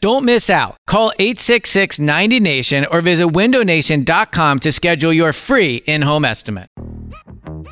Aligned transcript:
Don't 0.00 0.24
miss 0.24 0.50
out. 0.50 0.76
Call 0.86 1.12
866 1.18 1.98
90 1.98 2.40
Nation 2.40 2.86
or 2.90 3.00
visit 3.00 3.28
windownation.com 3.28 4.58
to 4.60 4.72
schedule 4.72 5.12
your 5.12 5.32
free 5.32 5.76
in 5.86 6.02
home 6.02 6.24
estimate. 6.24 6.68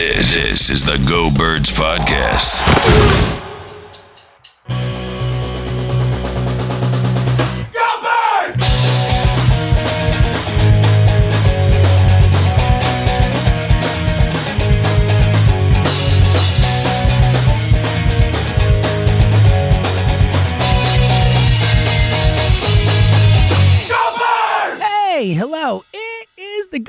This, 0.00 0.70
is 0.70 0.86
the 0.86 0.96
Go 1.06 1.30
Birds 1.30 1.70
Podcast. 1.70 3.49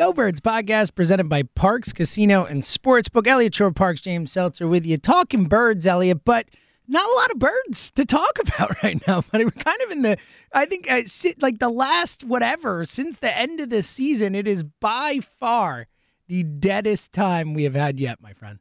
Go 0.02 0.14
Birds 0.14 0.42
podcast 0.42 0.96
presented 0.96 1.30
by 1.30 1.44
Parx 1.44 1.94
Casino 1.94 2.44
and 2.44 2.64
Sportsbook. 2.64 3.28
Elliot 3.28 3.54
Shorr-Parks, 3.54 4.02
James 4.02 4.32
Seltzer 4.32 4.68
with 4.68 4.84
you. 4.84 4.98
Talking 4.98 5.44
birds, 5.44 5.86
Elliot, 5.86 6.26
but 6.26 6.48
not 6.88 7.08
a 7.08 7.14
lot 7.14 7.30
of 7.30 7.38
birds 7.38 7.92
to 7.92 8.04
talk 8.04 8.40
about 8.42 8.82
right 8.82 9.00
now. 9.08 9.24
But 9.32 9.42
we're 9.44 9.52
kind 9.52 9.80
of 9.84 9.92
in 9.92 10.02
the, 10.02 10.18
I 10.54 10.66
think, 10.66 10.90
uh, 10.90 11.04
sit, 11.06 11.40
like 11.40 11.60
the 11.60 11.70
last 11.70 12.24
whatever, 12.24 12.84
since 12.84 13.18
the 13.18 13.38
end 13.38 13.60
of 13.60 13.70
the 13.70 13.84
season, 13.84 14.34
it 14.34 14.48
is 14.48 14.64
by 14.64 15.20
far 15.40 15.86
the 16.28 16.42
deadest 16.42 17.14
time 17.14 17.54
we 17.54 17.66
have 17.66 17.76
had 17.76 18.00
yet, 18.00 18.20
my 18.24 18.34
friend. 18.34 18.58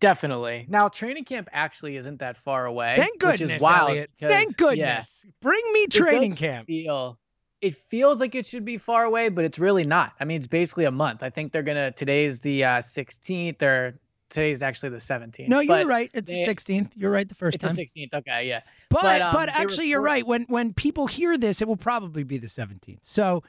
Definitely. 0.00 0.66
Now, 0.68 0.90
training 0.90 1.24
camp 1.24 1.48
actually 1.50 1.96
isn't 1.96 2.18
that 2.18 2.36
far 2.36 2.66
away. 2.66 2.92
Thank 2.98 3.20
goodness, 3.20 3.40
which 3.40 3.52
is 3.52 3.62
wild. 3.62 3.88
Elliot. 3.92 4.10
because- 4.14 4.32
Thank 4.34 4.56
goodness. 4.58 5.24
yeah, 5.24 5.30
Bring 5.40 5.62
me 5.72 5.86
training 5.86 6.32
camp. 6.34 6.66
Feel, 6.66 7.18
it 7.66 7.74
feels 7.74 8.20
like 8.20 8.34
it 8.34 8.46
should 8.46 8.64
be 8.64 8.78
far 8.78 9.04
away, 9.04 9.28
but 9.28 9.44
it's 9.44 9.58
really 9.58 9.84
not. 9.84 10.12
I 10.20 10.24
mean, 10.24 10.38
it's 10.38 10.46
basically 10.46 10.84
a 10.84 10.90
month. 10.90 11.22
I 11.22 11.30
think 11.30 11.52
they're 11.52 11.62
gonna. 11.62 11.90
Today's 11.90 12.40
the 12.40 12.64
uh, 12.64 12.78
16th, 12.78 13.62
or 13.62 13.98
today's 14.28 14.62
actually 14.62 14.88
the 14.90 14.96
17th. 14.98 15.48
No, 15.48 15.60
you're 15.60 15.76
but 15.78 15.86
right. 15.86 16.10
It's 16.14 16.30
they- 16.30 16.44
the 16.44 16.50
16th. 16.54 16.90
You're 16.96 17.10
right 17.10 17.28
the 17.28 17.34
first 17.34 17.56
It's 17.56 17.64
time. 17.64 17.74
the 17.74 17.82
16th. 17.84 18.14
Okay, 18.14 18.48
yeah. 18.48 18.60
But 18.90 19.02
But, 19.02 19.18
but, 19.18 19.22
um, 19.22 19.46
they 19.46 19.52
actually, 19.62 19.88
you're 19.88 20.02
right. 20.02 20.26
When 20.26 20.42
when 20.48 20.72
people 20.72 21.06
hear 21.06 21.36
this, 21.36 21.60
it 21.62 21.68
will 21.68 21.76
probably 21.76 22.22
be 22.22 22.38
the 22.38 22.46
17th. 22.46 22.98
So, 23.02 23.42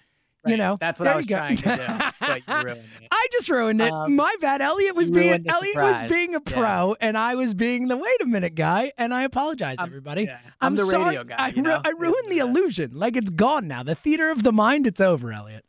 you 0.48 0.58
know, 0.58 0.78
that's 0.80 1.00
what 1.00 1.06
there 1.06 1.14
I 1.14 1.18
was 1.18 1.28
trying 1.28 1.58
to 1.58 1.64
do, 1.76 1.84
but 2.20 2.42
you 2.48 2.54
ruined 2.66 2.80
it. 3.02 3.08
I 3.12 3.28
just 3.32 3.50
ruined 3.50 3.82
it. 3.82 3.92
Um, 3.92 4.16
My 4.16 4.36
bad. 4.42 4.62
Elliot 4.62 4.96
was 4.96 5.10
being 5.10 5.46
Elliot 5.48 5.76
was 5.76 6.10
being 6.10 6.36
a 6.36 6.42
Yeah. 6.48 6.56
pro, 6.56 6.96
and 7.00 7.18
I 7.18 7.36
was 7.36 7.54
being 7.54 7.88
the 7.88 7.98
wait 7.98 8.22
a 8.22 8.26
minute 8.26 8.56
guy. 8.56 8.92
And 8.98 9.14
I 9.14 9.24
apologize, 9.24 9.78
I'm- 9.80 9.88
everybody. 9.90 10.24
yeah, 10.24 10.40
I'm 10.62 10.76
the 10.76 10.86
sorry. 10.86 11.06
radio 11.06 11.24
guy, 11.24 11.36
I, 11.38 11.48
you 11.50 11.62
know? 11.62 11.82
I 11.84 11.90
ruined 11.98 12.30
the 12.32 12.40
illusion. 12.40 12.92
Like 12.94 13.16
it's 13.18 13.30
gone 13.30 13.68
now. 13.68 13.84
The 13.84 13.96
theater 13.96 14.30
of 14.32 14.44
the 14.44 14.52
mind. 14.52 14.88
It's 14.88 15.02
over, 15.02 15.32
Elliot. 15.32 15.64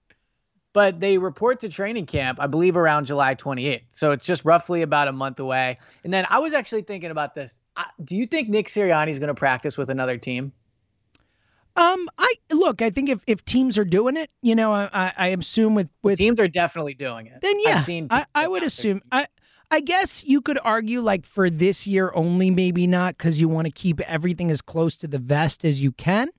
But 0.74 1.00
they 1.00 1.18
report 1.18 1.60
to 1.60 1.68
training 1.68 2.06
camp, 2.06 2.38
I 2.40 2.46
believe, 2.46 2.76
around 2.76 3.06
July 3.06 3.34
28th. 3.34 3.84
So 3.88 4.10
it's 4.12 4.26
just 4.26 4.44
roughly 4.44 4.82
about 4.82 5.08
a 5.08 5.12
month 5.12 5.40
away. 5.40 5.78
And 6.04 6.12
then 6.12 6.24
I 6.28 6.38
was 6.40 6.52
actually 6.52 6.82
thinking 6.82 7.10
about 7.10 7.34
this. 7.34 7.58
Do 8.04 8.14
you 8.16 8.26
think 8.26 8.48
Nick 8.50 8.66
Sirianni 8.68 9.08
is 9.08 9.18
going 9.18 9.28
to 9.28 9.34
practice 9.34 9.78
with 9.78 9.88
another 9.90 10.18
team? 10.18 10.52
Um, 11.78 12.08
I 12.18 12.34
look. 12.50 12.82
I 12.82 12.90
think 12.90 13.08
if, 13.08 13.22
if 13.28 13.44
teams 13.44 13.78
are 13.78 13.84
doing 13.84 14.16
it, 14.16 14.30
you 14.42 14.56
know, 14.56 14.72
I, 14.72 15.12
I, 15.16 15.28
assume 15.28 15.76
with 15.76 15.88
with 16.02 16.18
Teams 16.18 16.40
are 16.40 16.48
definitely 16.48 16.94
doing 16.94 17.28
it. 17.28 17.40
Then 17.40 17.54
yeah, 17.64 17.76
I've 17.76 17.82
seen 17.82 18.08
I, 18.10 18.26
I 18.34 18.48
would 18.48 18.64
assume. 18.64 19.00
I 19.12 19.28
I 19.70 19.80
guess 19.80 20.24
you 20.24 20.40
could 20.40 20.58
argue 20.64 21.00
like 21.00 21.24
for 21.24 21.48
this 21.48 21.86
year 21.86 22.10
only, 22.16 22.50
maybe 22.50 22.88
not 22.88 23.16
because 23.16 23.40
you 23.40 23.48
want 23.48 23.66
to 23.66 23.70
keep 23.70 24.00
everything 24.00 24.50
as 24.50 24.60
close 24.60 24.96
to 24.96 25.06
the 25.06 25.18
vest 25.18 25.64
as 25.64 25.80
you 25.80 25.92
can. 25.92 26.30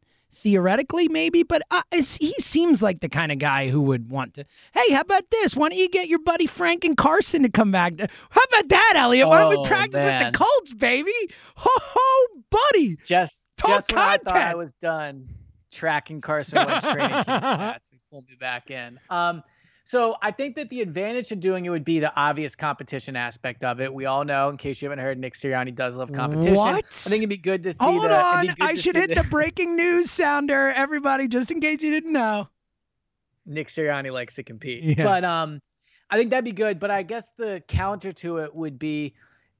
Theoretically, 0.41 1.09
maybe, 1.09 1.44
but 1.44 1.61
uh, 1.69 1.81
he 1.91 2.33
seems 2.39 2.81
like 2.81 3.01
the 3.01 3.09
kind 3.09 3.31
of 3.31 3.39
guy 3.39 3.69
who 3.69 3.81
would 3.81 4.09
want 4.09 4.35
to. 4.35 4.45
Hey, 4.73 4.94
how 4.94 5.01
about 5.01 5.29
this? 5.31 5.53
Why 5.55 5.67
don't 5.69 5.77
you 5.77 5.89
get 5.89 6.07
your 6.07 6.19
buddy 6.19 6.45
Frank 6.45 6.85
and 6.85 6.95
Carson 6.95 7.44
to 7.44 7.50
come 7.50 7.72
back? 7.72 7.97
To, 7.97 8.07
how 8.29 8.41
about 8.50 8.69
that, 8.69 8.94
Elliot? 8.95 9.27
Why 9.27 9.39
don't 9.41 9.57
Oh, 9.57 9.61
we 9.61 9.67
practice 9.67 10.00
with 10.01 10.31
the 10.33 10.38
Colts, 10.38 10.73
baby? 10.73 11.11
Ho 11.57 11.69
ho, 11.69 12.41
buddy! 12.50 12.97
Just, 13.03 13.50
Talk 13.57 13.69
just 13.69 13.91
when 13.91 14.00
I 14.01 14.17
thought 14.17 14.35
I 14.38 14.55
was 14.55 14.72
done 14.73 15.27
tracking 15.72 16.22
Carson 16.22 16.66
Wentz 16.66 16.85
training 16.85 17.09
camp 17.09 17.27
stats, 17.27 17.89
they 17.91 18.00
pulled 18.09 18.25
me 18.29 18.35
back 18.39 18.71
in. 18.71 18.97
Um, 19.09 19.44
so 19.89 20.17
I 20.22 20.29
think 20.29 20.55
that 20.57 20.69
the 20.69 20.81
advantage 20.81 21.31
of 21.31 21.39
doing 21.39 21.66
it 21.66 21.72
would 21.72 21.83
be 21.83 21.97
the 21.97 22.16
obvious 22.16 22.55
competition 22.55 23.16
aspect 23.16 23.63
of 23.63 23.81
it. 23.81 23.91
We 23.91 24.05
all 24.05 24.23
know, 24.23 24.50
in 24.50 24.55
case 24.55 24.83
you 24.83 24.88
haven't 24.88 25.03
heard, 25.03 25.17
Nick 25.17 25.33
Sirianni 25.33 25.73
does 25.73 25.97
love 25.97 26.13
competition. 26.13 26.53
What? 26.53 26.85
I 26.85 27.09
think 27.09 27.23
it'd 27.23 27.29
be 27.29 27.38
good 27.38 27.63
to 27.63 27.73
see 27.73 27.83
Hold 27.83 28.03
the. 28.03 28.05
it'd 28.05 28.17
on, 28.17 28.41
be 28.41 28.47
good 28.50 28.61
I 28.61 28.75
should 28.75 28.95
hit 28.95 29.16
the 29.16 29.25
breaking 29.31 29.75
news 29.75 30.11
sounder, 30.11 30.69
everybody, 30.69 31.27
just 31.27 31.50
in 31.50 31.59
case 31.59 31.81
you 31.81 31.89
didn't 31.89 32.11
know. 32.11 32.47
Nick 33.47 33.69
Sirianni 33.69 34.11
likes 34.13 34.35
to 34.35 34.44
compete. 34.44 34.83
Yeah. 34.83 35.03
But 35.03 35.23
um, 35.23 35.59
I 36.11 36.17
think 36.19 36.29
that'd 36.29 36.45
be 36.45 36.51
good. 36.51 36.79
But 36.79 36.91
I 36.91 37.01
guess 37.01 37.31
the 37.31 37.63
counter 37.67 38.11
to 38.11 38.38
it 38.38 38.53
would 38.53 38.77
be 38.77 39.16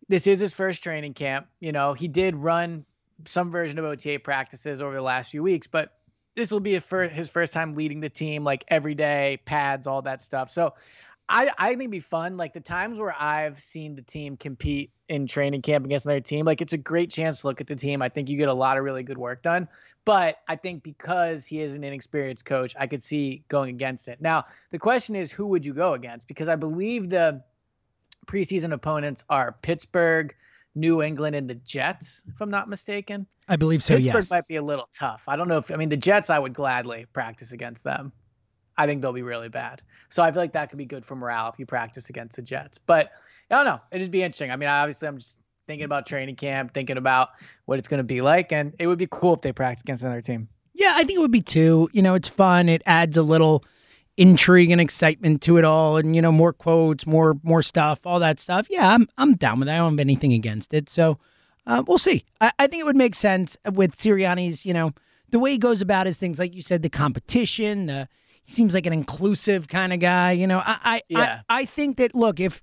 this 0.10 0.28
is 0.28 0.40
his 0.40 0.54
first 0.54 0.84
training 0.84 1.16
camp. 1.16 1.48
You 1.60 1.72
know, 1.72 1.94
he 1.94 2.08
did 2.08 2.36
run 2.36 2.86
some 3.26 3.50
version 3.50 3.80
of 3.80 3.86
OTA 3.86 4.20
practices 4.20 4.80
over 4.80 4.94
the 4.94 5.02
last 5.02 5.32
few 5.32 5.42
weeks, 5.42 5.66
but 5.66 5.99
this 6.40 6.52
will 6.52 6.62
be 6.62 6.72
his 6.72 7.30
first 7.30 7.52
time 7.52 7.76
leading 7.76 8.00
the 8.00 8.10
team, 8.10 8.46
like 8.46 8.64
every 8.70 8.96
day, 8.96 9.42
pads, 9.44 9.88
all 9.88 10.02
that 10.04 10.22
stuff. 10.22 10.50
So 10.50 10.74
I, 11.28 11.52
I 11.58 11.70
think 11.70 11.82
it'd 11.82 11.92
be 11.92 12.00
fun. 12.00 12.38
Like 12.38 12.54
the 12.54 12.62
times 12.62 12.98
where 12.98 13.14
I've 13.20 13.60
seen 13.60 13.96
the 13.96 14.02
team 14.02 14.38
compete 14.38 14.92
in 15.10 15.28
training 15.28 15.62
camp 15.62 15.86
against 15.86 16.06
another 16.06 16.22
team, 16.22 16.46
like 16.46 16.62
it's 16.62 16.72
a 16.72 16.78
great 16.78 17.12
chance 17.12 17.42
to 17.42 17.48
look 17.48 17.60
at 17.60 17.68
the 17.68 17.76
team. 17.76 18.02
I 18.02 18.08
think 18.08 18.30
you 18.30 18.38
get 18.38 18.48
a 18.48 18.54
lot 18.54 18.78
of 18.78 18.86
really 18.86 19.04
good 19.04 19.18
work 19.18 19.44
done. 19.44 19.68
But 20.06 20.38
I 20.48 20.56
think 20.56 20.82
because 20.82 21.46
he 21.46 21.60
is 21.60 21.76
an 21.76 21.84
inexperienced 21.84 22.46
coach, 22.46 22.74
I 22.80 22.88
could 22.88 23.04
see 23.04 23.44
going 23.50 23.70
against 23.76 24.08
it. 24.08 24.22
Now, 24.22 24.46
the 24.70 24.80
question 24.80 25.16
is, 25.16 25.32
who 25.32 25.48
would 25.48 25.66
you 25.66 25.74
go 25.74 25.94
against? 25.94 26.28
Because 26.28 26.48
I 26.48 26.56
believe 26.56 27.10
the 27.10 27.44
preseason 28.26 28.72
opponents 28.72 29.26
are 29.30 29.58
Pittsburgh, 29.62 30.34
New 30.76 31.02
England, 31.02 31.36
and 31.36 31.50
the 31.50 31.56
Jets, 31.56 32.24
if 32.28 32.42
I'm 32.42 32.52
not 32.52 32.70
mistaken. 32.70 33.28
I 33.48 33.56
believe 33.56 33.84
so. 33.84 33.96
Pittsburgh 33.96 34.24
yes. 34.24 34.30
might 34.30 34.48
be 34.48 34.58
a 34.58 34.62
little 34.62 34.88
tough. 34.94 35.24
I 35.28 35.36
don't 35.36 35.48
know 35.48 35.58
if 35.58 35.72
I 35.72 35.76
mean 35.76 35.90
the 35.90 35.98
Jets. 35.98 36.30
I 36.30 36.40
would 36.40 36.54
gladly 36.54 37.06
practice 37.14 37.52
against 37.52 37.84
them. 37.84 38.12
I 38.78 38.86
think 38.86 39.02
they'll 39.02 39.12
be 39.12 39.24
really 39.24 39.50
bad. 39.50 39.82
So 40.08 40.24
I 40.24 40.32
feel 40.32 40.42
like 40.42 40.54
that 40.54 40.70
could 40.70 40.78
be 40.78 40.86
good 40.86 41.04
for 41.04 41.16
morale 41.16 41.50
if 41.50 41.60
you 41.60 41.66
practice 41.66 42.10
against 42.10 42.38
the 42.38 42.42
Jets. 42.42 42.78
But 42.78 43.12
I 43.52 43.56
don't 43.56 43.66
know. 43.66 43.82
It'd 43.92 44.00
just 44.00 44.12
be 44.12 44.24
interesting. 44.24 44.52
I 44.52 44.56
mean, 44.56 44.70
obviously, 44.70 45.08
I'm 45.08 45.18
just 45.18 45.40
thinking 45.68 45.86
about 45.86 46.06
training 46.06 46.36
camp, 46.36 46.74
thinking 46.74 46.98
about 46.98 47.30
what 47.66 47.78
it's 47.78 47.88
going 47.88 47.98
to 47.98 48.04
be 48.04 48.22
like, 48.22 48.52
and 48.52 48.74
it 48.80 48.88
would 48.88 48.98
be 48.98 49.08
cool 49.12 49.34
if 49.34 49.42
they 49.42 49.52
practice 49.52 49.82
against 49.82 50.04
another 50.04 50.22
team. 50.22 50.48
Yeah, 50.74 50.94
I 50.94 51.04
think 51.04 51.18
it 51.18 51.20
would 51.20 51.32
be 51.32 51.42
too. 51.42 51.90
You 51.92 52.02
know, 52.02 52.14
it's 52.14 52.30
fun. 52.30 52.70
It 52.70 52.82
adds 52.86 53.18
a 53.18 53.24
little 53.24 53.66
intrigue 54.20 54.70
and 54.70 54.82
excitement 54.82 55.42
to 55.44 55.58
it 55.58 55.64
all, 55.64 55.96
and 55.96 56.14
you 56.14 56.22
know, 56.22 56.32
more 56.32 56.52
quotes, 56.52 57.08
more 57.08 57.38
more 57.42 57.62
stuff, 57.64 58.06
all 58.06 58.20
that 58.20 58.38
stuff. 58.38 58.68
Yeah, 58.70 58.94
I'm 58.94 59.08
I'm 59.18 59.36
down 59.36 59.60
with 59.60 59.70
it. 59.70 59.72
I 59.72 59.78
don't 59.78 59.94
have 59.94 60.00
anything 60.00 60.34
against 60.34 60.74
it. 60.74 60.90
So 60.90 61.18
uh, 61.66 61.84
we'll 61.88 61.98
see. 61.98 62.26
I, 62.42 62.52
I 62.60 62.68
think 62.68 62.82
it 62.82 62.86
would 62.86 62.98
make 62.98 63.16
sense 63.16 63.58
with 63.74 63.98
Sirianni's. 63.98 64.66
You 64.66 64.74
know, 64.74 64.92
the 65.30 65.40
way 65.40 65.52
he 65.52 65.58
goes 65.58 65.82
about 65.82 66.06
his 66.06 66.18
things, 66.18 66.38
like 66.38 66.54
you 66.54 66.62
said, 66.62 66.82
the 66.82 66.90
competition. 66.90 67.86
The 67.86 68.08
he 68.44 68.52
seems 68.52 68.74
like 68.74 68.86
an 68.86 68.94
inclusive 68.94 69.70
kind 69.70 69.94
of 69.94 70.00
guy. 70.00 70.34
You 70.34 70.48
know, 70.48 70.60
I 70.60 70.78
I, 70.84 71.02
Yeah. 71.08 71.42
I 71.50 71.62
I 71.62 71.66
think 71.66 71.98
that 71.98 72.14
look 72.14 72.40
if. 72.40 72.62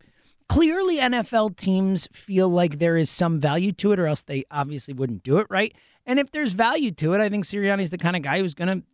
Clearly, 0.48 0.98
NFL 0.98 1.56
teams 1.56 2.08
feel 2.12 2.48
like 2.48 2.78
there 2.78 2.96
is 2.96 3.10
some 3.10 3.40
value 3.40 3.72
to 3.72 3.90
it, 3.90 3.98
or 3.98 4.06
else 4.06 4.22
they 4.22 4.44
obviously 4.48 4.94
wouldn't 4.94 5.24
do 5.24 5.38
it, 5.38 5.48
right? 5.50 5.74
And 6.06 6.20
if 6.20 6.30
there's 6.30 6.52
value 6.52 6.92
to 6.92 7.14
it, 7.14 7.20
I 7.20 7.28
think 7.28 7.44
Sirianni's 7.44 7.90
the 7.90 7.98
kind 7.98 8.14
of 8.14 8.22
guy 8.22 8.38
who's 8.38 8.54
going 8.54 8.80
to 8.80 8.86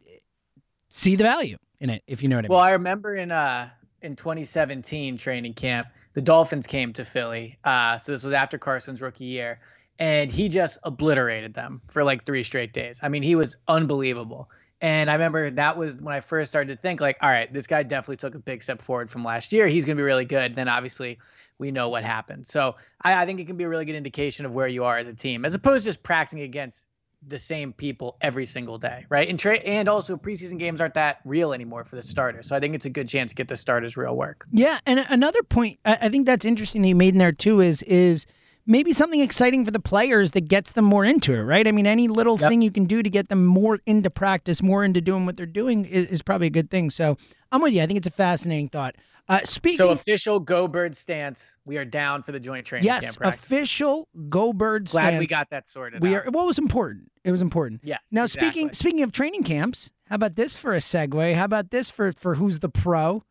see 0.88 1.14
the 1.14 1.24
value 1.24 1.58
in 1.82 1.90
it, 1.90 2.02
if 2.06 2.22
you 2.22 2.28
know 2.28 2.36
what 2.36 2.46
I 2.46 2.48
Well, 2.48 2.58
mean. 2.58 2.62
Well, 2.62 2.68
I 2.68 2.72
remember 2.72 3.14
in 3.14 3.30
uh 3.30 3.68
in 4.00 4.16
2017 4.16 5.16
training 5.16 5.54
camp, 5.54 5.88
the 6.14 6.22
Dolphins 6.22 6.66
came 6.66 6.92
to 6.94 7.04
Philly. 7.04 7.58
Uh, 7.62 7.98
so 7.98 8.12
this 8.12 8.22
was 8.22 8.32
after 8.32 8.58
Carson's 8.58 9.00
rookie 9.00 9.26
year, 9.26 9.60
and 9.98 10.30
he 10.30 10.48
just 10.48 10.78
obliterated 10.82 11.54
them 11.54 11.82
for 11.88 12.02
like 12.02 12.24
three 12.24 12.42
straight 12.42 12.72
days. 12.72 13.00
I 13.02 13.08
mean, 13.08 13.22
he 13.22 13.34
was 13.36 13.56
unbelievable. 13.68 14.50
And 14.80 15.08
I 15.08 15.12
remember 15.12 15.48
that 15.50 15.76
was 15.76 15.98
when 15.98 16.12
I 16.12 16.18
first 16.20 16.50
started 16.50 16.74
to 16.74 16.80
think 16.80 17.00
like, 17.00 17.16
all 17.22 17.30
right, 17.30 17.52
this 17.52 17.68
guy 17.68 17.84
definitely 17.84 18.16
took 18.16 18.34
a 18.34 18.40
big 18.40 18.64
step 18.64 18.82
forward 18.82 19.10
from 19.10 19.22
last 19.22 19.52
year. 19.52 19.68
He's 19.68 19.84
going 19.84 19.96
to 19.96 20.00
be 20.00 20.04
really 20.04 20.24
good. 20.24 20.56
Then 20.56 20.68
obviously 20.68 21.20
we 21.58 21.70
know 21.70 21.88
what 21.88 22.02
happened. 22.02 22.48
So 22.48 22.74
I, 23.00 23.22
I 23.22 23.26
think 23.26 23.38
it 23.38 23.46
can 23.46 23.56
be 23.56 23.62
a 23.62 23.68
really 23.68 23.84
good 23.84 23.94
indication 23.94 24.44
of 24.44 24.52
where 24.52 24.66
you 24.66 24.82
are 24.82 24.98
as 24.98 25.06
a 25.06 25.14
team, 25.14 25.44
as 25.44 25.54
opposed 25.54 25.84
to 25.84 25.88
just 25.90 26.02
practicing 26.02 26.40
against 26.40 26.88
the 27.26 27.38
same 27.38 27.72
people 27.72 28.16
every 28.20 28.46
single 28.46 28.78
day, 28.78 29.06
right? 29.08 29.28
And 29.28 29.38
tra- 29.38 29.56
and 29.56 29.88
also 29.88 30.16
preseason 30.16 30.58
games 30.58 30.80
aren't 30.80 30.94
that 30.94 31.20
real 31.24 31.52
anymore 31.52 31.84
for 31.84 31.96
the 31.96 32.02
starters. 32.02 32.48
So 32.48 32.56
I 32.56 32.60
think 32.60 32.74
it's 32.74 32.86
a 32.86 32.90
good 32.90 33.08
chance 33.08 33.30
to 33.30 33.34
get 33.34 33.48
the 33.48 33.56
starters 33.56 33.96
real 33.96 34.16
work. 34.16 34.46
yeah, 34.50 34.80
and 34.86 35.04
another 35.08 35.42
point 35.42 35.78
I 35.84 35.98
I 36.02 36.08
think 36.08 36.26
that's 36.26 36.44
interesting 36.44 36.82
that 36.82 36.88
you 36.88 36.96
made 36.96 37.14
in 37.14 37.18
there 37.18 37.32
too 37.32 37.60
is 37.60 37.82
is 37.84 38.26
maybe 38.66 38.92
something 38.92 39.20
exciting 39.20 39.64
for 39.64 39.70
the 39.70 39.80
players 39.80 40.32
that 40.32 40.42
gets 40.48 40.72
them 40.72 40.84
more 40.84 41.04
into 41.04 41.32
it, 41.34 41.40
right? 41.42 41.66
I 41.66 41.72
mean, 41.72 41.86
any 41.86 42.08
little 42.08 42.38
Yep. 42.38 42.48
thing 42.48 42.62
you 42.62 42.70
can 42.70 42.84
do 42.86 43.02
to 43.02 43.10
get 43.10 43.28
them 43.28 43.44
more 43.46 43.80
into 43.86 44.10
practice, 44.10 44.62
more 44.62 44.84
into 44.84 45.00
doing 45.00 45.26
what 45.26 45.36
they're 45.36 45.46
doing 45.46 45.84
is, 45.84 46.06
is 46.06 46.22
probably 46.22 46.46
a 46.46 46.50
good 46.50 46.70
thing. 46.70 46.90
So 46.90 47.16
I'm 47.50 47.60
with 47.62 47.72
you. 47.72 47.82
I 47.82 47.86
think 47.86 47.96
it's 47.98 48.06
a 48.06 48.10
fascinating 48.12 48.68
thought. 48.68 48.94
Uh, 49.28 49.38
speaking, 49.44 49.78
So 49.78 49.90
official 49.90 50.40
Go 50.40 50.66
Bird 50.66 50.96
stance. 50.96 51.56
We 51.64 51.78
are 51.78 51.84
down 51.84 52.22
for 52.22 52.32
the 52.32 52.40
joint 52.40 52.66
training 52.66 52.86
yes, 52.86 53.04
camp 53.04 53.16
practice. 53.18 53.46
official 53.46 54.08
Go 54.28 54.52
Bird 54.52 54.88
stance. 54.88 55.10
Glad 55.10 55.18
we 55.20 55.26
got 55.28 55.50
that 55.50 55.68
sorted. 55.68 56.02
We 56.02 56.14
out. 56.16 56.26
are. 56.26 56.30
What 56.32 56.44
was 56.44 56.58
important? 56.58 57.10
It 57.24 57.30
was 57.30 57.40
important. 57.40 57.82
Yes. 57.84 58.00
Now 58.10 58.24
exactly. 58.24 58.48
speaking 58.50 58.72
speaking 58.74 59.02
of 59.04 59.12
training 59.12 59.44
camps, 59.44 59.92
how 60.08 60.16
about 60.16 60.34
this 60.34 60.56
for 60.56 60.72
a 60.74 60.78
segue? 60.78 61.36
How 61.36 61.44
about 61.44 61.70
this 61.70 61.88
for 61.88 62.12
for 62.12 62.34
who's 62.34 62.58
the 62.58 62.68
pro? 62.68 63.22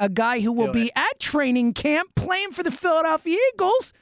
A 0.00 0.08
guy 0.08 0.40
who 0.40 0.52
will 0.52 0.72
be 0.72 0.86
it. 0.86 0.92
at 0.96 1.20
training 1.20 1.72
camp 1.74 2.10
playing 2.16 2.50
for 2.50 2.62
the 2.64 2.72
Philadelphia 2.72 3.38
Eagles. 3.54 3.92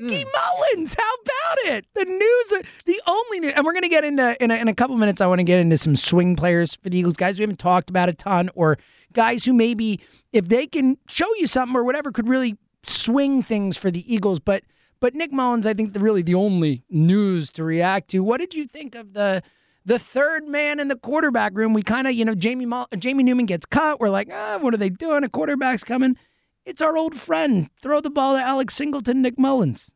Nicky 0.00 0.22
Hmm. 0.22 0.28
Mullens, 0.76 0.94
how 0.94 1.14
about 1.22 1.72
it? 1.74 1.86
The 1.94 2.04
news, 2.04 2.62
the 2.86 3.00
only 3.06 3.40
news, 3.40 3.52
and 3.56 3.64
we're 3.64 3.72
going 3.72 3.82
to 3.82 3.88
get 3.88 4.04
into 4.04 4.42
in 4.42 4.50
a, 4.50 4.54
in 4.54 4.68
a 4.68 4.74
couple 4.74 4.96
minutes. 4.96 5.20
I 5.20 5.26
want 5.26 5.38
to 5.40 5.44
get 5.44 5.60
into 5.60 5.78
some 5.78 5.96
swing 5.96 6.36
players 6.36 6.76
for 6.76 6.88
the 6.90 6.98
Eagles, 6.98 7.14
guys 7.14 7.38
we 7.38 7.42
haven't 7.42 7.58
talked 7.58 7.90
about 7.90 8.08
a 8.08 8.12
ton, 8.14 8.50
or 8.54 8.76
guys 9.12 9.44
who 9.44 9.52
maybe, 9.52 10.00
if 10.32 10.48
they 10.48 10.66
can 10.66 10.98
show 11.08 11.28
you 11.36 11.46
something 11.46 11.76
or 11.76 11.84
whatever, 11.84 12.12
could 12.12 12.28
really 12.28 12.56
swing 12.84 13.42
things 13.42 13.76
for 13.76 13.90
the 13.90 14.12
Eagles. 14.12 14.40
But 14.40 14.62
but 15.00 15.14
Nick 15.14 15.32
Mullens, 15.32 15.66
I 15.66 15.74
think, 15.74 15.94
the 15.94 16.00
really 16.00 16.22
the 16.22 16.34
only 16.34 16.84
news 16.88 17.50
to 17.52 17.64
react 17.64 18.08
to. 18.10 18.20
What 18.20 18.38
did 18.40 18.54
you 18.54 18.66
think 18.66 18.94
of 18.94 19.14
the 19.14 19.42
the 19.84 19.98
third 19.98 20.46
man 20.46 20.78
in 20.78 20.88
the 20.88 20.96
quarterback 20.96 21.52
room? 21.56 21.72
We 21.72 21.82
kind 21.82 22.06
of, 22.06 22.12
you 22.14 22.24
know, 22.24 22.34
Jamie 22.36 22.66
Mull- 22.66 22.88
Jamie 22.98 23.24
Newman 23.24 23.46
gets 23.46 23.66
cut. 23.66 23.98
We're 24.00 24.10
like, 24.10 24.28
ah, 24.32 24.58
what 24.60 24.74
are 24.74 24.78
they 24.78 24.90
doing? 24.90 25.24
A 25.24 25.28
quarterback's 25.28 25.82
coming. 25.82 26.16
It's 26.64 26.80
our 26.80 26.96
old 26.96 27.14
friend. 27.14 27.68
Throw 27.82 28.00
the 28.00 28.10
ball 28.10 28.36
to 28.36 28.42
Alex 28.42 28.74
Singleton, 28.74 29.22
Nick 29.22 29.38
Mullens. 29.38 29.90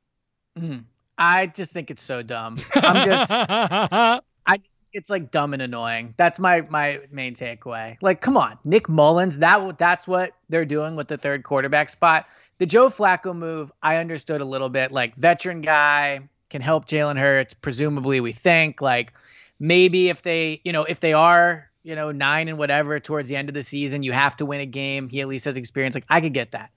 Mhm. 0.59 0.85
I 1.19 1.47
just 1.47 1.73
think 1.73 1.91
it's 1.91 2.03
so 2.03 2.23
dumb. 2.23 2.59
I'm 2.75 3.05
just. 3.05 3.33
I 4.49 4.59
just 4.59 4.87
it's 4.93 5.11
like 5.11 5.33
dumb 5.33 5.53
and 5.55 5.63
annoying. 5.63 6.15
That's 6.17 6.39
my 6.39 6.63
my 6.71 7.01
main 7.11 7.35
takeaway. 7.35 7.97
Like, 8.01 8.21
come 8.21 8.37
on, 8.37 8.59
Nick 8.65 8.89
Mullens. 8.89 9.39
That 9.39 9.77
that's 9.79 10.07
what 10.07 10.33
they're 10.49 10.65
doing 10.65 10.95
with 10.95 11.09
the 11.09 11.17
third 11.19 11.43
quarterback 11.43 11.91
spot. 11.91 12.27
The 12.59 12.67
Joe 12.67 12.89
Flacco 12.89 13.35
move, 13.35 13.73
I 13.83 13.97
understood 13.97 14.41
a 14.41 14.45
little 14.45 14.69
bit. 14.69 14.93
Like, 14.93 15.17
veteran 15.17 15.61
guy 15.62 16.21
can 16.49 16.62
help 16.62 16.87
Jalen 16.87 17.19
Hurts. 17.19 17.55
Presumably, 17.55 18.21
we 18.21 18.33
think 18.33 18.81
like 18.81 19.12
maybe 19.59 20.09
if 20.11 20.23
they, 20.23 20.61
you 20.65 20.73
know, 20.73 20.85
if 20.85 21.01
they 21.01 21.12
are, 21.12 21.66
you 21.87 21.94
know, 21.94 22.11
nine 22.11 22.49
and 22.49 22.59
whatever 22.59 22.99
towards 22.99 23.29
the 23.29 23.37
end 23.37 23.49
of 23.49 23.55
the 23.55 23.62
season, 23.62 24.03
you 24.03 24.11
have 24.11 24.37
to 24.38 24.44
win 24.44 24.61
a 24.61 24.67
game. 24.67 25.09
He 25.09 25.21
at 25.21 25.29
least 25.29 25.44
has 25.44 25.56
experience. 25.56 25.94
Like, 25.94 26.05
I 26.09 26.21
could 26.21 26.35
get 26.35 26.50
that. 26.50 26.73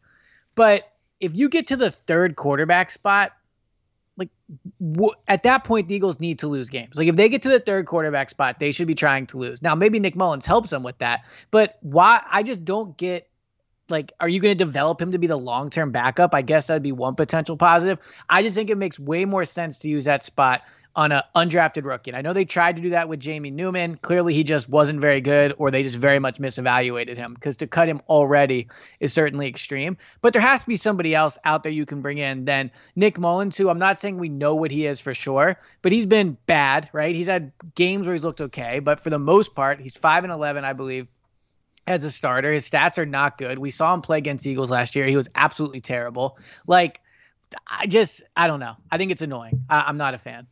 But 0.53 0.93
if 1.19 1.35
you 1.35 1.49
get 1.49 1.65
to 1.67 1.75
the 1.75 1.89
third 1.89 2.35
quarterback 2.35 2.91
spot, 2.91 3.31
like 4.17 4.29
wh- 4.79 5.17
at 5.27 5.41
that 5.43 5.63
point, 5.63 5.87
the 5.87 5.95
Eagles 5.95 6.19
need 6.19 6.37
to 6.39 6.47
lose 6.47 6.69
games. 6.69 6.95
Like 6.95 7.07
if 7.07 7.15
they 7.15 7.27
get 7.27 7.41
to 7.41 7.49
the 7.49 7.59
third 7.59 7.87
quarterback 7.87 8.29
spot, 8.29 8.59
they 8.59 8.71
should 8.71 8.85
be 8.85 8.93
trying 8.93 9.25
to 9.27 9.37
lose. 9.37 9.63
Now, 9.63 9.73
maybe 9.73 9.97
Nick 9.97 10.15
Mullens 10.15 10.45
helps 10.45 10.69
them 10.69 10.83
with 10.83 10.99
that, 10.99 11.21
but 11.49 11.79
why? 11.81 12.21
I 12.31 12.43
just 12.43 12.63
don't 12.63 12.95
get. 12.95 13.28
Like, 13.89 14.13
are 14.19 14.29
you 14.29 14.39
going 14.39 14.57
to 14.57 14.63
develop 14.63 15.01
him 15.01 15.11
to 15.11 15.17
be 15.17 15.27
the 15.27 15.37
long 15.37 15.69
term 15.69 15.91
backup? 15.91 16.33
I 16.33 16.41
guess 16.41 16.67
that'd 16.67 16.83
be 16.83 16.91
one 16.91 17.15
potential 17.15 17.57
positive. 17.57 17.99
I 18.29 18.41
just 18.41 18.55
think 18.55 18.69
it 18.69 18.77
makes 18.77 18.99
way 18.99 19.25
more 19.25 19.45
sense 19.45 19.79
to 19.79 19.89
use 19.89 20.05
that 20.05 20.23
spot 20.23 20.63
on 20.95 21.11
an 21.11 21.21
undrafted 21.35 21.85
rookie. 21.85 22.09
And 22.11 22.17
I 22.17 22.21
know 22.21 22.33
they 22.33 22.45
tried 22.45 22.75
to 22.77 22.81
do 22.81 22.89
that 22.89 23.07
with 23.07 23.19
Jamie 23.19 23.51
Newman. 23.51 23.97
Clearly, 23.97 24.33
he 24.33 24.43
just 24.43 24.67
wasn't 24.67 24.99
very 24.99 25.21
good, 25.21 25.53
or 25.57 25.71
they 25.71 25.83
just 25.83 25.97
very 25.97 26.19
much 26.19 26.39
misevaluated 26.39 27.15
him 27.15 27.33
because 27.33 27.57
to 27.57 27.67
cut 27.67 27.87
him 27.87 28.01
already 28.09 28.67
is 28.99 29.13
certainly 29.13 29.47
extreme. 29.47 29.97
But 30.21 30.33
there 30.33 30.41
has 30.41 30.61
to 30.61 30.67
be 30.67 30.75
somebody 30.75 31.15
else 31.15 31.37
out 31.45 31.63
there 31.63 31.71
you 31.71 31.85
can 31.85 32.01
bring 32.01 32.17
in 32.17 32.45
than 32.45 32.71
Nick 32.95 33.17
Mullens, 33.17 33.55
who 33.55 33.69
I'm 33.69 33.79
not 33.79 33.99
saying 33.99 34.17
we 34.17 34.29
know 34.29 34.55
what 34.55 34.71
he 34.71 34.85
is 34.85 34.99
for 34.99 35.13
sure, 35.13 35.57
but 35.81 35.91
he's 35.91 36.05
been 36.05 36.37
bad, 36.47 36.89
right? 36.91 37.15
He's 37.15 37.27
had 37.27 37.51
games 37.75 38.05
where 38.05 38.15
he's 38.15 38.23
looked 38.23 38.41
okay, 38.41 38.79
but 38.79 38.99
for 38.99 39.09
the 39.09 39.19
most 39.19 39.55
part, 39.55 39.79
he's 39.79 39.95
5 39.95 40.23
and 40.23 40.33
11, 40.33 40.65
I 40.65 40.73
believe. 40.73 41.07
As 41.89 42.03
a 42.03 42.11
starter, 42.11 42.53
his 42.53 42.69
stats 42.69 42.99
are 42.99 43.05
not 43.05 43.39
good. 43.39 43.57
We 43.57 43.71
saw 43.71 43.93
him 43.93 44.01
play 44.01 44.19
against 44.19 44.45
Eagles 44.45 44.69
last 44.69 44.95
year. 44.95 45.07
He 45.07 45.15
was 45.15 45.27
absolutely 45.33 45.81
terrible. 45.81 46.37
Like, 46.67 47.01
I 47.67 47.87
just, 47.87 48.23
I 48.37 48.45
don't 48.45 48.59
know. 48.59 48.75
I 48.91 48.97
think 48.97 49.11
it's 49.11 49.23
annoying. 49.23 49.63
I, 49.69 49.85
I'm 49.87 49.97
not 49.97 50.13
a 50.13 50.19
fan. 50.19 50.45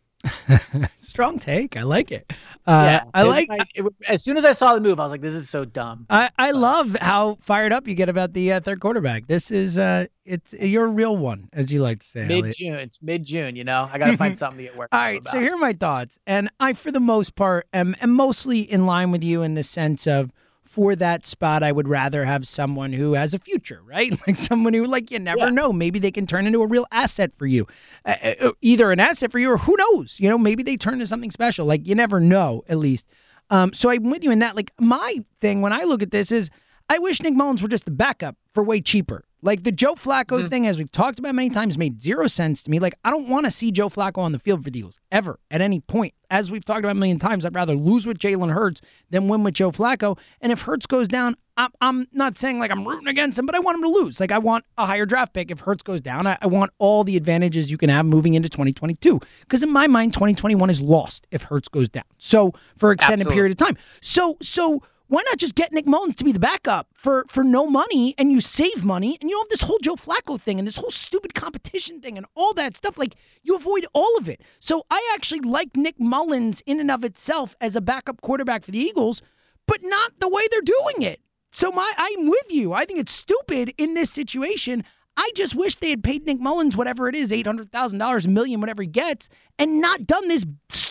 Strong 1.02 1.40
take. 1.40 1.78
I 1.78 1.84
like 1.84 2.12
it. 2.12 2.32
Uh, 2.66 3.02
I 3.14 3.22
it 3.22 3.28
was 3.28 3.48
like. 3.48 3.72
it 3.76 3.86
as 4.08 4.24
soon 4.24 4.36
as 4.36 4.46
I 4.46 4.52
saw 4.52 4.74
the 4.74 4.82
move, 4.82 5.00
I 5.00 5.04
was 5.04 5.12
like, 5.12 5.22
this 5.22 5.36
is 5.36 5.48
so 5.48 5.64
dumb. 5.64 6.06
I, 6.10 6.32
I 6.38 6.52
love 6.52 6.98
how 7.00 7.38
fired 7.42 7.72
up 7.72 7.88
you 7.88 7.94
get 7.94 8.10
about 8.10 8.34
the 8.34 8.54
uh, 8.54 8.60
third 8.60 8.80
quarterback. 8.80 9.28
This 9.28 9.52
is 9.52 9.78
uh, 9.78 10.08
it's 10.26 10.54
you're 10.54 10.88
real 10.88 11.16
one, 11.16 11.44
as 11.54 11.72
you 11.72 11.82
like 11.82 12.00
to 12.00 12.08
say. 12.08 12.26
Mid 12.26 12.52
June. 12.56 12.80
It's 12.80 13.02
mid 13.02 13.24
June, 13.24 13.56
you 13.56 13.64
know? 13.64 13.88
I 13.92 14.00
got 14.00 14.08
to 14.08 14.18
find 14.18 14.36
something 14.38 14.58
to 14.58 14.64
get 14.64 14.76
worked 14.76 14.94
All 14.94 15.00
right. 15.00 15.22
about. 15.22 15.32
so 15.32 15.40
here 15.40 15.54
are 15.54 15.60
my 15.60 15.74
thoughts, 15.74 16.18
and 16.26 16.50
I, 16.60 16.74
for 16.74 16.92
the 16.92 17.00
most 17.00 17.36
part, 17.36 17.68
am, 17.74 17.96
am 18.02 18.12
mostly 18.12 18.62
in 18.62 18.86
line 18.86 19.12
with 19.12 19.24
you 19.24 19.44
in 19.44 19.54
the 19.54 19.64
sense 19.64 20.08
of 20.08 20.32
for 20.78 20.96
that 20.96 21.26
spot, 21.26 21.64
I 21.64 21.72
would 21.72 21.88
rather 21.88 22.24
have 22.24 22.48
someone 22.48 22.94
who 22.94 23.14
has 23.14 23.34
a 23.34 23.40
future, 23.40 23.82
right? 23.84 24.12
Like 24.28 24.36
someone 24.36 24.76
who, 24.76 24.86
like, 24.86 25.10
you 25.10 25.18
never 25.18 25.40
Yeah. 25.40 25.50
know, 25.50 25.74
maybe 25.74 25.98
they 25.98 26.12
can 26.12 26.28
turn 26.28 26.46
into 26.46 26.62
a 26.62 26.68
real 26.68 26.86
asset 26.92 27.34
for 27.34 27.48
you, 27.48 27.66
uh, 28.06 28.14
uh, 28.40 28.52
either 28.62 28.92
an 28.92 29.00
asset 29.00 29.32
for 29.32 29.40
you 29.40 29.50
or 29.50 29.58
who 29.58 29.76
knows, 29.76 30.20
you 30.20 30.30
know, 30.30 30.38
maybe 30.38 30.62
they 30.62 30.78
turn 30.78 30.94
into 30.94 31.08
something 31.08 31.32
special. 31.32 31.66
Like 31.66 31.88
you 31.88 31.96
never 31.96 32.20
know, 32.20 32.64
at 32.70 32.78
least. 32.78 33.08
Um, 33.50 33.74
so 33.74 33.90
I'm 33.90 34.12
with 34.12 34.24
you 34.24 34.30
in 34.30 34.38
that. 34.40 34.56
Like 34.56 34.72
my 34.80 35.24
thing 35.42 35.62
when 35.64 35.74
I 35.74 35.84
look 35.84 36.04
at 36.04 36.12
this 36.12 36.32
is, 36.32 36.52
I 36.90 37.00
wish 37.00 37.22
Nick 37.22 37.34
Mullens 37.34 37.62
were 37.62 37.68
just 37.68 37.86
the 37.86 37.92
backup 37.92 38.38
for 38.54 38.64
way 38.64 38.82
cheaper. 38.82 39.24
Like 39.44 39.64
the 39.64 39.72
Joe 39.72 39.94
Flacco 39.94 40.40
mm-hmm. 40.40 40.48
thing, 40.48 40.68
as 40.68 40.80
we've 40.80 40.92
talked 40.92 41.20
about 41.20 41.36
many 41.36 41.50
times, 41.50 41.78
made 41.78 42.02
zero 42.02 42.28
sense 42.28 42.64
to 42.64 42.72
me. 42.72 42.80
Like 42.80 42.96
I 43.04 43.12
don't 43.12 43.30
want 43.30 43.46
to 43.46 43.52
see 43.52 43.72
Joe 43.72 43.88
Flacco 43.88 44.18
on 44.18 44.32
the 44.32 44.40
field 44.40 44.64
for 44.64 44.72
the 44.72 44.80
Eagles 44.80 45.00
ever 45.12 45.40
at 45.52 45.62
any 45.62 45.80
point. 45.80 46.16
As 46.30 46.50
we've 46.50 46.66
talked 46.66 46.80
about 46.80 46.92
a 46.92 46.96
million 46.96 47.20
times, 47.20 47.46
I'd 47.46 47.56
rather 47.56 47.76
lose 47.76 48.08
with 48.08 48.18
Jalen 48.18 48.52
Hurts 48.52 48.82
than 49.12 49.28
win 49.28 49.44
with 49.44 49.54
Joe 49.54 49.72
Flacco. 49.72 50.18
And 50.42 50.52
if 50.52 50.64
Hurts 50.64 50.88
goes 50.88 51.08
down, 51.08 51.38
I'm, 51.56 51.70
I'm 51.82 52.08
not 52.12 52.38
saying 52.38 52.58
like 52.58 52.72
I'm 52.72 52.86
rooting 52.86 53.08
against 53.08 53.38
him, 53.38 53.46
but 53.46 53.54
I 53.54 53.60
want 53.60 53.78
him 53.78 53.84
to 53.84 53.90
lose. 53.90 54.20
Like 54.20 54.32
I 54.32 54.40
want 54.40 54.66
a 54.78 54.86
higher 54.88 55.06
draft 55.06 55.34
pick 55.34 55.52
if 55.52 55.60
Hurts 55.60 55.84
goes 55.84 56.02
down. 56.02 56.26
I, 56.26 56.38
I 56.42 56.48
want 56.48 56.72
all 56.80 57.04
the 57.04 57.16
advantages 57.16 57.70
you 57.70 57.78
can 57.78 57.90
have 57.90 58.08
moving 58.08 58.34
into 58.34 58.50
2022. 58.50 59.22
Because 59.42 59.62
in 59.62 59.72
my 59.72 59.86
mind, 59.86 60.14
2021 60.14 60.70
is 60.72 60.82
lost 60.82 61.28
if 61.32 61.44
Hurts 61.44 61.68
goes 61.68 61.90
down. 61.90 62.06
So 62.18 62.54
for 62.76 62.92
extended 62.92 63.22
Absolutely. 63.22 63.36
period 63.36 63.52
of 63.52 63.66
time. 63.66 63.78
So 64.02 64.38
so 64.42 64.82
why 65.08 65.22
not 65.26 65.38
just 65.38 65.56
get 65.56 65.72
Nick 65.72 65.86
Mullens 65.86 66.16
to 66.16 66.24
be 66.24 66.32
the 66.32 66.40
backup 66.40 66.88
for 66.94 67.26
for 67.28 67.44
no 67.44 67.68
money 67.68 68.14
and 68.18 68.32
you 68.32 68.42
save 68.42 68.84
money 68.84 69.18
and 69.22 69.30
you 69.30 69.38
have 69.40 69.50
this 69.50 69.62
whole 69.62 69.80
Joe 69.80 69.96
Flacco 69.96 70.40
thing 70.40 70.60
and 70.60 70.68
this 70.68 70.78
whole 70.78 70.92
stupid 70.92 71.34
competition 71.34 72.02
thing 72.02 72.18
and 72.18 72.26
all 72.36 72.54
that 72.54 72.76
stuff 72.76 72.98
like 72.98 73.16
you 73.44 73.56
avoid 73.56 73.86
all 73.94 74.18
of 74.18 74.28
it. 74.28 74.42
So 74.60 74.84
I 74.90 75.12
actually 75.16 75.42
like 75.42 75.76
Nick 75.76 76.00
Mullens 76.00 76.62
in 76.66 76.80
and 76.80 76.92
of 76.92 77.04
itself 77.04 77.56
as 77.62 77.76
a 77.76 77.82
backup 77.82 78.22
quarterback 78.22 78.64
for 78.64 78.72
the 78.72 78.80
Eagles, 78.80 79.22
but 79.66 79.80
not 79.84 80.20
the 80.20 80.30
way 80.30 80.44
they're 80.52 80.62
doing 80.62 81.02
it. 81.02 81.22
So 81.52 81.72
my 81.72 81.94
I'm 81.98 82.30
with 82.30 82.52
you. 82.52 82.74
I 82.74 82.86
think 82.86 83.00
it's 83.00 83.14
stupid 83.14 83.74
in 83.78 83.94
this 83.94 84.12
situation. 84.12 84.84
I 85.20 85.32
just 85.36 85.56
wish 85.56 85.76
they 85.76 85.90
had 85.90 86.04
paid 86.04 86.26
Nick 86.28 86.40
Mullens 86.40 86.78
whatever 86.78 87.08
it 87.08 87.16
is, 87.16 87.32
eight 87.32 87.48
hundred 87.48 87.72
thousand 87.72 88.00
dollars, 88.00 88.26
a 88.26 88.30
million, 88.30 88.60
whatever 88.60 88.84
he 88.84 88.88
gets, 88.88 89.30
and 89.58 89.82
not 89.82 90.06
done 90.06 90.28
this 90.28 90.46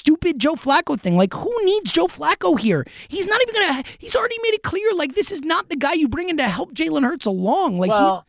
stupid 0.06 0.38
Joe 0.38 0.54
Flacco 0.54 0.98
thing. 0.98 1.16
Like, 1.16 1.34
who 1.34 1.52
needs 1.64 1.90
Joe 1.90 2.06
Flacco 2.06 2.58
here? 2.58 2.86
He's 3.08 3.26
not 3.26 3.40
even 3.42 3.54
gonna. 3.54 3.82
He's 3.98 4.14
already 4.14 4.36
made 4.44 4.54
it 4.54 4.62
clear. 4.62 4.88
Like, 4.94 5.16
this 5.16 5.32
is 5.32 5.42
not 5.42 5.68
the 5.68 5.74
guy 5.74 5.94
you 5.94 6.06
bring 6.08 6.28
in 6.28 6.36
to 6.36 6.44
help 6.44 6.72
Jalen 6.74 7.02
Hurts 7.02 7.26
along. 7.26 7.80
Like, 7.80 7.90
well, 7.90 8.24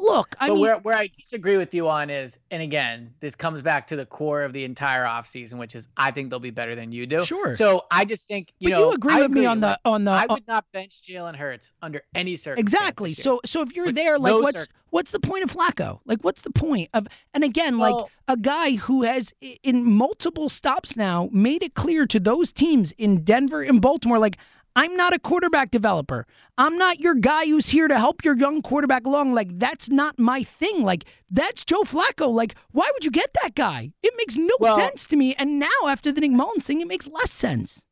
look, 0.00 0.34
I 0.38 0.48
but 0.48 0.54
mean, 0.54 0.62
where 0.62 0.78
where 0.78 0.96
I 0.96 1.08
disagree 1.08 1.56
with 1.56 1.74
you 1.74 1.88
on 1.88 2.10
is, 2.10 2.38
and 2.50 2.62
again, 2.62 3.12
this 3.20 3.34
comes 3.34 3.62
back 3.62 3.86
to 3.88 3.96
the 3.96 4.06
core 4.06 4.42
of 4.42 4.52
the 4.52 4.64
entire 4.64 5.04
offseason, 5.04 5.54
which 5.58 5.74
is 5.74 5.88
I 5.96 6.10
think 6.10 6.30
they'll 6.30 6.40
be 6.40 6.50
better 6.50 6.74
than 6.74 6.92
you 6.92 7.06
do. 7.06 7.24
Sure. 7.24 7.54
So 7.54 7.86
I 7.90 8.04
just 8.04 8.28
think 8.28 8.52
you 8.58 8.70
but 8.70 8.76
know 8.76 8.88
you 8.88 8.94
agree 8.94 9.14
I 9.14 9.20
with 9.20 9.30
me 9.30 9.46
on 9.46 9.60
the 9.60 9.78
on 9.84 10.04
the. 10.04 10.10
I 10.10 10.26
would 10.28 10.46
not 10.46 10.64
bench 10.72 11.02
Jalen 11.02 11.36
Hurts 11.36 11.72
under 11.82 12.02
any 12.14 12.36
circumstances. 12.36 12.74
Exactly. 12.74 13.14
So 13.14 13.40
so 13.44 13.62
if 13.62 13.74
you're 13.74 13.86
With 13.86 13.96
there, 13.96 14.18
like 14.18 14.30
no 14.30 14.40
what's 14.40 14.60
circ- 14.60 14.70
what's 14.90 15.10
the 15.10 15.20
point 15.20 15.44
of 15.44 15.52
Flacco? 15.52 16.00
Like 16.04 16.20
what's 16.22 16.42
the 16.42 16.50
point 16.50 16.88
of 16.94 17.06
and 17.34 17.44
again, 17.44 17.78
like 17.78 17.94
a 18.26 18.36
guy 18.36 18.72
who 18.74 19.02
has 19.02 19.32
in 19.62 19.90
multiple 19.90 20.48
stops 20.48 20.96
now 20.96 21.28
made 21.32 21.62
it 21.62 21.74
clear 21.74 22.06
to 22.06 22.20
those 22.20 22.52
teams 22.52 22.92
in 22.92 23.24
Denver 23.24 23.62
and 23.62 23.80
Baltimore, 23.80 24.18
like 24.18 24.38
I'm 24.78 24.94
not 24.94 25.12
a 25.12 25.18
quarterback 25.18 25.72
developer. 25.72 26.24
I'm 26.56 26.78
not 26.78 27.00
your 27.00 27.16
guy 27.16 27.46
who's 27.46 27.70
here 27.70 27.88
to 27.88 27.98
help 27.98 28.24
your 28.24 28.36
young 28.36 28.62
quarterback 28.62 29.06
along. 29.06 29.32
Like 29.34 29.58
that's 29.58 29.90
not 29.90 30.20
my 30.20 30.44
thing. 30.44 30.84
Like 30.84 31.04
that's 31.28 31.64
Joe 31.64 31.82
Flacco. 31.82 32.32
Like 32.32 32.54
why 32.70 32.88
would 32.94 33.04
you 33.04 33.10
get 33.10 33.34
that 33.42 33.56
guy? 33.56 33.90
It 34.04 34.14
makes 34.16 34.36
no 34.36 34.54
Well- 34.60 34.76
sense 34.76 35.04
to 35.08 35.16
me. 35.16 35.34
And 35.34 35.58
now 35.58 35.88
after 35.88 36.12
the 36.12 36.20
Nick 36.20 36.30
Mullens 36.30 36.64
thing, 36.64 36.80
it 36.80 36.86
makes 36.86 37.08
less 37.08 37.32
sense. 37.32 37.84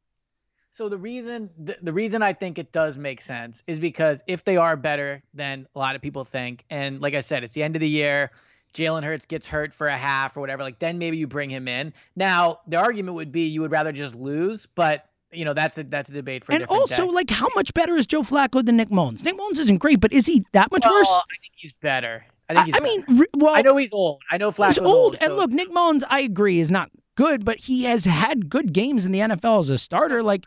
So 0.71 0.89
the 0.89 0.97
reason 0.97 1.51
the, 1.59 1.77
the 1.83 1.93
reason 1.93 2.23
I 2.23 2.33
think 2.35 2.57
it 2.57 2.71
does 2.71 2.97
make 2.97 3.21
sense 3.21 3.65
is 3.67 3.81
because 3.81 4.23
if 4.29 4.45
they 4.45 4.57
are 4.57 4.77
better 4.77 5.25
than 5.35 5.67
a 5.75 5.79
lot 5.81 5.97
of 5.97 6.03
people 6.03 6.23
think, 6.23 6.65
and 6.71 7.03
like 7.03 7.15
I 7.15 7.21
said, 7.21 7.43
it's 7.43 7.55
the 7.55 7.65
end 7.65 7.75
of 7.75 7.81
the 7.81 7.89
year, 7.89 8.31
Jalen 8.75 9.03
Hurts 9.03 9.27
gets 9.27 9.49
hurt 9.49 9.75
for 9.75 9.89
a 9.89 9.97
half 9.97 10.37
or 10.37 10.41
whatever, 10.41 10.63
like 10.63 10.79
then 10.79 10.99
maybe 10.99 11.17
you 11.17 11.27
bring 11.27 11.51
him 11.51 11.67
in. 11.67 11.93
Now 12.15 12.61
the 12.69 12.77
argument 12.77 13.17
would 13.17 13.33
be 13.33 13.47
you 13.49 13.63
would 13.63 13.73
rather 13.73 13.91
just 13.91 14.15
lose, 14.15 14.67
but 14.67 15.09
you 15.37 15.45
know 15.45 15.55
that's 15.55 15.79
a 15.79 15.85
that's 15.85 16.11
a 16.11 16.13
debate 16.13 16.45
for 16.45 16.53
and 16.53 16.65
also, 16.67 17.07
day. 17.07 17.13
like, 17.13 17.31
how 17.31 17.49
much 17.55 17.73
better 17.75 17.97
is 17.97 18.07
Joe 18.07 18.23
Flacco 18.23 18.65
than 18.65 18.77
Nick 18.77 18.91
Mullens? 18.91 19.23
Nick 19.23 19.37
Mullens 19.37 19.59
isn't 19.59 19.79
great, 19.79 20.01
but 20.01 20.13
is 20.13 20.27
he 20.27 20.45
that 20.53 20.73
much 20.73 20.83
well, 20.85 20.95
worse? 20.95 21.09
I 21.11 21.37
think 21.41 21.53
he's 21.57 21.73
better. 21.73 22.25
I 22.49 22.55
think 22.55 22.67
he's. 22.67 22.75
I 22.75 22.79
better. 22.79 22.91
mean, 23.09 23.19
re- 23.21 23.27
well, 23.37 23.55
I 23.57 23.63
know 23.63 23.77
he's 23.77 23.93
old. 23.93 24.23
I 24.31 24.39
know 24.39 24.51
Flacco's 24.51 24.77
he's 24.77 24.87
old, 24.87 25.15
and 25.15 25.31
so- 25.31 25.37
look, 25.37 25.51
Nick 25.51 25.71
Mullens, 25.73 26.05
I 26.09 26.21
agree, 26.21 26.61
is 26.61 26.71
not 26.71 26.91
good, 27.17 27.45
but 27.45 27.59
he 27.59 27.85
has 27.85 28.05
had 28.05 28.49
good 28.49 28.73
games 28.73 29.05
in 29.07 29.13
the 29.13 29.21
NFL 29.21 29.61
as 29.61 29.71
a 29.71 29.79
starter. 29.79 30.23
Like, 30.23 30.45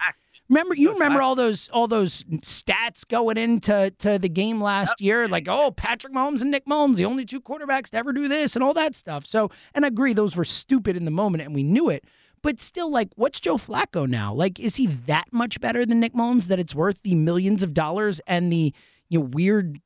remember, 0.50 0.76
you 0.76 0.90
So 0.90 0.94
remember 0.94 1.22
all 1.22 1.36
those 1.36 1.70
all 1.70 1.88
those 1.88 2.24
stats 2.42 3.08
going 3.08 3.38
into 3.38 3.92
to 4.00 4.20
the 4.20 4.30
game 4.30 4.62
last 4.62 5.02
year, 5.02 5.28
like, 5.28 5.48
oh, 5.48 5.72
Patrick 5.72 6.14
Mahomes 6.14 6.42
and 6.42 6.52
Nick 6.52 6.66
Mullens, 6.68 6.98
the 6.98 7.06
only 7.06 7.26
two 7.26 7.42
quarterbacks 7.42 7.90
to 7.90 7.98
ever 7.98 8.14
do 8.14 8.28
this, 8.28 8.56
and 8.56 8.64
all 8.64 8.74
that 8.74 8.96
stuff. 8.96 9.26
So, 9.26 9.50
and 9.74 9.84
I 9.86 9.88
agree, 9.90 10.14
those 10.14 10.36
were 10.36 10.46
stupid 10.46 10.96
in 10.96 11.06
the 11.06 11.12
moment, 11.12 11.44
and 11.44 11.54
we 11.54 11.64
knew 11.64 11.90
it. 11.90 12.06
But 12.42 12.60
still, 12.60 12.90
like, 12.90 13.10
what's 13.16 13.40
Joe 13.40 13.58
Flacco 13.58 14.08
now? 14.08 14.34
Like, 14.34 14.60
is 14.60 14.76
he 14.78 14.88
that 14.88 15.26
much 15.32 15.60
better 15.60 15.86
than 15.86 16.00
Nick 16.00 16.14
Mullens 16.16 16.48
that 16.48 16.60
it's 16.60 16.74
worth 16.74 17.02
the 17.04 17.16
millions 17.16 17.64
of 17.64 17.74
dollars 17.74 18.22
and 18.28 18.52
the 18.52 18.74
you 19.10 19.20
know 19.20 19.26
weird 19.26 19.80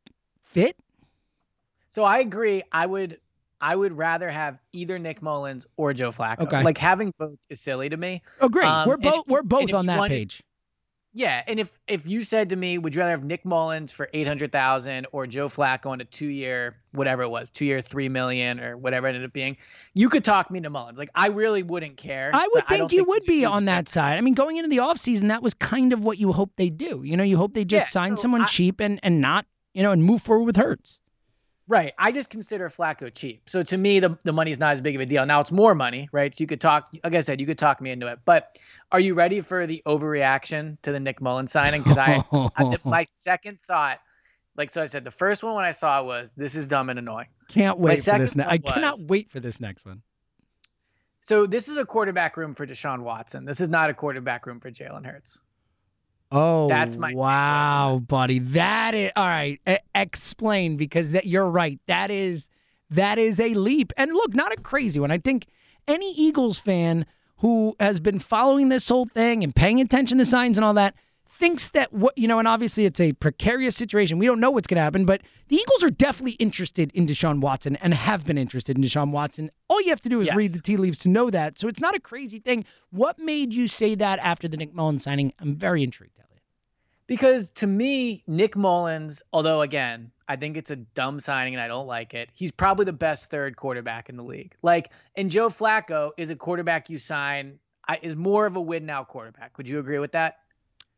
fit? 0.43 0.77
So 1.89 2.03
I 2.03 2.19
agree. 2.19 2.63
I 2.72 2.86
would 2.86 3.19
I 3.62 3.75
would 3.75 3.93
rather 3.98 4.29
have 4.29 4.60
either 4.74 5.00
Nick 5.00 5.22
Mullens 5.22 5.65
or 5.77 5.93
Joe 5.93 6.10
Flacco. 6.12 6.41
Okay. 6.41 6.63
Like 6.63 6.77
having 6.77 7.13
both 7.17 7.38
is 7.50 7.62
silly 7.62 7.88
to 7.89 7.98
me. 7.98 8.22
Oh, 8.41 8.50
great. 8.50 8.65
Um, 8.67 8.88
we're 8.89 8.98
both 8.98 9.27
we're 9.27 9.43
both 9.43 9.74
on 9.74 9.86
that 9.86 10.00
wanted- 10.00 10.13
page. 10.15 10.43
Yeah, 11.15 11.43
and 11.48 11.60
if 11.60 11.77
if 11.88 12.08
you 12.08 12.22
said 12.22 12.50
to 12.50 12.55
me, 12.55 12.79
would 12.79 12.96
you 12.96 13.00
rather 13.01 13.12
have 13.12 13.24
Nick 13.24 13.46
Mullens 13.46 13.91
for 13.91 14.10
eight 14.13 14.25
hundred 14.27 14.51
thousand 14.51 15.05
or 15.12 15.27
Joe 15.27 15.48
Flacco 15.48 15.91
on 15.91 16.01
a 16.01 16.05
two 16.05 16.25
year 16.27 16.75
whatever 16.93 17.22
it 17.22 17.29
was, 17.29 17.51
two 17.51 17.65
year 17.65 17.82
three 17.82 18.10
million 18.10 18.60
or 18.60 18.77
whatever 18.77 19.05
it 19.08 19.12
ended 19.12 19.25
up 19.25 19.34
being, 19.34 19.58
you 19.93 20.10
could 20.10 20.24
talk 20.24 20.50
me 20.50 20.60
to 20.62 20.70
Mullens. 20.72 20.98
Like 20.98 21.12
I 21.13 21.27
really 21.27 21.62
wouldn't 21.62 21.98
care. 21.98 22.32
I 22.34 22.48
would 22.53 22.67
think 22.67 22.91
you 22.91 23.00
he's 23.00 23.08
would 23.08 23.25
be 23.25 23.46
on 23.46 23.65
that 23.65 23.89
side. 23.89 24.17
I 24.17 24.22
mean, 24.22 24.34
going 24.34 24.58
into 24.58 24.70
the 24.70 24.77
offseason, 24.77 25.27
that 25.27 25.43
was 25.43 25.53
kind 25.53 25.93
of 25.93 26.03
what 26.03 26.17
you 26.17 26.32
hope 26.32 26.51
they 26.55 26.70
do. 26.72 27.03
You 27.03 27.15
know, 27.15 27.24
you 27.24 27.38
hope 27.38 27.53
they 27.53 27.63
just 27.65 27.88
Yeah, 27.88 27.89
sign 27.91 28.17
so 28.17 28.22
someone 28.24 28.41
I- 28.41 28.46
cheap 28.46 28.79
and 28.79 29.00
and 29.03 29.22
not, 29.22 29.46
you 29.75 29.84
know, 29.84 29.91
and 29.91 30.03
move 30.03 30.24
forward 30.24 30.46
with 30.46 30.55
Hurts. 30.58 30.98
Right. 31.67 31.93
I 31.98 32.12
just 32.12 32.29
consider 32.29 32.70
Flacco 32.70 33.13
cheap. 33.13 33.50
So 33.50 33.63
to 33.63 33.77
me, 33.77 34.00
the, 34.00 34.17
the 34.24 34.34
money's 34.34 34.60
not 34.60 34.74
as 34.74 34.82
big 34.82 34.96
of 34.96 35.01
a 35.01 35.05
deal. 35.05 35.25
Now 35.25 35.39
it's 35.39 35.51
more 35.51 35.74
money, 35.74 36.10
right? 36.12 36.36
So 36.36 36.41
you 36.41 36.48
could 36.48 36.60
talk, 36.60 36.89
like 37.03 37.15
I 37.15 37.22
said, 37.22 37.39
you 37.39 37.48
could 37.48 37.58
talk 37.58 37.79
me 37.79 37.91
into 37.91 38.08
it. 38.08 38.20
But 38.25 38.60
are 38.91 39.00
you 39.00 39.13
ready 39.13 39.39
for 39.39 39.65
the 39.65 39.82
overreaction 39.86 40.77
to 40.82 40.91
the 40.91 41.00
Nick 41.00 41.22
Mullens 41.22 41.51
signing? 41.51 41.82
Because 41.82 41.98
I, 41.98 42.24
I, 42.58 42.77
my 42.86 43.05
second 43.05 43.60
thought, 43.62 44.00
like 44.58 44.70
so 44.70 44.82
I 44.82 44.88
said, 44.88 45.03
the 45.03 45.12
first 45.12 45.41
one 45.41 45.55
when 45.55 45.65
I 45.65 45.72
saw 45.72 46.03
was 46.03 46.34
this 46.34 46.55
is 46.55 46.67
dumb 46.67 46.89
and 46.89 47.00
annoying. 47.00 47.27
Can't 47.48 47.79
wait 47.79 48.03
for 48.03 48.17
this. 48.17 48.36
Ne- 48.36 48.43
I 48.43 48.58
one 48.58 48.74
cannot 48.74 48.96
wait 49.08 49.32
for 49.32 49.39
this 49.39 49.60
next 49.62 49.86
one. 49.86 50.01
So 51.22 51.46
this 51.48 51.70
is 51.70 51.77
a 51.77 51.86
quarterback 51.86 52.36
room 52.36 52.53
for 52.53 52.67
Deshaun 52.67 53.00
Watson. 53.00 53.46
This 53.46 53.62
is 53.62 53.70
not 53.70 53.89
a 53.89 53.93
quarterback 53.93 54.46
room 54.46 54.60
for 54.60 54.70
Jalen 54.70 55.05
Hurts. 55.05 55.41
Oh, 56.36 56.68
That's 56.68 56.98
my 56.98 57.13
wow, 57.13 58.02
buddy. 58.10 58.40
That 58.40 58.96
is 58.96 59.12
all 59.16 59.28
right. 59.28 59.60
E- 59.70 59.78
explain 59.94 60.78
because 60.78 61.12
that 61.12 61.28
you're 61.28 61.48
right. 61.48 61.80
That 61.88 62.10
is 62.10 62.50
that 62.90 63.20
is 63.20 63.40
a 63.40 63.54
leap. 63.54 63.94
And 63.98 64.12
look, 64.13 64.34
not 64.34 64.52
a 64.52 64.58
crazy 64.58 65.00
one. 65.00 65.12
I 65.12 65.20
think 65.20 65.46
any 65.88 66.12
Eagles 66.13 66.58
fan 66.58 67.06
who 67.38 67.75
has 67.80 68.00
been 68.00 68.20
following 68.20 68.70
this 68.70 68.90
whole 68.90 69.06
thing 69.06 69.44
and 69.44 69.56
paying 69.56 69.80
attention 69.80 70.18
to 70.18 70.25
signs 70.25 70.58
and 70.58 70.66
all 70.66 70.74
that 70.74 70.96
thinks 71.34 71.70
that 71.70 71.92
what 71.92 72.18
you 72.18 72.28
know, 72.28 72.40
and 72.40 72.48
obviously 72.48 72.86
it's 72.86 73.00
a 73.00 73.13
precarious 73.13 73.75
situation. 73.75 74.20
We 74.20 74.25
don't 74.25 74.40
know 74.40 74.52
what's 74.52 74.68
going 74.68 74.78
to 74.78 74.82
happen, 74.84 75.06
but 75.06 75.22
the 75.48 75.56
Eagles 75.56 75.84
are 75.84 75.90
definitely 75.90 76.34
interested 76.34 76.92
in 76.94 77.08
Deshaun 77.08 77.40
Watson 77.42 77.75
and 77.78 77.94
have 77.94 78.25
been 78.25 78.38
interested 78.38 78.78
in 78.78 78.84
Deshaun 78.84 79.12
Watson. 79.12 79.52
All 79.68 79.82
you 79.82 79.90
have 79.90 80.02
to 80.02 80.10
do 80.10 80.22
is 80.22 80.34
read 80.36 80.52
the 80.52 80.62
tea 80.62 80.78
leaves 80.78 81.00
to 81.00 81.10
know 81.10 81.30
that. 81.30 81.60
So 81.60 81.68
it's 81.68 81.80
not 81.80 81.96
a 81.96 82.00
crazy 82.00 82.40
thing. 82.40 82.66
What 82.92 83.20
made 83.20 83.54
you 83.54 83.68
say 83.68 83.96
that 83.96 84.20
after 84.20 84.48
the 84.48 84.58
Nick 84.58 84.74
Mullens 84.74 85.04
signing? 85.04 85.34
I'm 85.40 85.56
very 85.56 85.84
intrigued, 85.84 86.18
Elliot. 86.18 86.44
Because 87.08 87.50
to 87.52 87.68
me, 87.68 88.24
Nick 88.28 88.56
Mullens, 88.56 89.22
although 89.34 89.62
again, 89.62 90.12
I 90.28 90.36
think 90.36 90.56
it's 90.56 90.72
a 90.72 90.78
dumb 90.78 91.20
signing 91.20 91.56
and 91.56 91.62
I 91.62 91.68
don't 91.68 91.88
like 91.88 92.13
it, 92.13 92.30
he's 92.34 92.52
probably 92.52 92.86
the 92.86 92.94
best 92.94 93.30
third 93.30 93.58
quarterback 93.58 94.10
in 94.10 94.16
the 94.16 94.24
league. 94.24 94.56
Like, 94.62 94.92
and 95.18 95.30
Joe 95.30 95.50
Flacco 95.50 96.12
is 96.18 96.30
a 96.30 96.36
quarterback 96.36 96.90
you 96.90 96.98
sign, 96.98 97.60
I, 97.88 98.00
is 98.02 98.16
more 98.16 98.46
of 98.46 98.56
a 98.56 98.62
win 98.62 98.86
now 98.86 99.04
quarterback. 99.04 99.58
Would 99.58 99.68
you 99.68 99.80
agree 99.80 100.00
with 100.00 100.13
that? 100.13 100.38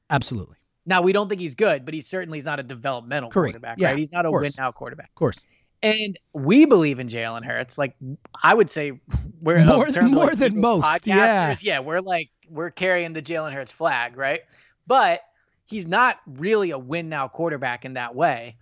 Absolutely. 0.09 0.57
Now, 0.85 1.01
we 1.01 1.13
don't 1.13 1.27
think 1.27 1.41
he's 1.41 1.55
good, 1.55 1.83
but 1.83 1.93
he's 1.93 2.07
certainly 2.07 2.37
he's 2.37 2.45
not 2.45 2.59
a 2.59 2.63
developmental 2.63 3.31
Correct. 3.31 3.53
quarterback, 3.53 3.79
Yeah, 3.79 3.89
right? 3.89 3.97
He's 3.97 4.11
not 4.11 4.25
a 4.25 4.31
win 4.31 4.51
now 4.57 4.71
quarterback. 4.71 5.09
Of 5.09 5.15
course. 5.15 5.39
And 5.81 6.17
we 6.33 6.65
believe 6.65 6.99
in 6.99 7.07
Jalen 7.07 7.43
Hurts. 7.43 7.77
Like 7.77 7.95
I 8.41 8.53
would 8.53 8.69
say, 8.69 8.99
we're 9.41 9.59
uh, 9.59 9.65
More- 9.65 9.85
terms 9.85 9.97
of, 9.97 10.11
more 10.11 10.27
like, 10.27 10.37
than 10.37 10.59
most, 10.59 11.05
yeah. 11.07 11.53
Yeah, 11.61 11.79
we're 11.79 12.01
like 12.01 12.29
we're 12.49 12.71
carrying 12.71 13.13
the 13.13 13.21
Jalen 13.21 13.53
Hurts 13.53 13.71
flag, 13.71 14.15
right? 14.17 14.41
But 14.87 15.21
he's 15.65 15.87
not 15.87 16.19
really 16.27 16.71
a 16.71 16.77
win 16.77 17.09
now 17.09 17.27
quarterback 17.27 17.85
in 17.85 17.93
that 17.93 18.15
way. 18.15 18.55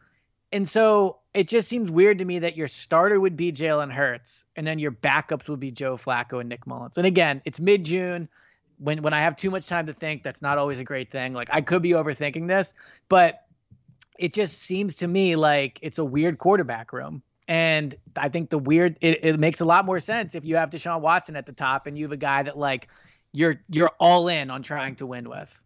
And 0.51 0.67
so 0.67 1.17
it 1.33 1.47
just 1.47 1.67
seems 1.67 1.89
weird 1.89 2.19
to 2.19 2.25
me 2.25 2.39
that 2.39 2.55
your 2.55 2.67
starter 2.67 3.19
would 3.19 3.35
be 3.35 3.51
Jalen 3.51 3.91
Hurts 3.91 4.45
and 4.55 4.65
then 4.65 4.79
your 4.79 4.91
backups 4.91 5.49
would 5.49 5.59
be 5.59 5.71
Joe 5.71 5.97
Flacco 5.97 6.39
and 6.39 6.47
Nick 6.47 6.65
Mullens. 6.67 6.97
And 6.97 7.07
again, 7.07 7.41
it's 7.43 7.59
mid 7.59 7.83
June. 7.83 8.29
When 8.83 9.01
when 9.01 9.13
I 9.13 9.21
have 9.21 9.35
too 9.35 9.49
much 9.49 9.67
time 9.67 9.85
to 9.85 9.93
think, 9.93 10.23
that's 10.23 10.41
not 10.41 10.57
always 10.57 10.79
a 10.79 10.83
great 10.83 11.09
thing. 11.09 11.33
Like 11.33 11.49
I 11.53 11.61
could 11.61 11.81
be 11.81 11.91
overthinking 11.91 12.47
this, 12.47 12.73
but 13.07 13.45
it 14.19 14.33
just 14.33 14.61
seems 14.61 14.97
to 14.97 15.07
me 15.07 15.35
like 15.35 15.79
it's 15.81 15.97
a 15.97 16.05
weird 16.05 16.37
quarterback 16.37 16.93
room. 16.93 17.23
And 17.47 17.95
I 18.15 18.29
think 18.29 18.49
the 18.49 18.57
weird 18.57 18.97
it, 19.01 19.23
it 19.23 19.39
makes 19.39 19.61
a 19.61 19.65
lot 19.65 19.85
more 19.85 19.99
sense 19.99 20.35
if 20.35 20.45
you 20.45 20.55
have 20.57 20.69
Deshaun 20.69 21.01
Watson 21.01 21.35
at 21.35 21.45
the 21.45 21.53
top 21.53 21.87
and 21.87 21.97
you 21.97 22.05
have 22.05 22.11
a 22.11 22.17
guy 22.17 22.43
that 22.43 22.57
like 22.57 22.89
you're 23.31 23.61
you're 23.69 23.91
all 23.99 24.27
in 24.27 24.49
on 24.49 24.61
trying 24.61 24.95
to 24.97 25.05
win 25.05 25.29
with. 25.29 25.61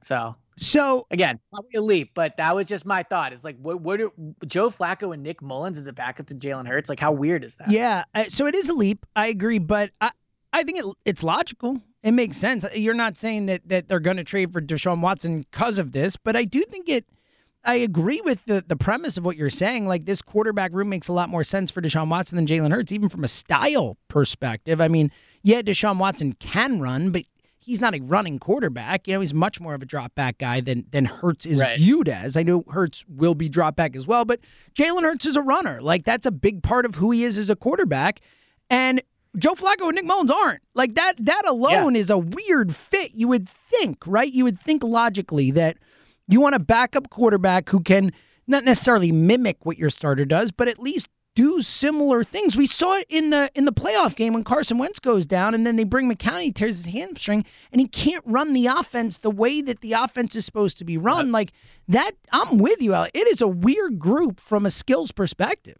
So 0.00 0.36
So 0.56 1.06
again, 1.10 1.38
probably 1.52 1.76
a 1.76 1.80
leap, 1.80 2.10
but 2.14 2.36
that 2.36 2.54
was 2.54 2.66
just 2.66 2.84
my 2.84 3.04
thought. 3.04 3.32
It's 3.32 3.44
like 3.44 3.56
what 3.58 3.80
what 3.80 4.00
are 4.00 4.10
Joe 4.46 4.70
Flacco 4.70 5.14
and 5.14 5.22
Nick 5.22 5.40
Mullens 5.40 5.78
as 5.78 5.86
a 5.86 5.92
backup 5.92 6.26
to 6.26 6.34
Jalen 6.34 6.66
Hurts? 6.66 6.88
Like 6.88 7.00
how 7.00 7.12
weird 7.12 7.44
is 7.44 7.56
that? 7.56 7.70
yeah, 7.70 8.04
uh, 8.14 8.24
so 8.28 8.46
it 8.46 8.54
is 8.54 8.68
a 8.68 8.74
leap. 8.74 9.06
I 9.14 9.28
agree, 9.28 9.58
but 9.58 9.92
I 10.00 10.10
I 10.58 10.62
think 10.64 10.78
it, 10.78 10.84
it's 11.04 11.22
logical. 11.22 11.80
It 12.02 12.12
makes 12.12 12.36
sense. 12.36 12.64
You're 12.74 12.94
not 12.94 13.16
saying 13.18 13.46
that 13.46 13.68
that 13.68 13.88
they're 13.88 14.00
going 14.00 14.16
to 14.18 14.24
trade 14.24 14.52
for 14.52 14.60
Deshaun 14.60 15.00
Watson 15.00 15.40
because 15.40 15.78
of 15.78 15.92
this, 15.92 16.16
but 16.16 16.36
I 16.36 16.44
do 16.44 16.62
think 16.62 16.88
it. 16.88 17.04
I 17.64 17.74
agree 17.74 18.20
with 18.24 18.44
the 18.46 18.64
the 18.66 18.76
premise 18.76 19.16
of 19.18 19.24
what 19.24 19.36
you're 19.36 19.50
saying. 19.50 19.86
Like 19.86 20.04
this 20.06 20.22
quarterback 20.22 20.72
room 20.72 20.88
makes 20.88 21.08
a 21.08 21.12
lot 21.12 21.28
more 21.28 21.42
sense 21.44 21.70
for 21.70 21.82
Deshaun 21.82 22.08
Watson 22.08 22.36
than 22.36 22.46
Jalen 22.46 22.70
Hurts, 22.72 22.92
even 22.92 23.08
from 23.08 23.24
a 23.24 23.28
style 23.28 23.96
perspective. 24.08 24.80
I 24.80 24.88
mean, 24.88 25.10
yeah, 25.42 25.60
Deshaun 25.62 25.98
Watson 25.98 26.34
can 26.34 26.80
run, 26.80 27.10
but 27.10 27.24
he's 27.58 27.80
not 27.80 27.94
a 27.94 28.00
running 28.00 28.38
quarterback. 28.38 29.08
You 29.08 29.14
know, 29.14 29.20
he's 29.20 29.34
much 29.34 29.60
more 29.60 29.74
of 29.74 29.82
a 29.82 29.86
drop 29.86 30.14
back 30.14 30.38
guy 30.38 30.60
than 30.60 30.86
than 30.92 31.04
Hurts 31.04 31.44
is 31.46 31.60
Right. 31.60 31.76
viewed 31.76 32.08
as. 32.08 32.36
I 32.36 32.44
know 32.44 32.62
Hurts 32.70 33.04
will 33.08 33.34
be 33.34 33.48
drop 33.48 33.74
back 33.74 33.96
as 33.96 34.06
well, 34.06 34.24
but 34.24 34.38
Jalen 34.74 35.02
Hurts 35.02 35.26
is 35.26 35.36
a 35.36 35.42
runner. 35.42 35.82
Like 35.82 36.04
that's 36.04 36.26
a 36.26 36.30
big 36.32 36.62
part 36.62 36.86
of 36.86 36.94
who 36.94 37.10
he 37.10 37.24
is 37.24 37.36
as 37.36 37.50
a 37.50 37.56
quarterback. 37.56 38.20
And 38.70 39.02
Joe 39.36 39.54
Flacco 39.54 39.86
and 39.86 39.94
Nick 39.94 40.04
Mullens 40.04 40.30
aren't. 40.30 40.62
Like 40.74 40.94
that 40.94 41.14
that 41.24 41.46
alone 41.46 41.96
is 41.96 42.10
a 42.10 42.18
weird 42.18 42.74
fit. 42.74 43.12
You 43.14 43.28
would 43.28 43.48
think, 43.48 43.98
right? 44.06 44.32
You 44.32 44.44
would 44.44 44.60
think 44.60 44.82
logically 44.82 45.50
that 45.52 45.76
you 46.28 46.40
want 46.40 46.54
a 46.54 46.60
backup 46.60 47.10
quarterback 47.10 47.68
who 47.68 47.80
can 47.80 48.12
not 48.46 48.64
necessarily 48.64 49.12
mimic 49.12 49.64
what 49.64 49.78
your 49.78 49.90
starter 49.90 50.24
does, 50.24 50.50
but 50.50 50.68
at 50.68 50.78
least 50.78 51.08
do 51.34 51.62
similar 51.62 52.24
things. 52.24 52.56
We 52.56 52.66
saw 52.66 52.96
it 52.96 53.06
in 53.08 53.30
the 53.30 53.48
in 53.54 53.64
the 53.64 53.72
playoff 53.72 54.16
game 54.16 54.32
when 54.32 54.42
Carson 54.42 54.76
Wentz 54.76 54.98
goes 54.98 55.24
down, 55.24 55.54
and 55.54 55.64
then 55.64 55.76
they 55.76 55.84
bring 55.84 56.10
McCowney, 56.10 56.52
tears 56.52 56.84
his 56.84 56.92
hamstring, 56.92 57.44
and 57.70 57.80
he 57.80 57.86
can't 57.86 58.24
run 58.26 58.54
the 58.54 58.66
offense 58.66 59.18
the 59.18 59.30
way 59.30 59.60
that 59.62 59.80
the 59.80 59.92
offense 59.92 60.34
is 60.34 60.44
supposed 60.44 60.78
to 60.78 60.84
be 60.84 60.98
run. 60.98 61.30
Like 61.30 61.52
that, 61.86 62.12
I'm 62.32 62.58
with 62.58 62.82
you, 62.82 62.92
Al. 62.92 63.04
It 63.14 63.28
is 63.28 63.40
a 63.40 63.46
weird 63.46 64.00
group 64.00 64.40
from 64.40 64.66
a 64.66 64.70
skills 64.70 65.12
perspective. 65.12 65.78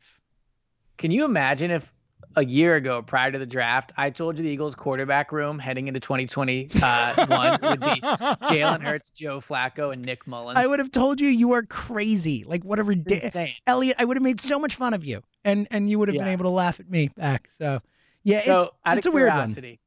Can 0.97 1.11
you 1.11 1.25
imagine 1.25 1.73
if 1.73 1.93
a 2.39 2.45
year 2.45 2.77
ago, 2.77 3.03
prior 3.03 3.33
to 3.33 3.39
the 3.39 3.47
draft, 3.47 3.93
I 3.97 4.11
told 4.11 4.39
you 4.39 4.45
the 4.45 4.51
Eagles 4.51 4.77
quarterback 4.77 5.33
room 5.33 5.59
heading 5.59 5.89
into 5.89 5.99
2021 5.99 6.83
uh, 6.83 7.59
would 7.63 7.81
be 7.81 8.01
Jalen 8.47 8.81
Hurts, 8.81 9.11
Joe 9.11 9.39
Flacco, 9.39 9.93
and 9.93 10.03
Nick 10.03 10.27
Mullens. 10.27 10.57
I 10.57 10.67
would 10.67 10.79
have 10.79 10.93
told 10.93 11.21
you 11.21 11.29
you 11.29 11.53
are 11.53 11.65
crazy. 11.65 12.45
Like 12.45 12.65
what 12.65 12.79
a 12.79 12.85
ridiculous 12.85 13.37
Elliot. 13.67 13.97
I 13.99 14.05
would 14.05 14.17
have 14.17 14.23
made 14.23 14.41
so 14.41 14.59
much 14.61 14.77
fun 14.77 14.95
of 14.95 15.05
you, 15.05 15.23
and 15.45 15.67
and 15.73 15.91
you 15.91 15.99
would 15.99 16.09
have 16.09 16.15
yeah. 16.15 16.23
been 16.23 16.33
able 16.33 16.45
to 16.45 16.51
laugh 16.51 16.79
at 16.79 16.89
me 16.89 17.09
back. 17.09 17.49
So 17.51 17.83
yeah, 18.23 18.43
so, 18.45 18.63
it's, 18.63 18.71
out 18.87 18.99
it's 18.99 19.07
of 19.07 19.15
a 19.15 19.17
curiosity, 19.17 19.67
weird 19.67 19.79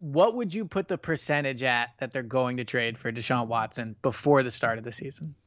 one. 0.00 0.12
What 0.12 0.36
would 0.36 0.54
you 0.54 0.66
put 0.66 0.86
the 0.86 0.96
percentage 0.96 1.64
at 1.64 1.90
that 1.98 2.12
they're 2.12 2.22
going 2.22 2.58
to 2.58 2.64
trade 2.64 2.96
for 2.96 3.10
Deshaun 3.10 3.48
Watson 3.48 3.96
before 4.00 4.42
the 4.42 4.50
start 4.50 4.78
of 4.78 4.84
the 4.84 4.92
season? 4.92 5.34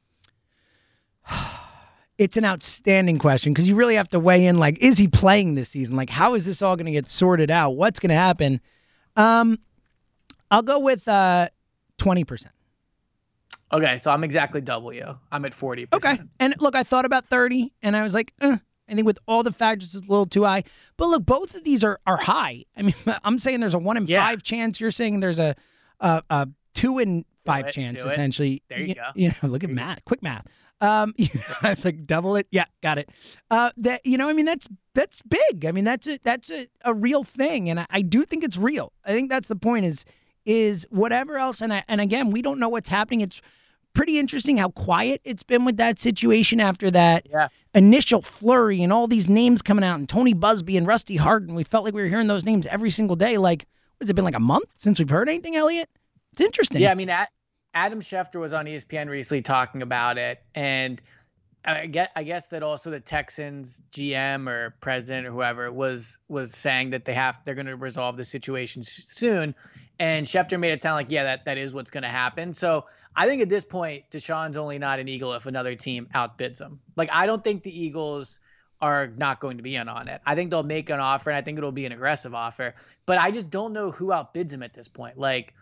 it's 2.18 2.38
an 2.38 2.46
outstanding 2.46 3.18
question 3.18 3.54
because 3.54 3.68
you 3.68 3.76
really 3.76 3.96
have 3.96 4.08
to 4.10 4.20
weigh 4.20 4.46
in 4.46 4.58
like 4.60 4.78
is 4.80 4.98
he 4.98 5.08
playing 5.08 5.56
this 5.56 5.70
season? 5.70 5.96
Like 5.96 6.10
how 6.10 6.36
is 6.36 6.46
this 6.46 6.62
all 6.62 6.76
going 6.76 6.86
to 6.86 6.92
get 6.92 7.10
sorted 7.10 7.50
out? 7.50 7.72
What's 7.72 8.00
going 8.00 8.10
to 8.10 8.16
happen? 8.16 8.62
Um 9.16 9.60
i'll 10.52 10.62
go 10.62 10.80
with 10.80 11.08
uh 11.08 11.48
20% 12.00 12.48
okay 13.72 13.98
so 13.98 14.12
i'm 14.12 14.24
exactly 14.24 14.62
double 14.62 14.94
you. 14.94 15.18
I'm 15.32 15.46
at 15.46 15.52
40% 15.52 15.94
okay 15.94 16.20
and 16.40 16.56
look 16.60 16.76
i 16.76 16.84
thought 16.84 17.06
about 17.06 17.26
30 17.28 17.74
and 17.82 17.96
i 17.96 18.04
was 18.04 18.14
like 18.14 18.34
eh, 18.42 18.58
i 18.90 18.94
think 18.96 19.06
with 19.06 19.20
all 19.28 19.44
the 19.44 19.52
factors 19.52 19.96
it's 19.96 20.06
a 20.06 20.10
little 20.10 20.26
too 20.26 20.44
high. 20.44 20.64
But 20.98 21.10
look 21.10 21.26
both 21.26 21.56
of 21.56 21.64
these 21.64 21.84
are 21.84 22.00
are 22.06 22.18
high. 22.18 22.66
I 22.76 22.82
mean 22.84 22.96
i'm 23.24 23.40
saying 23.40 23.60
there's 23.60 23.74
a 23.74 23.80
one 23.80 23.98
in 23.98 24.06
yeah. 24.06 24.22
five 24.22 24.44
chance 24.44 24.80
you're 24.80 24.92
saying 24.92 25.20
there's 25.20 25.40
a 25.40 25.56
a, 26.00 26.24
a 26.30 26.48
two 26.74 27.00
in 27.00 27.26
five 27.46 27.72
chance 27.72 28.04
essentially. 28.04 28.64
There 28.70 28.80
you, 28.80 28.88
you, 28.88 28.96
go. 28.96 29.04
you 29.16 29.30
know 29.30 29.50
look 29.50 29.64
at 29.64 29.70
math 29.70 30.04
quick 30.06 30.24
math 30.24 30.48
um, 30.84 31.16
I 31.62 31.70
was 31.70 31.86
like, 31.86 32.06
double 32.06 32.36
it. 32.36 32.46
Yeah, 32.52 32.66
got 32.82 32.98
it. 32.98 33.10
Uh, 33.50 33.72
that 33.78 34.06
you 34.06 34.18
know, 34.18 34.30
I 34.30 34.34
mean, 34.34 34.46
that's 34.46 34.68
that's 34.94 35.22
big. 35.22 35.66
I 35.66 35.72
mean, 35.72 35.86
that's 35.86 36.08
a 36.08 36.20
that's 36.24 36.52
a, 36.52 36.68
a 36.84 36.94
real 36.94 37.24
thing, 37.24 37.70
and 37.70 37.80
I, 37.80 37.88
I 37.90 38.02
do 38.02 38.26
think 38.26 38.44
it's 38.44 38.58
real. 38.58 38.92
I 39.06 39.14
think 39.14 39.30
that's 39.30 39.48
the 39.48 39.56
point. 39.56 39.86
Is 39.86 40.04
is 40.46 40.86
whatever 40.90 41.38
else, 41.38 41.62
and 41.62 41.74
I, 41.74 41.86
and 41.88 42.02
again, 42.02 42.32
we 42.32 42.42
don't 42.42 42.60
know 42.60 42.68
what's 42.68 42.90
happening. 42.90 43.22
It's 43.22 43.42
pretty 43.94 44.20
interesting 44.20 44.58
how 44.58 44.70
quiet 44.70 45.22
it's 45.24 45.44
been 45.44 45.64
with 45.64 45.78
that 45.78 46.00
situation 46.00 46.60
after 46.60 46.92
that 46.92 47.28
yeah. 47.30 47.48
initial 47.74 48.22
flurry 48.22 48.82
and 48.82 48.92
all 48.92 49.08
these 49.08 49.30
names 49.30 49.62
coming 49.62 49.86
out 49.86 50.00
and 50.00 50.10
Tony 50.10 50.34
Buzbee 50.34 50.78
and 50.78 50.86
Rusty 50.86 51.16
Hardin. 51.16 51.56
We 51.56 51.64
felt 51.64 51.86
like 51.86 51.94
we 51.94 52.02
were 52.02 52.08
hearing 52.08 52.28
those 52.28 52.44
names 52.44 52.68
every 52.68 52.90
single 52.90 53.16
day. 53.16 53.38
Like, 53.38 53.68
has 54.02 54.10
it 54.10 54.16
been 54.16 54.26
like 54.26 54.36
a 54.36 54.40
month 54.40 54.66
since 54.80 55.00
we've 55.00 55.10
heard 55.10 55.30
anything, 55.30 55.56
Elliot? 55.56 55.90
It's 56.34 56.42
interesting. 56.42 56.82
Yeah, 56.82 56.92
I 56.92 56.96
mean, 56.96 57.10
at, 57.10 57.30
Adam 57.74 58.02
Schefter 58.02 58.40
was 58.40 58.54
on 58.54 58.66
ESPN 58.66 59.10
recently 59.10 59.42
talking 59.42 59.82
about 59.82 60.18
it, 60.18 60.42
and 60.54 61.02
I 61.66 61.88
get 61.88 62.12
I 62.16 62.24
guess 62.24 62.48
that 62.50 62.62
also 62.62 62.90
the 62.90 63.00
Texans 63.00 63.82
GM 63.92 64.50
or 64.50 64.76
president 64.82 65.28
or 65.28 65.32
whoever 65.32 65.72
was 65.72 66.18
was 66.28 66.52
saying 66.52 66.92
that 66.92 67.06
they 67.06 67.14
have 67.14 67.40
they're 67.44 67.56
going 67.56 67.68
to 67.68 67.76
resolve 67.76 68.18
the 68.18 68.26
situation 68.26 68.84
soon, 68.84 69.56
and 69.98 70.26
Schefter 70.26 70.60
made 70.60 70.72
it 70.72 70.82
sound 70.82 70.96
like 70.96 71.10
yeah 71.10 71.24
that 71.24 71.46
that 71.46 71.58
is 71.58 71.74
what's 71.74 71.92
going 71.92 72.04
to 72.04 72.10
happen. 72.10 72.54
So 72.54 72.86
I 73.16 73.28
think 73.28 73.42
at 73.42 73.50
this 73.50 73.64
point 73.64 74.10
Deshaun's 74.12 74.58
only 74.58 74.78
not 74.78 75.00
an 75.00 75.08
Eagle 75.08 75.34
if 75.34 75.46
another 75.46 75.76
team 75.76 76.08
outbids 76.14 76.60
him. 76.60 76.80
Like 76.96 77.10
I 77.12 77.26
don't 77.26 77.44
think 77.44 77.64
the 77.64 77.86
Eagles 77.86 78.40
are 78.82 79.08
not 79.08 79.40
going 79.40 79.58
to 79.58 79.64
be 79.64 79.76
in 79.76 79.88
on 79.88 80.10
it. 80.10 80.20
I 80.26 80.36
think 80.36 80.52
they'll 80.52 80.62
make 80.62 80.90
an 80.90 81.00
offer, 81.00 81.30
and 81.30 81.38
I 81.38 81.42
think 81.42 81.58
it'll 81.58 81.72
be 81.72 81.86
an 81.86 81.94
aggressive 81.94 82.36
offer. 82.36 82.76
But 83.06 83.18
I 83.18 83.32
just 83.32 83.50
don't 83.50 83.72
know 83.72 83.92
who 83.92 84.08
outbids 84.08 84.52
him 84.52 84.62
at 84.62 84.74
this 84.74 84.90
point. 84.90 85.18
Like 85.18 85.54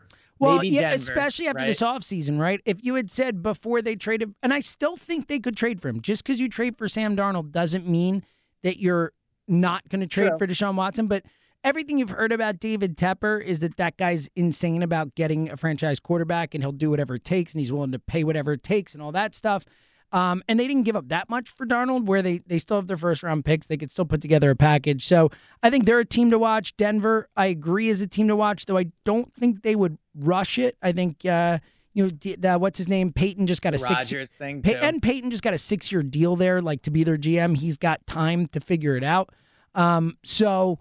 well, 0.41 0.55
Maybe 0.57 0.69
yeah, 0.69 0.81
Denver, 0.81 0.95
especially 0.95 1.47
after 1.47 1.59
right? 1.59 1.67
this 1.67 1.81
offseason, 1.81 2.39
right? 2.39 2.61
If 2.65 2.83
you 2.83 2.95
had 2.95 3.11
said 3.11 3.43
before 3.43 3.81
they 3.81 3.95
traded, 3.95 4.33
and 4.41 4.53
I 4.53 4.59
still 4.59 4.97
think 4.97 5.27
they 5.27 5.39
could 5.39 5.55
trade 5.55 5.81
for 5.81 5.87
him, 5.87 6.01
just 6.01 6.23
because 6.23 6.39
you 6.39 6.49
trade 6.49 6.77
for 6.77 6.87
Sam 6.87 7.15
Darnold 7.15 7.51
doesn't 7.51 7.87
mean 7.87 8.23
that 8.63 8.79
you're 8.79 9.13
not 9.47 9.87
going 9.89 10.01
to 10.01 10.07
trade 10.07 10.29
True. 10.29 10.37
for 10.39 10.47
Deshaun 10.47 10.75
Watson. 10.75 11.07
But 11.07 11.25
everything 11.63 11.99
you've 11.99 12.09
heard 12.09 12.31
about 12.31 12.59
David 12.59 12.97
Tepper 12.97 13.43
is 13.43 13.59
that 13.59 13.77
that 13.77 13.97
guy's 13.97 14.29
insane 14.35 14.81
about 14.81 15.13
getting 15.13 15.49
a 15.49 15.57
franchise 15.57 15.99
quarterback 15.99 16.55
and 16.55 16.63
he'll 16.63 16.71
do 16.71 16.89
whatever 16.89 17.15
it 17.15 17.23
takes 17.23 17.53
and 17.53 17.59
he's 17.59 17.71
willing 17.71 17.91
to 17.91 17.99
pay 17.99 18.23
whatever 18.23 18.53
it 18.53 18.63
takes 18.63 18.93
and 18.93 19.03
all 19.03 19.11
that 19.11 19.35
stuff. 19.35 19.63
Um, 20.11 20.43
and 20.49 20.59
they 20.59 20.67
didn't 20.67 20.83
give 20.83 20.95
up 20.95 21.07
that 21.09 21.29
much 21.29 21.49
for 21.49 21.65
Darnold, 21.65 22.05
where 22.05 22.21
they 22.21 22.39
they 22.39 22.57
still 22.57 22.77
have 22.77 22.87
their 22.87 22.97
first 22.97 23.23
round 23.23 23.45
picks. 23.45 23.67
They 23.67 23.77
could 23.77 23.91
still 23.91 24.05
put 24.05 24.21
together 24.21 24.49
a 24.49 24.55
package. 24.55 25.07
So 25.07 25.29
I 25.63 25.69
think 25.69 25.85
they're 25.85 25.99
a 25.99 26.05
team 26.05 26.31
to 26.31 26.39
watch. 26.39 26.75
Denver, 26.75 27.29
I 27.37 27.45
agree, 27.45 27.87
is 27.87 28.01
a 28.01 28.07
team 28.07 28.27
to 28.27 28.35
watch, 28.35 28.65
though 28.65 28.77
I 28.77 28.87
don't 29.05 29.33
think 29.33 29.61
they 29.61 29.75
would 29.75 29.97
rush 30.17 30.57
it. 30.59 30.77
I 30.81 30.91
think 30.91 31.25
uh, 31.25 31.59
you 31.93 32.05
know 32.05 32.11
the, 32.21 32.57
what's 32.57 32.77
his 32.77 32.87
name, 32.87 33.11
Paton 33.11 33.47
just 33.47 33.61
got 33.61 33.73
a 33.73 33.77
Rodgers 33.77 34.07
six 34.31 34.35
thing 34.37 34.63
and 34.65 35.01
Paton 35.01 35.31
just 35.31 35.43
got 35.43 35.53
a 35.53 35.57
six 35.57 35.91
year 35.91 36.03
deal 36.03 36.35
there, 36.35 36.61
like 36.61 36.81
to 36.83 36.91
be 36.91 37.03
their 37.03 37.17
GM. 37.17 37.57
He's 37.57 37.77
got 37.77 38.05
time 38.07 38.47
to 38.47 38.59
figure 38.59 38.95
it 38.95 39.03
out. 39.03 39.29
Um, 39.75 40.17
so 40.23 40.79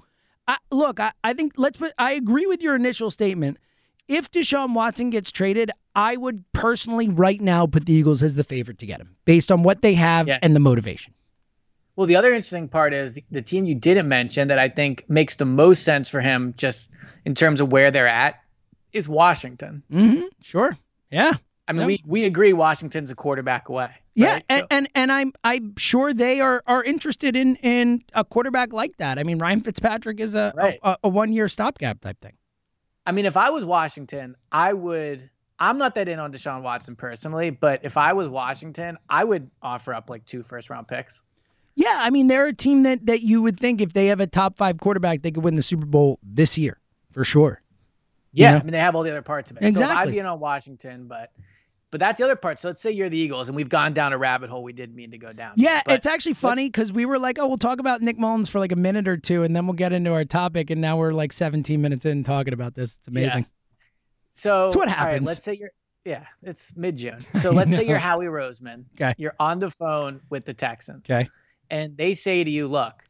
I, 0.49 0.57
look, 0.71 0.99
I, 1.01 1.13
I 1.23 1.33
think 1.33 1.53
let's 1.57 1.79
put. 1.79 1.93
I 1.99 2.13
agree 2.13 2.47
with 2.47 2.63
your 2.63 2.75
initial 2.77 3.11
statement. 3.11 3.59
If 4.09 4.31
Deshaun 4.31 4.75
Watson 4.75 5.11
gets 5.11 5.31
traded, 5.31 5.71
I 5.95 6.17
would 6.17 6.45
personally 6.53 7.09
right 7.09 7.41
now 7.41 7.67
put 7.69 7.87
the 7.87 7.93
Eagles 7.93 8.25
as 8.25 8.35
the 8.35 8.43
favorite 8.43 8.79
to 8.79 8.87
get 8.87 9.01
him 9.01 9.15
based 9.25 9.53
on 9.53 9.63
what 9.63 9.83
they 9.83 9.95
have 9.95 10.27
Yeah. 10.27 10.41
and 10.43 10.57
the 10.57 10.61
motivation. 10.61 11.15
Well, 11.95 12.07
the 12.07 12.17
other 12.17 12.29
interesting 12.33 12.69
part 12.69 12.93
is 12.95 13.21
the 13.31 13.43
team 13.43 13.67
you 13.67 13.75
didn't 13.75 14.09
mention 14.09 14.49
that 14.49 14.59
I 14.59 14.69
think 14.69 15.05
makes 15.09 15.37
the 15.37 15.45
most 15.45 15.83
sense 15.85 16.09
for 16.09 16.21
him, 16.21 16.55
just 16.57 16.91
in 17.25 17.35
terms 17.35 17.61
of 17.61 17.71
where 17.71 17.91
they're 17.91 18.09
at, 18.09 18.41
is 18.93 19.09
Washington. 19.09 19.83
Mm-hmm. 19.93 20.25
Sure. 20.43 20.77
Yeah. 21.11 21.33
I 21.69 21.73
mean, 21.73 21.81
Yeah. 21.83 21.87
we 21.87 22.03
we 22.07 22.25
agree 22.25 22.53
Washington's 22.53 23.11
a 23.11 23.15
quarterback 23.15 23.69
away. 23.69 23.91
Yeah, 24.15 24.41
and, 24.49 24.61
So- 24.63 24.67
and 24.71 24.89
and 24.95 25.13
I'm 25.13 25.33
I'm 25.45 25.75
sure 25.77 26.13
they 26.13 26.41
are 26.41 26.63
are 26.67 26.83
interested 26.83 27.37
in 27.37 27.57
in 27.57 28.03
a 28.13 28.25
quarterback 28.25 28.73
like 28.73 28.97
that. 28.99 29.19
I 29.19 29.23
mean, 29.23 29.39
Ryan 29.39 29.61
Fitzpatrick 29.61 30.19
is 30.21 30.35
a 30.35 30.53
Right. 30.57 30.79
a, 30.83 30.97
a 31.05 31.09
one 31.09 31.33
year 31.33 31.49
stopgap 31.49 32.01
type 32.01 32.21
thing. 32.21 32.35
I 33.07 33.13
mean, 33.13 33.25
if 33.27 33.37
I 33.37 33.51
was 33.51 33.65
Washington, 33.65 34.37
I 34.53 34.73
would. 34.73 35.31
I'm 35.63 35.77
not 35.79 35.95
that 35.97 36.09
in 36.09 36.19
on 36.19 36.33
Deshaun 36.33 36.63
Watson 36.63 36.97
personally, 36.97 37.51
but 37.51 37.81
if 37.85 37.97
I 37.99 38.15
was 38.15 38.29
Washington, 38.31 38.97
I 39.11 39.25
would 39.25 39.51
offer 39.61 39.93
up 39.93 40.09
like 40.09 40.25
two 40.25 40.43
first 40.43 40.71
round 40.71 40.89
picks. 40.89 41.23
Yeah, 41.77 41.97
I 41.99 42.11
mean, 42.11 42.29
they're 42.29 42.47
a 42.47 42.53
team 42.53 42.83
that 42.85 43.07
that 43.07 43.21
you 43.23 43.43
would 43.43 43.61
think 43.61 43.81
if 43.81 43.93
they 43.93 44.07
have 44.07 44.21
a 44.21 44.27
top 44.27 44.57
five 44.57 44.79
quarterback, 44.81 45.23
they 45.23 45.31
could 45.31 45.45
win 45.45 45.57
the 45.57 45.63
Super 45.63 45.87
Bowl 45.87 46.19
this 46.23 46.59
year 46.59 46.79
for 47.13 47.25
sure. 47.25 47.63
Yeah, 48.33 48.53
Yeah. 48.53 48.59
I 48.59 48.63
mean 48.63 48.73
they 48.73 48.79
have 48.81 48.95
all 48.95 49.03
the 49.03 49.11
other 49.11 49.23
parts 49.23 49.51
of 49.51 49.57
it. 49.57 49.61
So 49.63 49.67
Exactly. 49.69 49.97
I'd 49.97 50.11
be 50.11 50.19
in 50.19 50.27
on 50.27 50.41
Washington, 50.41 51.07
but 51.09 51.33
but 51.91 51.99
that's 51.99 52.19
the 52.21 52.25
other 52.25 52.37
part. 52.37 52.61
So 52.61 52.69
let's 52.69 52.81
say 52.81 52.93
you're 52.93 53.09
the 53.09 53.19
Eagles, 53.19 53.49
and 53.49 53.57
we've 53.57 53.69
gone 53.69 53.93
down 53.93 54.13
a 54.13 54.19
rabbit 54.19 54.49
hole 54.49 54.63
we 54.63 54.73
didn't 54.73 54.95
mean 54.95 55.11
to 55.11 55.19
go 55.19 55.33
down. 55.33 55.55
Yeah, 55.57 55.83
but 55.85 55.95
it's 55.97 56.07
actually 56.07 56.35
funny 56.35 56.67
because 56.69 56.93
we 56.93 57.05
were 57.05 57.19
like, 57.19 57.41
oh, 57.41 57.49
we'll 57.49 57.59
talk 57.59 57.81
about 57.81 58.01
Nick 58.01 58.17
Mullens 58.17 58.49
for 58.49 58.61
like 58.61 58.71
a 58.71 58.77
minute 58.77 59.09
or 59.09 59.17
two, 59.17 59.43
and 59.43 59.57
then 59.57 59.67
we'll 59.67 59.75
get 59.75 59.93
into 59.93 60.13
our 60.13 60.25
topic. 60.25 60.71
And 60.71 60.81
now 60.81 60.97
we're 60.99 61.13
like 61.13 61.33
17 61.33 61.81
minutes 61.83 62.07
in 62.07 62.23
talking 62.23 62.53
about 62.53 62.75
this. 62.77 62.97
It's 62.99 63.09
amazing. 63.09 63.41
Yeah. 63.41 63.47
So 64.33 64.67
It's 64.69 64.77
what 64.77 64.87
all 64.89 64.95
right, 64.95 65.01
happens. 65.15 65.27
let's 65.27 65.43
say 65.43 65.55
you're 65.55 65.73
yeah, 66.05 66.27
it's 66.43 66.77
mid 66.77 66.97
June. 66.97 67.27
So 67.41 67.51
let's 67.51 67.75
say 67.75 67.87
you're 67.87 67.99
Howie 67.99 68.27
Roseman. 68.27 68.85
Okay. 68.95 69.15
You're 69.19 69.35
on 69.41 69.59
the 69.59 69.71
phone 69.71 70.21
with 70.31 70.45
the 70.45 70.55
Texans. 70.55 71.11
Okay. 71.11 71.29
And 71.71 71.97
they 71.97 72.15
say 72.15 72.43
to 72.45 72.51
you, 72.51 72.69
look, 72.69 73.03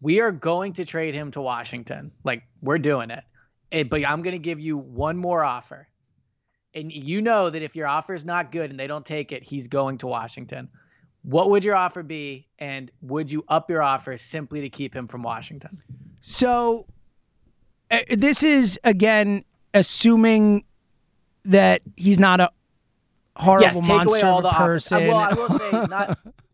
we 0.00 0.20
are 0.20 0.30
going 0.30 0.74
to 0.74 0.84
trade 0.84 1.14
him 1.14 1.30
to 1.32 1.40
Washington. 1.40 2.12
Like 2.22 2.42
we're 2.60 2.78
doing 2.78 3.10
it. 3.10 3.24
Eh, 3.72 3.84
but 3.84 4.06
I'm 4.06 4.22
going 4.22 4.32
to 4.32 4.38
give 4.38 4.60
you 4.60 4.76
one 4.76 5.16
more 5.16 5.44
offer. 5.44 5.88
And 6.74 6.92
you 6.92 7.20
know 7.20 7.50
that 7.50 7.62
if 7.62 7.74
your 7.74 7.88
offer 7.88 8.14
is 8.14 8.24
not 8.24 8.52
good 8.52 8.70
and 8.70 8.78
they 8.78 8.86
don't 8.86 9.04
take 9.04 9.32
it, 9.32 9.42
he's 9.42 9.68
going 9.68 9.98
to 9.98 10.06
Washington. 10.06 10.68
What 11.22 11.50
would 11.50 11.64
your 11.64 11.76
offer 11.76 12.02
be? 12.02 12.48
And 12.58 12.90
would 13.02 13.30
you 13.30 13.44
up 13.48 13.70
your 13.70 13.82
offer 13.82 14.16
simply 14.16 14.60
to 14.60 14.68
keep 14.68 14.94
him 14.94 15.06
from 15.06 15.22
Washington? 15.22 15.82
So 16.20 16.86
uh, 17.90 17.98
this 18.10 18.42
is 18.42 18.78
again 18.84 19.44
assuming 19.74 20.64
that 21.44 21.82
he's 21.96 22.18
not 22.18 22.40
a 22.40 22.50
horrible 23.36 23.64
yes, 23.64 23.80
take 23.80 23.88
monster 23.88 24.18
away 24.18 24.22
all 24.22 24.42
the 24.42 24.48
offers. 24.48 24.90
Uh, 24.92 24.98
well, 25.00 25.16
I 25.16 25.32
will 25.32 25.48
say 25.48 25.70
not 25.88 26.18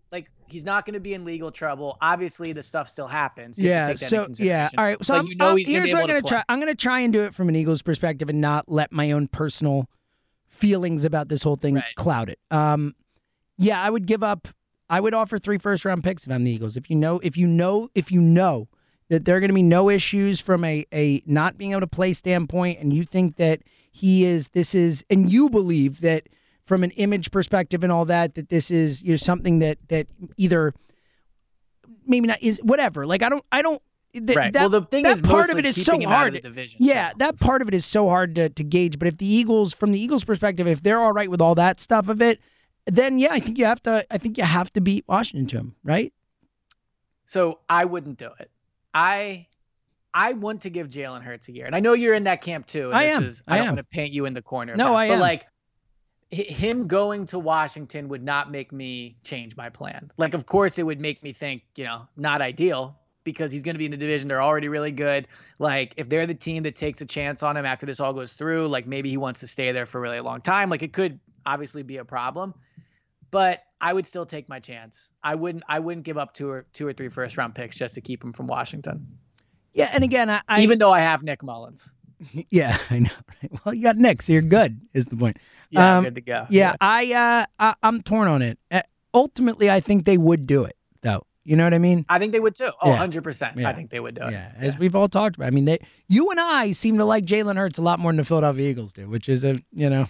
he's 0.49 0.65
not 0.65 0.85
going 0.87 0.95
to 0.95 1.01
be 1.01 1.15
in 1.15 1.25
legal 1.25 1.51
trouble. 1.51 1.99
Obviously, 2.01 2.53
the 2.53 2.63
stuff 2.63 2.89
still 2.89 3.07
happens. 3.07 3.57
To 3.57 3.65
yeah. 3.65 3.95
So 3.95 4.27
yeah. 4.39 4.69
All 4.79 4.85
right. 4.85 5.05
So 5.05 5.15
I'm, 5.15 5.27
you 5.27 5.37
know 5.37 5.49
I'm- 5.49 5.57
he's 5.57 5.67
going 5.69 5.83
to 5.83 5.89
here's 5.89 5.95
what 5.95 6.03
I'm 6.03 6.07
gonna 6.09 6.23
try. 6.23 6.45
I'm 6.49 6.59
gonna 6.61 6.75
try 6.75 7.01
and 7.01 7.13
do 7.13 7.25
it 7.25 7.35
from 7.35 7.49
an 7.49 7.57
Eagles 7.57 7.83
perspective 7.83 8.29
and 8.29 8.41
not 8.41 8.69
let 8.71 8.93
my 8.93 9.11
own 9.13 9.29
personal 9.29 9.89
feelings 10.49 11.05
about 11.05 11.29
this 11.29 11.43
whole 11.43 11.57
thing 11.57 11.75
Right. 11.75 11.85
cloud 11.97 12.29
it. 12.31 12.39
Um, 12.51 12.95
yeah, 13.59 13.81
I 13.83 13.91
would 13.91 14.07
give 14.07 14.23
up. 14.23 14.49
I 14.89 15.01
would 15.01 15.15
offer 15.15 15.39
three 15.39 15.59
first 15.59 15.85
round 15.85 16.05
picks 16.05 16.27
if 16.27 16.33
I'm 16.33 16.45
the 16.45 16.51
Eagles. 16.51 16.77
If 16.77 16.89
you 16.91 16.97
know, 16.97 17.19
if 17.23 17.37
you 17.37 17.47
know, 17.47 17.91
if 17.95 18.13
you 18.13 18.21
know 18.21 18.69
that 19.09 19.25
there 19.25 19.37
are 19.37 19.41
going 19.41 19.51
to 19.51 19.55
be 19.55 19.63
no 19.63 19.91
issues 19.91 20.41
from 20.41 20.65
a 20.65 20.87
a 20.93 21.23
not 21.27 21.59
being 21.59 21.73
able 21.73 21.81
to 21.81 21.87
play 21.87 22.13
standpoint, 22.13 22.79
and 22.81 22.93
you 22.93 23.05
think 23.05 23.37
that 23.37 23.63
he 23.91 24.25
is, 24.25 24.49
this 24.49 24.75
is, 24.75 25.05
and 25.11 25.31
you 25.31 25.49
believe 25.49 26.01
that 26.03 26.29
from 26.67 26.85
an 26.85 26.91
image 26.93 27.31
perspective 27.31 27.83
and 27.83 27.93
all 27.93 28.05
that, 28.05 28.35
that 28.35 28.49
this 28.49 28.71
is 28.71 29.03
you 29.03 29.13
know 29.13 29.17
something 29.17 29.61
that 29.61 29.79
that 29.89 30.07
either 30.37 30.75
maybe 32.07 32.29
not 32.29 32.43
is 32.43 32.61
whatever. 32.63 33.07
Like 33.07 33.23
I 33.23 33.29
don't 33.29 33.45
I 33.51 33.63
don't. 33.63 33.81
Th- 34.13 34.35
right. 34.35 34.53
That, 34.53 34.61
well, 34.61 34.69
the 34.71 34.83
thing 34.83 35.05
that 35.05 35.13
is, 35.13 35.23
part 35.23 35.51
of 35.51 35.59
it 35.59 35.67
is 35.67 35.85
so 35.85 36.01
hard. 36.01 36.41
division. 36.41 36.79
Yeah, 36.83 37.11
so. 37.11 37.15
that 37.19 37.39
part 37.39 37.61
of 37.61 37.69
it 37.69 37.75
is 37.75 37.85
so 37.85 38.09
hard 38.09 38.35
to, 38.37 38.49
to 38.49 38.65
gauge. 38.65 38.99
But 38.99 39.09
if 39.09 39.19
the 39.19 39.27
Eagles, 39.27 39.75
from 39.75 39.93
the 39.93 40.01
Eagles' 40.01 40.25
perspective, 40.25 40.67
if 40.67 40.83
they're 40.83 41.01
all 41.01 41.13
right 41.13 41.31
with 41.31 41.43
all 41.43 41.55
that 41.57 41.81
stuff 41.81 42.09
of 42.09 42.23
it, 42.23 42.41
then 42.87 43.19
yeah, 43.19 43.33
I 43.33 43.41
think 43.41 43.59
you 43.59 43.67
have 43.67 43.83
to. 43.83 44.07
I 44.11 44.17
think 44.17 44.39
you 44.39 44.45
have 44.45 44.73
to 44.73 44.81
beat 44.81 45.05
Washington 45.07 45.47
to 45.49 45.59
him, 45.59 45.75
right? 45.85 46.13
So 47.27 47.59
I 47.69 47.85
wouldn't 47.85 48.19
do 48.19 48.31
it. 48.41 48.51
I 48.95 49.49
I 50.15 50.33
want 50.33 50.63
to 50.63 50.71
give 50.71 50.89
Jalen 50.89 51.23
Hurts 51.23 51.49
a 51.49 51.53
year, 51.53 51.67
and 51.67 51.77
I 51.77 51.81
know 51.81 51.93
you're 51.93 52.15
in 52.15 52.25
that 52.25 52.41
camp 52.41 52.65
too. 52.65 52.87
And 52.87 52.97
I 52.97 53.07
this 53.07 53.17
am. 53.17 53.25
Is, 53.25 53.43
I, 53.47 53.55
I 53.55 53.59
don't 53.59 53.67
am. 53.67 53.75
want 53.75 53.87
to 53.87 53.95
paint 53.95 54.15
you 54.15 54.25
in 54.25 54.33
the 54.33 54.41
corner. 54.41 54.75
No, 54.77 54.93
that, 54.93 54.95
I 54.95 55.09
but 55.09 55.15
am. 55.15 55.21
like 55.21 55.43
hi- 55.43 55.49
him 56.31 56.87
going 56.87 57.27
to 57.27 57.39
Washington 57.39 58.09
would 58.09 58.23
not 58.23 58.51
make 58.51 58.73
me 58.73 59.17
change 59.23 59.57
my 59.57 59.69
plan. 59.69 60.11
Like, 60.17 60.35
of 60.35 60.47
course, 60.47 60.79
it 60.79 60.83
would 60.83 61.01
make 61.01 61.23
me 61.23 61.33
think, 61.33 61.63
you 61.77 61.85
know, 61.85 62.09
not 62.17 62.41
ideal 62.41 62.99
because 63.23 63.53
he's 63.53 63.63
going 63.63 63.75
to 63.75 63.79
be 63.79 63.85
in 63.85 63.91
the 63.91 63.97
division. 63.97 64.29
They're 64.29 64.43
already 64.43 64.69
really 64.69 64.91
good. 64.91 65.29
Like, 65.59 65.95
if 65.97 66.09
they're 66.09 66.27
the 66.27 66.35
team 66.35 66.65
that 66.65 66.75
takes 66.75 67.01
a 67.01 67.07
chance 67.07 67.43
on 67.43 67.57
him 67.57 67.65
after 67.65 67.87
this 67.87 68.01
all 68.01 68.13
goes 68.13 68.33
through, 68.33 68.69
like 68.69 68.87
maybe 68.87 69.09
he 69.09 69.17
wants 69.17 69.41
to 69.41 69.47
stay 69.47 69.73
there 69.73 69.87
for 69.87 69.99
a 69.99 70.01
really 70.01 70.21
long 70.21 70.41
time. 70.41 70.69
Like, 70.69 70.83
it 70.83 70.93
could 70.93 71.21
obviously 71.45 71.83
be 71.83 71.99
a 71.99 72.05
problem, 72.05 72.55
but 73.31 73.63
I 73.81 73.93
would 73.93 74.07
still 74.07 74.27
take 74.27 74.49
my 74.49 74.59
chance. 74.59 75.13
I 75.23 75.35
wouldn't. 75.35 75.65
I 75.69 75.79
wouldn't 75.79 76.05
give 76.05 76.19
up 76.19 76.35
two 76.35 76.49
or 76.49 76.67
two 76.73 76.87
or 76.87 76.93
three 76.93 77.09
first 77.09 77.37
round 77.37 77.55
picks 77.55 77.77
just 77.77 77.95
to 77.95 78.01
keep 78.01 78.25
him 78.25 78.33
from 78.33 78.47
Washington. 78.47 79.19
Yeah, 79.75 79.91
and 79.93 80.03
again, 80.03 80.31
I, 80.31 80.41
I 80.49 80.63
Even 80.63 80.79
though 80.79 80.91
I 80.91 81.01
have 81.01 81.23
Nick 81.23 81.43
Mullens. 81.43 81.93
yeah, 82.51 82.79
I 82.91 83.01
know. 83.01 83.11
Right? 83.43 83.53
Well, 83.65 83.75
you 83.75 83.83
got 83.83 83.97
Nick, 83.97 84.23
so 84.23 84.33
you're 84.33 84.43
good. 84.43 84.81
Is 84.95 85.07
the 85.07 85.17
point? 85.17 85.39
Yeah, 85.71 85.99
Um, 85.99 86.05
good 86.05 86.15
to 86.17 86.21
go. 86.21 86.47
Yeah, 86.51 86.75
I 86.81 87.13
uh, 87.13 87.47
I, 87.59 87.75
I'm 87.83 88.03
torn 88.03 88.29
on 88.29 88.43
it. 88.43 88.59
Uh, 88.71 88.83
ultimately, 89.15 89.71
I 89.71 89.81
think 89.81 90.05
they 90.05 90.17
would 90.19 90.47
do 90.47 90.65
it, 90.65 90.77
though. 91.03 91.27
You 91.45 91.55
know 91.57 91.63
what 91.65 91.75
I 91.75 91.79
mean? 91.79 92.05
I 92.09 92.19
think 92.19 92.33
they 92.33 92.41
would 92.41 92.57
too. 92.57 92.71
Oh, 92.83 92.91
Yeah. 92.91 93.07
100%. 93.07 93.55
Yeah. 93.57 93.69
I 93.69 93.73
think 93.73 93.91
they 93.91 94.01
would 94.01 94.17
do 94.17 94.23
it. 94.23 94.33
Yeah, 94.33 94.51
as 94.57 94.77
we've 94.79 94.97
all 94.97 95.09
talked 95.09 95.37
about. 95.37 95.47
I 95.47 95.51
mean, 95.51 95.65
they, 95.65 95.79
you 96.09 96.29
and 96.31 96.41
I 96.41 96.73
seem 96.73 96.99
to 96.99 97.05
like 97.05 97.25
Jalen 97.25 97.57
Hurts 97.57 97.79
a 97.79 97.83
lot 97.83 98.01
more 98.01 98.11
than 98.11 98.17
the 98.17 98.25
Philadelphia 98.25 98.69
Eagles 98.69 98.93
do, 98.93 99.09
which 99.09 99.29
is 99.29 99.45
a 99.45 99.61
you 99.73 99.89
know 99.89 100.09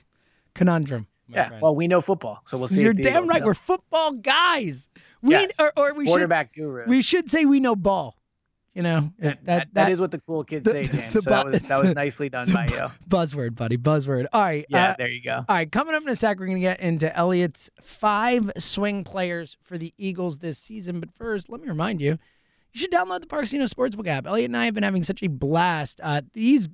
conundrum. 0.54 1.06
Yeah. 1.28 1.48
friend. 1.48 1.60
Well, 1.62 1.74
we 1.74 1.88
know 1.88 2.00
football, 2.00 2.40
so 2.44 2.56
we'll 2.56 2.68
see. 2.68 2.82
you're 2.82 2.92
if 2.92 2.96
the 2.98 3.02
damn 3.02 3.16
Eagles 3.24 3.30
right. 3.30 3.40
know. 3.40 3.46
We're 3.46 3.54
football 3.54 4.12
guys. 4.12 4.88
We 5.22 5.32
Yes. 5.34 5.58
or, 5.60 5.72
or 5.76 5.92
we 5.94 6.04
should 6.04 6.10
quarterback 6.10 6.54
gurus. 6.54 6.88
we 6.88 7.02
should 7.02 7.28
say 7.30 7.44
we 7.44 7.58
know 7.60 7.74
ball. 7.76 8.16
You 8.76 8.82
know 8.82 9.10
That, 9.20 9.42
that, 9.46 9.68
that 9.72 9.90
is 9.90 10.00
what 10.02 10.10
the 10.10 10.20
cool 10.20 10.44
kids 10.44 10.64
the- 10.64 10.70
say, 10.70 10.84
James. 10.84 11.10
the 11.14 11.22
So 11.22 11.30
that 11.30 11.46
was 11.46 11.62
that 11.62 11.80
was 11.82 11.94
nicely 11.94 12.28
done 12.28 12.52
by 12.52 12.66
you. 12.66 12.88
buzzword, 13.08 13.54
buddy. 13.54 13.78
Buzzword. 13.78 14.26
All 14.34 14.42
right. 14.42 14.66
Yeah, 14.68 14.90
uh, 14.90 14.94
there 14.98 15.08
you 15.08 15.22
go. 15.22 15.36
All 15.48 15.56
right, 15.56 15.72
coming 15.72 15.94
up 15.94 16.02
in 16.02 16.08
a 16.10 16.14
sec, 16.16 16.38
we're 16.38 16.44
going 16.44 16.58
to 16.58 16.60
get 16.60 16.80
into 16.80 17.14
Elliot's 17.16 17.70
five 17.82 18.52
swing 18.58 19.02
players 19.02 19.56
for 19.62 19.78
the 19.78 19.94
Eagles 19.96 20.38
this 20.40 20.58
season. 20.58 21.00
But 21.00 21.08
first, 21.14 21.48
let 21.48 21.62
me 21.62 21.68
remind 21.68 22.02
you, 22.02 22.18
you 22.72 22.80
should 22.80 22.90
download 22.92 23.20
the 23.22 23.26
Parksino 23.26 23.62
Sportsbook 23.66 24.06
app. 24.08 24.26
Elliot 24.26 24.50
and 24.50 24.56
I 24.58 24.66
have 24.66 24.74
been 24.74 24.82
having 24.82 25.02
such 25.04 25.22
a 25.22 25.28
blast. 25.28 25.98
Uh, 26.02 26.20
these 26.34 26.68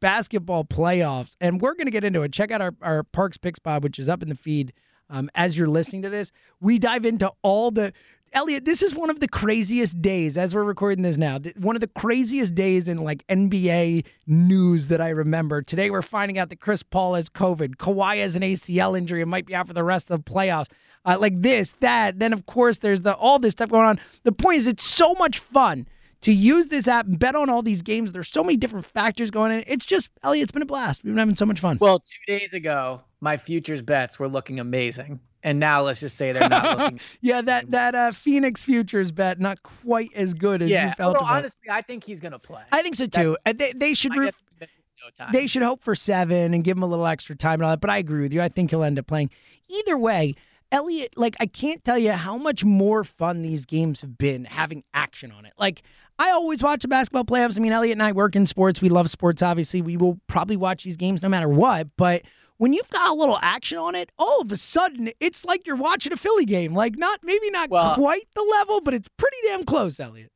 basketball 0.00 0.64
playoffs, 0.64 1.32
and 1.40 1.60
we're 1.60 1.74
going 1.74 1.86
to 1.86 1.90
get 1.90 2.04
into 2.04 2.22
it. 2.22 2.32
Check 2.32 2.52
out 2.52 2.60
our, 2.62 2.74
our 2.80 3.02
Parks 3.02 3.36
Picks 3.36 3.58
Pod, 3.58 3.82
which 3.82 3.98
is 3.98 4.08
up 4.08 4.22
in 4.22 4.28
the 4.28 4.36
feed 4.36 4.72
um, 5.10 5.28
as 5.34 5.58
you're 5.58 5.66
listening 5.66 6.02
to 6.02 6.08
this. 6.10 6.30
We 6.60 6.78
dive 6.78 7.04
into 7.04 7.32
all 7.42 7.70
the. 7.72 7.92
Elliot, 8.32 8.64
this 8.64 8.82
is 8.82 8.94
one 8.94 9.10
of 9.10 9.20
the 9.20 9.28
craziest 9.28 10.02
days 10.02 10.36
as 10.36 10.54
we're 10.54 10.64
recording 10.64 11.02
this 11.02 11.16
now. 11.16 11.38
One 11.56 11.76
of 11.76 11.80
the 11.80 11.88
craziest 11.88 12.54
days 12.54 12.88
in 12.88 12.98
like 12.98 13.26
NBA 13.28 14.04
news 14.26 14.88
that 14.88 15.00
I 15.00 15.08
remember. 15.08 15.62
Today 15.62 15.90
we're 15.90 16.02
finding 16.02 16.38
out 16.38 16.50
that 16.50 16.60
Chris 16.60 16.82
Paul 16.82 17.14
has 17.14 17.30
COVID. 17.30 17.76
Kawhi 17.76 18.20
has 18.20 18.36
an 18.36 18.42
ACL 18.42 18.96
injury 18.96 19.22
and 19.22 19.30
might 19.30 19.46
be 19.46 19.54
out 19.54 19.66
for 19.66 19.72
the 19.72 19.84
rest 19.84 20.10
of 20.10 20.22
the 20.22 20.30
playoffs. 20.30 20.66
Uh, 21.04 21.16
like 21.18 21.40
this, 21.40 21.72
that. 21.80 22.18
Then 22.18 22.32
of 22.32 22.46
course 22.46 22.78
there's 22.78 23.02
the 23.02 23.14
all 23.14 23.38
this 23.38 23.52
stuff 23.52 23.70
going 23.70 23.86
on. 23.86 24.00
The 24.24 24.32
point 24.32 24.58
is, 24.58 24.66
it's 24.66 24.84
so 24.84 25.14
much 25.14 25.38
fun 25.38 25.86
to 26.20 26.32
use 26.32 26.66
this 26.68 26.88
app 26.88 27.06
and 27.06 27.18
bet 27.18 27.34
on 27.34 27.48
all 27.48 27.62
these 27.62 27.82
games. 27.82 28.12
There's 28.12 28.28
so 28.28 28.42
many 28.42 28.56
different 28.56 28.84
factors 28.84 29.30
going 29.30 29.52
in. 29.52 29.64
It's 29.66 29.86
just 29.86 30.10
Elliot. 30.22 30.44
It's 30.44 30.52
been 30.52 30.62
a 30.62 30.66
blast. 30.66 31.02
We've 31.04 31.12
been 31.12 31.18
having 31.18 31.36
so 31.36 31.46
much 31.46 31.60
fun. 31.60 31.78
Well, 31.80 32.00
two 32.00 32.38
days 32.38 32.54
ago, 32.54 33.02
my 33.20 33.36
futures 33.36 33.82
bets 33.82 34.18
were 34.18 34.28
looking 34.28 34.60
amazing, 34.60 35.20
and 35.42 35.60
now 35.60 35.82
let's 35.82 36.00
just 36.00 36.16
say 36.16 36.32
they're 36.32 36.48
not 36.48 36.78
looking. 36.78 37.00
yeah, 37.20 37.40
that 37.42 37.70
that 37.70 37.94
uh, 37.94 38.12
Phoenix 38.12 38.62
futures 38.62 39.12
bet 39.12 39.38
not 39.38 39.62
quite 39.62 40.10
as 40.14 40.34
good 40.34 40.62
as 40.62 40.70
you 40.70 40.76
felt. 40.96 41.16
Although 41.16 41.20
about. 41.20 41.38
honestly, 41.38 41.70
I 41.70 41.82
think 41.82 42.04
he's 42.04 42.20
gonna 42.20 42.38
play. 42.38 42.62
I 42.72 42.82
think 42.82 42.96
so 42.96 43.06
too. 43.06 43.36
They, 43.44 43.72
they 43.72 43.94
should 43.94 44.12
I 44.12 44.16
root 44.16 44.24
guess 44.26 44.48
he 44.50 44.56
misses 44.60 44.92
no 45.18 45.32
they 45.32 45.46
should 45.46 45.62
hope 45.62 45.82
for 45.82 45.94
seven 45.94 46.54
and 46.54 46.64
give 46.64 46.76
him 46.76 46.82
a 46.82 46.86
little 46.86 47.06
extra 47.06 47.36
time 47.36 47.54
and 47.54 47.64
all 47.64 47.70
that. 47.70 47.80
But 47.80 47.90
I 47.90 47.98
agree 47.98 48.22
with 48.22 48.32
you. 48.32 48.42
I 48.42 48.48
think 48.48 48.70
he'll 48.70 48.82
end 48.82 48.98
up 48.98 49.06
playing. 49.06 49.30
Either 49.68 49.96
way, 49.96 50.34
Elliot, 50.72 51.14
like 51.16 51.36
I 51.40 51.46
can't 51.46 51.82
tell 51.84 51.98
you 51.98 52.12
how 52.12 52.36
much 52.36 52.64
more 52.64 53.04
fun 53.04 53.42
these 53.42 53.64
games 53.64 54.00
have 54.00 54.18
been 54.18 54.44
having 54.44 54.84
action 54.92 55.32
on 55.32 55.46
it. 55.46 55.52
Like 55.58 55.82
I 56.18 56.30
always 56.30 56.62
watch 56.62 56.82
the 56.82 56.88
basketball 56.88 57.24
playoffs. 57.24 57.58
I 57.58 57.62
mean, 57.62 57.72
Elliot 57.72 57.94
and 57.94 58.02
I 58.02 58.12
work 58.12 58.34
in 58.34 58.46
sports. 58.46 58.82
We 58.82 58.88
love 58.88 59.08
sports, 59.08 59.40
obviously. 59.42 59.82
We 59.82 59.96
will 59.96 60.18
probably 60.26 60.56
watch 60.56 60.84
these 60.84 60.96
games 60.96 61.22
no 61.22 61.28
matter 61.28 61.48
what. 61.48 61.88
But 61.96 62.22
when 62.58 62.72
you've 62.72 62.90
got 62.90 63.10
a 63.10 63.14
little 63.14 63.38
action 63.40 63.78
on 63.78 63.94
it, 63.94 64.10
all 64.18 64.40
of 64.42 64.52
a 64.52 64.56
sudden 64.56 65.10
it's 65.20 65.44
like 65.44 65.66
you're 65.66 65.76
watching 65.76 66.12
a 66.12 66.16
Philly 66.16 66.44
game. 66.44 66.74
Like 66.74 66.96
not 66.98 67.20
maybe 67.22 67.50
not 67.50 67.70
Well- 67.70 67.94
quite 67.94 68.26
the 68.34 68.42
level, 68.42 68.80
but 68.80 68.94
it's 68.94 69.08
pretty 69.08 69.36
damn 69.44 69.64
close, 69.64 69.98
Elliot. 69.98 70.30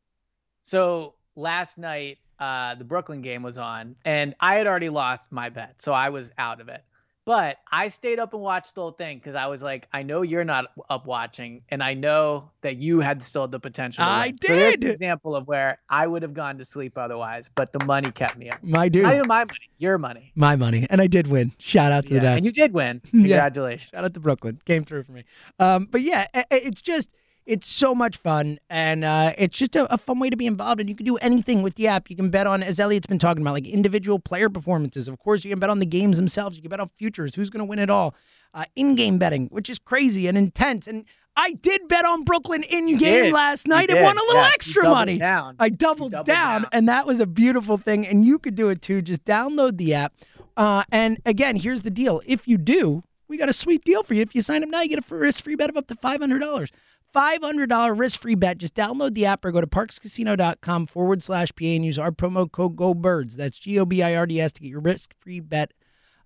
So 0.63 1.15
last 1.37 1.79
night, 1.79 2.19
uh, 2.39 2.75
the 2.75 2.85
Brooklyn 2.85 3.23
game 3.23 3.43
was 3.43 3.59
on, 3.59 3.95
and 4.05 4.35
I 4.41 4.55
had 4.55 4.67
already 4.67 4.89
lost 4.89 5.31
my 5.31 5.49
bet, 5.49 5.81
so 5.81 5.93
I 5.93 6.09
was 6.11 6.33
out 6.39 6.61
of 6.61 6.69
it. 6.69 6.83
But 7.25 7.59
I 7.71 7.87
stayed 7.89 8.19
up 8.19 8.35
and 8.35 8.43
watched 8.43 8.75
the 8.75 8.81
whole 8.81 8.91
thing 8.91 9.19
because 9.19 9.37
I 9.37 9.47
was 9.47 9.63
like, 9.63 9.87
I 9.93 10.03
know 10.03 10.23
you're 10.23 10.43
not 10.43 10.67
up 10.91 11.07
watching, 11.07 11.63
and 11.69 11.81
I 11.81 11.95
know 11.95 12.51
that 12.63 12.79
you 12.79 12.99
had 12.99 13.23
still 13.23 13.47
the 13.47 13.61
potential. 13.61 14.03
I. 14.05 14.35
So 14.43 14.57
there's 14.57 14.75
an 14.75 14.81
did. 14.81 14.91
example 14.91 15.37
of 15.37 15.47
where 15.47 15.79
I 15.89 16.07
would 16.07 16.23
have 16.23 16.35
gone 16.35 16.59
to 16.59 16.65
sleep 16.65 16.99
otherwise, 16.99 17.49
but 17.55 17.73
the 17.73 17.85
money 17.85 18.11
kept 18.11 18.37
me 18.37 18.51
up. 18.51 18.63
My 18.65 18.89
dude. 18.89 19.05
Not 19.05 19.15
even 19.15 19.29
my 19.29 19.45
money, 19.45 19.71
your 19.79 19.99
money. 19.99 20.33
My 20.35 20.57
money. 20.57 20.87
And 20.91 21.01
I 21.01 21.07
did 21.07 21.29
win. 21.29 21.53
Shout 21.59 21.93
out 21.93 22.07
to 22.07 22.15
Yeah, 22.15 22.21
the 22.21 22.29
and 22.31 22.45
you 22.45 22.51
did 22.53 22.73
win. 22.73 23.01
Yeah. 23.13 23.21
Congratulations. 23.21 23.91
Shout 23.93 24.05
out 24.05 24.15
to 24.15 24.21
Brooklyn. 24.21 24.61
Came 24.65 24.85
through 24.85 25.05
for 25.05 25.13
me. 25.13 25.25
Um, 25.61 25.87
but 25.91 26.01
yeah, 26.01 26.27
it's 26.51 26.83
just 26.83 27.09
it's 27.47 27.67
so 27.67 27.95
much 27.95 28.17
fun, 28.17 28.59
and 28.71 29.05
uh, 29.05 29.33
it's 29.37 29.59
just 29.59 29.75
a, 29.77 29.93
a 29.93 29.99
fun 29.99 30.19
way 30.19 30.31
to 30.31 30.37
be 30.37 30.47
involved. 30.47 30.81
And 30.81 30.89
you 30.89 30.95
can 30.95 31.05
do 31.07 31.17
anything 31.17 31.63
with 31.63 31.75
the 31.75 31.89
app. 31.89 32.09
You 32.11 32.17
can 32.17 32.31
bet 32.31 32.47
on, 32.47 32.63
as 32.63 32.79
Elliot's 32.79 33.07
been 33.07 33.19
talking 33.19 33.43
about, 33.43 33.55
like 33.55 33.67
individual 33.67 34.19
player 34.19 34.49
performances. 34.49 35.09
Of 35.09 35.19
course, 35.19 35.45
you 35.45 35.51
can 35.51 35.59
bet 35.59 35.71
on 35.71 35.79
the 35.81 35.87
games 35.87 36.17
themselves. 36.19 36.57
You 36.57 36.63
can 36.63 36.71
bet 36.71 36.81
on 36.81 36.89
futures. 36.89 37.35
Who's 37.35 37.51
going 37.51 37.59
to 37.61 37.65
win 37.65 37.79
it 37.79 37.91
all? 37.91 38.15
Uh, 38.55 38.65
in-game 38.77 39.19
betting, 39.19 39.47
which 39.47 39.71
is 39.71 39.79
crazy 39.79 40.27
and 40.27 40.37
intense. 40.37 40.87
And 40.87 41.05
I 41.37 41.53
did 41.55 41.89
bet 41.89 42.05
on 42.05 42.23
Brooklyn 42.23 42.63
in 42.65 42.99
game 42.99 43.33
last 43.33 43.67
night 43.67 43.89
and 43.91 44.03
won 44.05 44.19
a 44.19 44.21
little 44.21 44.43
Yes, 44.43 44.55
extra 44.55 44.83
money. 44.85 45.17
down. 45.19 45.57
I 45.59 45.71
doubled, 45.71 46.11
doubled 46.13 46.27
down, 46.27 46.63
down. 46.63 46.71
and 46.73 46.89
that 46.89 47.07
was 47.07 47.19
a 47.19 47.27
beautiful 47.27 47.79
thing. 47.79 48.07
And 48.07 48.25
you 48.27 48.39
could 48.39 48.55
do 48.55 48.69
it 48.69 48.83
too. 48.83 49.01
Just 49.01 49.25
download 49.25 49.79
the 49.79 49.95
app. 49.95 50.13
Uh, 50.57 50.85
and 50.93 51.19
again, 51.25 51.57
here's 51.57 51.81
the 51.81 51.91
deal: 51.91 52.21
if 52.27 52.47
you 52.47 52.59
do, 52.59 53.03
we 53.27 53.39
got 53.39 53.49
a 53.49 53.55
sweet 53.55 53.83
deal 53.85 54.03
for 54.03 54.13
you. 54.13 54.21
If 54.21 54.35
you 54.35 54.43
sign 54.43 54.63
up 54.63 54.69
now, 54.69 54.83
you 54.83 54.91
get 54.91 54.99
a 55.11 55.15
risk-free 55.15 55.55
bet 55.55 55.71
of 55.71 55.79
up 55.79 55.87
to 55.87 55.95
five 55.95 56.21
hundred 56.21 56.41
dollars. 56.41 56.71
$500 57.15 57.99
risk-free 57.99 58.37
bet. 58.37 58.59
Just 58.59 58.75
download 58.75 59.15
the 59.15 59.27
app 59.27 59.45
or 59.45 59.53
go 59.53 59.61
to 59.61 59.67
parxcasino.com 59.67 60.87
forward 60.87 61.23
slash 61.23 61.51
PA 61.55 61.65
and 61.65 61.85
use 61.85 61.99
our 61.99 62.11
promo 62.11 62.51
code 62.51 62.77
GOBIRDS. 62.77 63.35
That's 63.35 63.59
G-O-B-I-R-D-S 63.59 64.53
to 64.53 64.61
get 64.63 64.69
your 64.69 64.81
risk-free 64.81 65.41
bet 65.41 65.73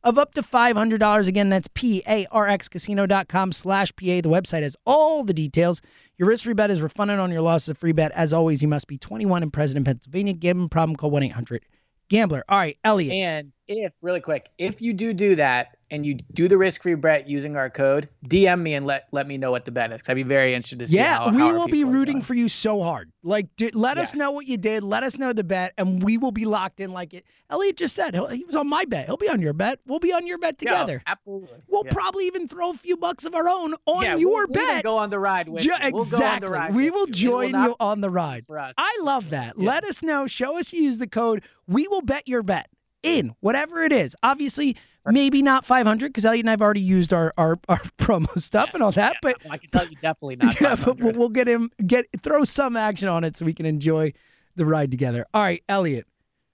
of 0.05 0.18
up 0.18 0.35
to 0.35 0.42
$500. 0.42 1.27
Again, 1.27 1.49
that's 1.49 1.68
P-A-R-X-casino.com 1.75 3.53
slash 3.53 3.90
PA. 3.96 4.05
The 4.05 4.22
website 4.22 4.62
has 4.62 4.77
all 4.87 5.25
the 5.25 5.35
details. 5.35 5.83
Your 6.16 6.29
risk-free 6.29 6.55
bet 6.55 6.70
is 6.70 6.81
refunded 6.81 7.18
on 7.18 7.33
your 7.33 7.40
loss 7.40 7.68
of 7.68 7.77
free 7.77 7.92
bet. 7.92 8.12
As 8.12 8.33
always, 8.33 8.62
you 8.62 8.68
must 8.68 8.87
be 8.87 8.99
21 8.99 9.42
and 9.42 9.53
present 9.53 9.79
in 9.79 9.85
Pennsylvania. 9.85 10.33
Gambling 10.33 10.68
problem, 10.68 10.96
call 10.96 11.11
1-800-GAMBLER. 11.11 12.44
All 12.49 12.59
right, 12.59 12.79
Elliot. 12.85 13.12
And 13.12 13.53
if 13.66 13.92
really 14.01 14.20
quick, 14.20 14.49
if 14.59 14.81
you 14.81 14.92
do 14.92 15.12
do 15.12 15.35
that 15.35 15.76
and 15.90 16.05
you 16.05 16.14
do 16.35 16.49
the 16.49 16.59
risk-free 16.59 16.96
bet 16.96 17.29
using 17.29 17.57
our 17.57 17.70
code, 17.70 18.09
DM 18.27 18.61
me 18.61 18.75
and 18.75 18.87
let 18.87 19.07
let 19.12 19.27
me 19.29 19.38
know 19.38 19.51
what 19.51 19.64
the 19.64 19.70
bet 19.70 19.92
is. 19.92 20.03
I'd 20.09 20.14
be 20.14 20.22
very 20.25 20.53
interested 20.55 20.81
to 20.81 20.87
see. 20.88 20.96
Yeah, 20.96 21.18
how, 21.18 21.31
we 21.31 21.38
how 21.38 21.53
will 21.53 21.68
be 21.68 21.85
rooting 21.85 22.22
for 22.22 22.35
you 22.35 22.49
so 22.49 22.83
hard. 22.83 23.12
Like, 23.22 23.46
let 23.72 23.96
us 23.99 24.14
know 24.14 24.31
what 24.33 24.46
you 24.46 24.57
did. 24.57 24.83
Let 24.83 25.03
us 25.03 25.16
know 25.18 25.33
the 25.33 25.44
bet, 25.44 25.72
and 25.79 26.03
we 26.03 26.18
will 26.18 26.33
be 26.33 26.44
locked 26.44 26.81
in. 26.81 26.92
Like 26.92 27.14
it, 27.14 27.25
Elliot 27.51 27.77
just 27.77 27.94
said, 27.94 28.14
he'll- 28.14 28.27
was 28.46 28.57
on 28.57 28.68
my 28.68 28.85
bet. 28.85 29.07
He'll 29.07 29.16
be 29.16 29.29
on 29.29 29.40
your 29.40 29.53
bet. 29.53 29.79
We'll 29.87 29.99
be 30.01 30.12
on 30.12 30.27
your 30.27 30.38
bet 30.38 30.57
Yeah, 30.61 30.70
together. 30.70 31.03
absolutely. 31.07 31.59
We'll 31.68 31.85
Yeah. 31.87 31.92
probably 31.92 32.27
even 32.27 32.49
throw 32.49 32.70
a 32.70 32.75
few 32.75 32.96
bucks 32.96 33.25
of 33.25 33.35
our 33.35 33.49
own 33.49 33.75
on 33.87 34.03
Yeah, 34.05 34.16
your 34.16 34.31
we'll, 34.31 34.46
we'll 34.49 34.66
bet. 34.75 34.85
go 34.85 34.96
on 34.99 35.11
the 35.11 35.18
ride 35.18 35.49
with 35.49 35.62
Ju- 35.62 35.70
you. 35.70 35.90
We'll 35.92 36.03
exactly. 36.03 36.20
go 36.20 36.27
on 36.35 36.40
the 36.40 36.51
ride. 36.51 36.75
we 36.75 36.90
will 36.90 37.07
you. 37.09 37.12
Join 37.14 37.53
not 37.53 37.68
you 37.70 37.77
on 37.81 38.01
the 38.01 38.11
ride. 38.11 38.44
for 38.44 38.59
us. 38.59 38.75
I 38.79 38.99
love 39.03 39.31
that. 39.31 39.55
Yeah. 39.57 39.66
Let 39.68 39.85
us 39.85 40.03
know. 40.03 40.27
Show 40.27 40.59
us 40.59 40.72
you 40.72 40.83
use 40.83 40.99
the 40.99 41.07
code. 41.07 41.42
We 41.68 41.87
will 41.88 42.03
bet 42.03 42.27
your 42.29 42.42
bet 42.42 42.68
in 43.03 43.35
whatever 43.40 43.83
it 43.83 43.92
is. 43.92 44.14
Obviously, 44.22 44.77
maybe 45.12 45.42
not 45.42 45.64
500 45.64 46.09
because 46.09 46.25
Elliot 46.25 46.45
and 46.45 46.51
I 46.51 46.53
have 46.53 46.62
already 46.62 46.81
used 46.81 47.12
our, 47.12 47.33
our, 47.37 47.59
our 47.69 47.79
promo 47.99 48.38
stuff 48.40 48.71
and 48.75 48.83
all 48.83 48.92
that. 48.92 49.14
Yeah, 49.14 49.19
but 49.23 49.37
I 49.51 49.59
can 49.59 49.71
tell 49.71 49.87
you 49.87 49.97
definitely 50.01 50.37
not. 50.37 50.61
yeah, 50.61 50.77
but 50.77 50.99
we'll, 50.99 51.29
get 51.29 51.49
him 51.49 51.71
get 51.87 52.07
throw 52.23 52.45
some 52.45 52.77
action 52.77 53.09
on 53.09 53.25
it 53.25 53.37
so 53.37 53.45
we 53.45 53.55
can 53.55 53.66
enjoy 53.66 54.12
the 54.55 54.66
ride 54.66 54.90
together. 54.90 55.27
All 55.35 55.42
right, 55.42 55.62
Elliot. 55.69 56.07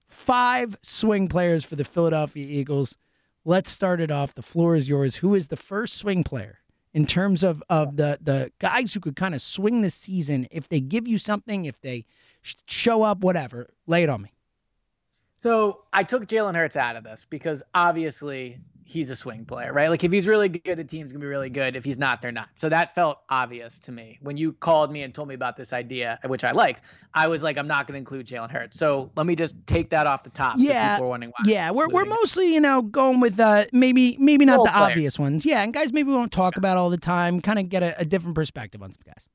Five 0.09 0.77
swing 0.83 1.29
players 1.29 1.65
for 1.65 1.77
the 1.77 1.85
Philadelphia 1.85 2.47
Eagles. 2.47 2.97
Let's 3.45 3.71
start 3.71 4.01
it 4.01 4.11
off. 4.11 4.35
The 4.35 4.43
floor 4.43 4.77
is 4.77 4.89
yours. 4.89 5.17
Who 5.17 5.35
is 5.35 5.49
the 5.49 5.57
first 5.57 5.95
swing 5.95 6.23
player 6.23 6.59
in 6.93 7.07
terms 7.07 7.43
of 7.43 7.63
of 7.71 7.97
the 7.97 8.19
the 8.21 8.53
guys 8.59 8.95
who 8.95 9.01
could 9.01 9.17
kind 9.17 9.35
of 9.35 9.41
swing 9.41 9.83
the 9.83 9.91
season 9.91 10.47
if 10.51 10.69
they 10.69 10.81
give 10.81 11.09
you 11.09 11.19
something, 11.19 11.65
if 11.65 11.81
they 11.81 12.05
show 12.43 13.03
up, 13.03 13.21
whatever. 13.21 13.71
Lay 13.87 14.03
it 14.03 14.09
on 14.09 14.23
me. 14.23 14.33
So 15.43 15.83
I 15.93 16.05
took 16.05 16.27
Jalen 16.27 16.55
Hurts 16.55 16.77
out 16.77 16.95
of 16.95 17.03
this 17.03 17.27
because 17.29 17.65
obviously 17.75 18.61
he's 18.85 19.11
a 19.11 19.17
swing 19.17 19.45
player, 19.45 19.73
right? 19.73 19.89
Like 19.89 20.05
if 20.05 20.13
he's 20.13 20.29
really 20.29 20.49
good, 20.49 20.79
the 20.79 20.85
team's 20.85 21.13
gonna 21.13 21.21
be 21.21 21.27
really 21.27 21.51
good. 21.51 21.75
If 21.75 21.83
he's 21.83 21.99
not, 21.99 22.23
they're 22.23 22.31
not. 22.31 22.49
So 22.55 22.69
that 22.69 22.95
felt 22.95 23.19
obvious 23.29 23.81
to 23.81 23.91
me 23.91 24.21
when 24.23 24.37
you 24.37 24.53
called 24.53 24.93
me 24.93 25.03
and 25.03 25.13
told 25.13 25.27
me 25.27 25.35
about 25.35 25.57
this 25.57 25.73
idea, 25.73 26.21
which 26.27 26.45
I 26.45 26.53
liked. 26.53 26.83
I 27.13 27.27
was 27.27 27.43
like, 27.43 27.59
I'm 27.59 27.67
not 27.67 27.89
gonna 27.89 27.99
include 27.99 28.25
Jalen 28.25 28.53
Hurts. 28.53 28.79
So 28.79 29.11
let 29.17 29.27
me 29.27 29.35
just 29.35 29.57
take 29.67 29.91
that 29.91 30.07
off 30.07 30.23
the 30.23 30.31
top. 30.31 30.55
Yeah, 30.59 30.95
people 30.95 31.07
are 31.07 31.11
wondering 31.11 31.33
why. 31.37 31.51
Yeah, 31.51 31.73
we're 31.73 31.89
we're 31.89 32.05
mostly 32.05 32.55
you 32.55 32.61
know 32.61 32.81
going 32.81 33.19
with 33.19 33.41
uh 33.41 33.65
maybe 33.73 34.17
maybe 34.21 34.45
not 34.45 34.59
Role 34.59 34.67
the 34.67 34.71
player. 34.71 34.91
obvious 34.93 35.19
ones. 35.19 35.45
Yeah, 35.45 35.65
and 35.65 35.75
guys 35.75 35.93
maybe 35.93 36.11
we 36.11 36.15
won't 36.15 36.31
talk 36.31 36.57
about 36.57 36.77
all 36.77 36.89
the 36.89 36.99
time. 36.99 37.41
Kind 37.41 37.59
of 37.59 37.69
get 37.69 37.83
a, 37.83 37.99
a 37.99 38.05
different 38.05 38.37
perspective 38.37 38.81
on 38.81 38.93
some 38.93 39.03
guys. 39.05 39.27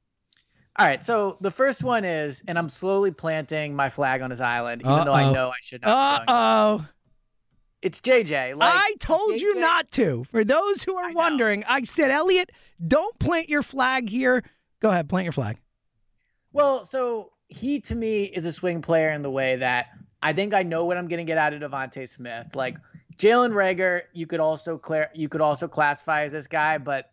All 0.79 0.85
right. 0.85 1.03
So 1.03 1.37
the 1.41 1.51
first 1.51 1.83
one 1.83 2.05
is, 2.05 2.43
and 2.47 2.57
I'm 2.57 2.69
slowly 2.69 3.11
planting 3.11 3.75
my 3.75 3.89
flag 3.89 4.21
on 4.21 4.29
his 4.29 4.41
island, 4.41 4.81
even 4.83 5.05
though 5.05 5.13
I 5.13 5.31
know 5.31 5.49
I 5.49 5.55
should 5.61 5.83
Uh 5.83 5.87
not. 5.89 6.21
it. 6.21 6.25
oh. 6.29 6.85
It's 7.81 8.01
JJ. 8.01 8.55
Like 8.55 8.73
I 8.73 8.95
told 8.99 9.39
you 9.39 9.59
not 9.59 9.91
to. 9.91 10.23
For 10.31 10.43
those 10.43 10.83
who 10.83 10.95
are 10.97 11.09
I 11.09 11.13
wondering, 11.13 11.63
I 11.67 11.83
said, 11.83 12.09
Elliot, 12.11 12.51
don't 12.85 13.17
plant 13.19 13.49
your 13.49 13.61
flag 13.63 14.09
here. 14.09 14.43
Go 14.79 14.89
ahead, 14.89 15.07
plant 15.09 15.25
your 15.25 15.31
flag. 15.31 15.59
Well, 16.53 16.83
so 16.83 17.31
he 17.47 17.79
to 17.81 17.95
me 17.95 18.23
is 18.23 18.45
a 18.45 18.51
swing 18.51 18.81
player 18.81 19.09
in 19.11 19.21
the 19.21 19.29
way 19.29 19.57
that 19.57 19.87
I 20.21 20.33
think 20.33 20.53
I 20.53 20.63
know 20.63 20.85
what 20.85 20.97
I'm 20.97 21.07
going 21.07 21.19
to 21.19 21.23
get 21.23 21.37
out 21.37 21.53
of 21.53 21.61
DeVonta 21.61 22.09
Smith. 22.09 22.55
Like 22.55 22.77
Jalen 23.17 23.51
Reagor, 23.51 24.01
you 24.13 24.25
could 24.25 24.39
also 24.39 24.77
clear, 24.77 25.09
you 25.13 25.29
could 25.29 25.41
also 25.41 25.67
classify 25.67 26.23
as 26.23 26.31
this 26.31 26.47
guy, 26.47 26.79
but 26.79 27.11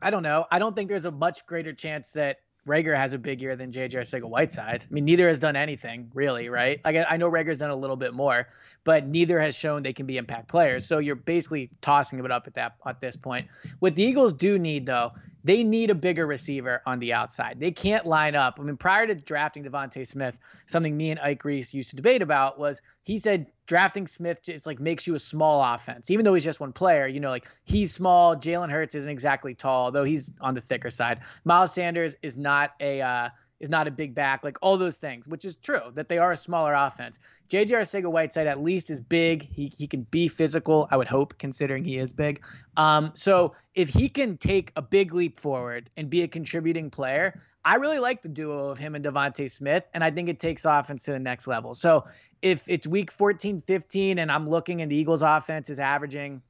I 0.00 0.10
don't 0.10 0.22
know. 0.22 0.46
I 0.50 0.58
don't 0.58 0.74
think 0.74 0.88
there's 0.88 1.04
a 1.04 1.12
much 1.12 1.44
greater 1.46 1.72
chance 1.74 2.12
that 2.12 2.38
Reagor 2.66 2.96
has 2.96 3.12
a 3.12 3.18
big 3.18 3.40
year 3.40 3.54
than 3.54 3.70
JJ 3.70 3.94
Arcega-Whiteside. 3.94 4.82
I 4.82 4.92
mean, 4.92 5.04
neither 5.04 5.28
has 5.28 5.38
done 5.38 5.54
anything 5.54 6.10
really, 6.14 6.48
right? 6.48 6.80
Like 6.84 6.96
I, 6.96 7.06
I 7.10 7.16
know 7.16 7.30
Reagor's 7.30 7.58
done 7.58 7.70
a 7.70 7.76
little 7.76 7.96
bit 7.96 8.12
more, 8.12 8.48
but 8.86 9.04
neither 9.04 9.40
has 9.40 9.56
shown 9.56 9.82
they 9.82 9.92
can 9.92 10.06
be 10.06 10.16
impact 10.16 10.46
players. 10.46 10.86
So 10.86 10.98
you're 10.98 11.16
basically 11.16 11.70
tossing 11.80 12.20
it 12.20 12.30
up 12.30 12.46
at 12.46 12.54
that 12.54 12.76
at 12.86 13.00
this 13.00 13.16
point. 13.16 13.48
What 13.80 13.96
the 13.96 14.04
Eagles 14.04 14.32
do 14.32 14.60
need 14.60 14.86
though, 14.86 15.12
they 15.42 15.64
need 15.64 15.90
a 15.90 15.94
bigger 15.94 16.24
receiver 16.24 16.82
on 16.86 17.00
the 17.00 17.12
outside. 17.12 17.58
They 17.58 17.72
can't 17.72 18.06
line 18.06 18.36
up. 18.36 18.58
I 18.60 18.62
mean, 18.62 18.76
prior 18.76 19.04
to 19.08 19.16
drafting 19.16 19.64
DeVonta 19.64 20.06
Smith, 20.06 20.38
something 20.66 20.96
me 20.96 21.10
and 21.10 21.18
Ike 21.18 21.44
Reese 21.44 21.74
used 21.74 21.90
to 21.90 21.96
debate 21.96 22.22
about 22.22 22.60
was 22.60 22.80
he 23.02 23.18
said 23.18 23.46
drafting 23.66 24.06
Smith 24.06 24.40
just 24.44 24.68
like 24.68 24.78
makes 24.78 25.04
you 25.04 25.16
a 25.16 25.20
small 25.20 25.62
offense, 25.62 26.08
even 26.08 26.24
though 26.24 26.34
he's 26.34 26.44
just 26.44 26.60
one 26.60 26.72
player. 26.72 27.08
You 27.08 27.18
know, 27.18 27.30
like 27.30 27.48
he's 27.64 27.92
small. 27.92 28.36
Jalen 28.36 28.70
Hurts 28.70 28.94
isn't 28.94 29.10
exactly 29.10 29.52
tall, 29.52 29.90
though 29.90 30.04
he's 30.04 30.32
on 30.40 30.54
the 30.54 30.60
thicker 30.60 30.90
side. 30.90 31.20
Miles 31.44 31.74
Sanders 31.74 32.14
is 32.22 32.36
not 32.36 32.74
a 32.78 33.00
uh, 33.02 33.30
is 33.60 33.70
not 33.70 33.88
a 33.88 33.90
big 33.90 34.14
back, 34.14 34.44
like 34.44 34.58
all 34.60 34.76
those 34.76 34.98
things, 34.98 35.26
which 35.26 35.44
is 35.44 35.56
true 35.56 35.80
that 35.94 36.08
they 36.08 36.18
are 36.18 36.32
a 36.32 36.36
smaller 36.36 36.74
offense. 36.74 37.18
JJ 37.48 37.70
Arcega 37.70 38.10
Whiteside 38.10 38.46
at 38.46 38.62
least 38.62 38.90
is 38.90 39.00
big. 39.00 39.48
He 39.50 39.72
he 39.76 39.86
can 39.86 40.02
be 40.02 40.28
physical, 40.28 40.88
I 40.90 40.96
would 40.96 41.08
hope, 41.08 41.38
considering 41.38 41.84
he 41.84 41.96
is 41.96 42.12
big. 42.12 42.42
Um, 42.76 43.12
so 43.14 43.54
if 43.74 43.88
he 43.88 44.08
can 44.08 44.36
take 44.36 44.72
a 44.76 44.82
big 44.82 45.14
leap 45.14 45.38
forward 45.38 45.90
and 45.96 46.10
be 46.10 46.22
a 46.22 46.28
contributing 46.28 46.90
player, 46.90 47.40
I 47.64 47.76
really 47.76 47.98
like 47.98 48.22
the 48.22 48.28
duo 48.28 48.68
of 48.68 48.78
him 48.78 48.94
and 48.94 49.04
DeVonta 49.04 49.50
Smith, 49.50 49.84
and 49.92 50.04
I 50.04 50.10
think 50.10 50.28
it 50.28 50.38
takes 50.38 50.64
offense 50.64 51.04
to 51.04 51.12
the 51.12 51.18
next 51.18 51.46
level. 51.46 51.74
So 51.74 52.06
if 52.42 52.68
it's 52.68 52.86
week 52.86 53.10
14, 53.10 53.60
15, 53.60 54.18
and 54.18 54.30
I'm 54.30 54.48
looking 54.48 54.82
and 54.82 54.90
the 54.90 54.96
Eagles 54.96 55.22
offense 55.22 55.70
is 55.70 55.78
averaging, 55.78 56.42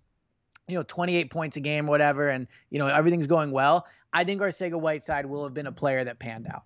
you 0.68 0.74
know, 0.74 0.82
28 0.82 1.30
points 1.30 1.56
a 1.56 1.60
game, 1.60 1.86
whatever, 1.86 2.28
and 2.28 2.48
you 2.70 2.78
know 2.78 2.88
everything's 2.88 3.28
going 3.28 3.52
well, 3.52 3.86
I 4.12 4.24
think 4.24 4.40
Arcega 4.40 4.80
Whiteside 4.80 5.26
will 5.26 5.44
have 5.44 5.54
been 5.54 5.66
a 5.66 5.72
player 5.72 6.02
that 6.02 6.18
panned 6.18 6.48
out. 6.48 6.64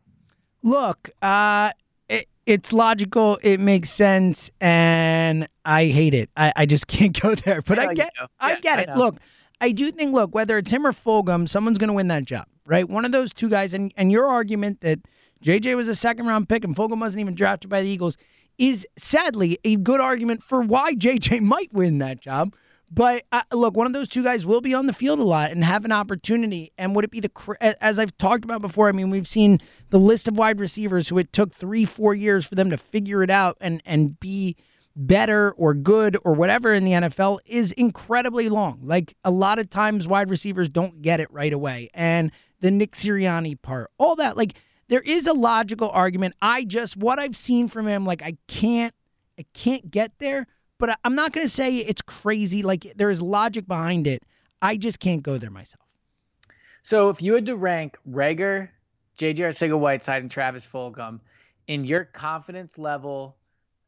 Look, 0.63 1.11
uh, 1.23 1.73
it, 2.09 2.27
it's 2.47 2.73
logical. 2.73 3.39
It 3.43 3.61
makes 3.61 3.91
sense, 3.91 4.51
and 4.61 5.49
I 5.65 5.87
hate 5.87 6.15
it. 6.15 6.31
I, 6.37 6.53
I 6.57 6.67
just 6.67 6.87
can't 6.89 7.19
go 7.19 7.35
there. 7.35 7.63
But 7.63 7.79
I 7.79 7.87
I, 7.89 7.95
get, 7.95 8.13
do. 8.19 8.27
I 8.39 8.51
Yeah, 8.53 8.61
get 8.61 8.79
I 8.79 8.83
it. 8.83 8.97
Look, 8.97 9.17
I 9.61 9.73
do 9.73 9.91
think. 9.91 10.13
Look, 10.13 10.35
whether 10.35 10.59
it's 10.59 10.71
him 10.71 10.87
or 10.87 10.93
Fulgham, 10.93 11.49
someone's 11.49 11.79
going 11.79 11.89
to 11.89 11.95
win 11.95 12.09
that 12.09 12.25
job, 12.25 12.47
right? 12.67 12.89
One 12.89 13.05
of 13.05 13.13
those 13.13 13.33
two 13.33 13.49
guys. 13.49 13.75
And 13.75 13.93
and 13.97 14.11
your 14.13 14.27
argument 14.27 14.81
that 14.81 15.01
JJ 15.45 15.77
was 15.77 15.89
a 15.89 15.95
second 15.95 16.27
round 16.27 16.49
pick 16.49 16.65
and 16.65 16.77
Fulgham 16.77 17.01
wasn't 17.01 17.21
even 17.21 17.35
drafted 17.35 17.71
by 17.71 17.83
the 17.83 17.89
Eagles 17.89 18.17
is 18.59 18.87
sadly 18.99 19.59
a 19.65 19.77
good 19.77 20.01
argument 20.01 20.43
for 20.43 20.61
why 20.61 20.93
JJ 20.95 21.41
might 21.41 21.73
win 21.73 21.99
that 21.99 22.21
job. 22.21 22.55
But 22.91 23.25
uh, 23.31 23.43
look, 23.53 23.77
one 23.77 23.87
of 23.87 23.93
those 23.93 24.09
two 24.09 24.25
guys 24.25 24.45
will 24.45 24.61
be 24.61 24.75
on 24.75 24.87
the 24.87 24.93
field 24.93 25.21
a 25.21 25.25
lot 25.25 25.53
and 25.53 25.63
have 25.65 25.85
an 25.85 25.93
opportunity. 25.93 26.73
And 26.77 26.97
would 26.97 27.05
it 27.05 27.11
be 27.11 27.21
the 27.21 27.77
as 27.81 27.99
I've 27.99 28.17
talked 28.19 28.45
about 28.45 28.61
before? 28.61 28.89
I 28.89 28.93
mean, 28.93 29.11
we've 29.11 29.29
seen 29.29 29.61
the 29.91 30.01
list 30.01 30.27
of 30.27 30.37
wide 30.37 30.59
receivers 30.59 31.09
who 31.09 31.19
it 31.19 31.33
took 31.33 31.55
three, 31.55 31.85
four 31.85 32.15
years 32.15 32.47
for 32.47 32.57
them 32.57 32.71
to 32.71 32.77
figure 32.77 33.23
it 33.23 33.31
out 33.31 33.57
and 33.61 33.81
and 33.85 34.19
be 34.19 34.57
better 34.97 35.53
or 35.53 35.73
good 35.73 36.17
or 36.25 36.33
whatever 36.33 36.75
in 36.75 36.85
the 36.85 36.93
NFL 36.93 37.39
is 37.47 37.71
incredibly 37.73 38.49
long. 38.49 38.81
Like 38.83 39.15
a 39.25 39.31
lot 39.31 39.61
of 39.61 39.71
times, 39.71 40.09
wide 40.09 40.29
receivers 40.29 40.69
don't 40.69 41.01
get 41.01 41.21
it 41.21 41.31
right 41.31 41.53
away. 41.53 41.91
And 41.95 42.33
the 42.61 42.73
Nick 42.73 42.93
Sirianni 42.93 43.61
part, 43.63 43.91
all 43.99 44.17
that, 44.17 44.37
like 44.37 44.55
there 44.89 45.01
is 45.01 45.29
a 45.29 45.33
logical 45.33 45.91
argument. 45.91 46.35
I 46.43 46.65
just 46.65 46.97
what 46.97 47.21
I've 47.21 47.37
seen 47.37 47.69
from 47.69 47.87
him, 47.87 48.05
like 48.05 48.21
I 48.21 48.37
can't, 48.49 48.95
I 49.39 49.47
can't 49.55 49.93
get 49.93 50.19
there. 50.19 50.49
But 50.81 50.91
I- 50.91 50.97
I'm 51.05 51.15
not 51.15 51.33
going 51.33 51.45
to 51.47 51.53
say 51.53 51.77
it's 51.77 52.03
crazy. 52.03 52.63
Like 52.63 52.93
there 52.97 53.11
is 53.11 53.23
logic 53.23 53.69
behind 53.69 54.07
it. 54.09 54.25
I 54.61 54.77
just 54.77 54.99
can't 54.99 55.23
go 55.23 55.39
there 55.39 55.51
myself. 55.51 55.85
So 56.83 57.11
if 57.11 57.23
you 57.23 57.35
had 57.35 57.47
to 57.47 57.57
rank 57.57 57.99
Reagor, 58.11 58.71
JJ 59.19 59.37
Arcega 59.37 59.79
Whiteside, 59.79 60.23
and 60.23 60.31
Travis 60.31 60.67
Fulgham 60.67 61.21
in 61.69 61.85
your 61.85 62.05
confidence 62.05 62.79
level 62.79 63.37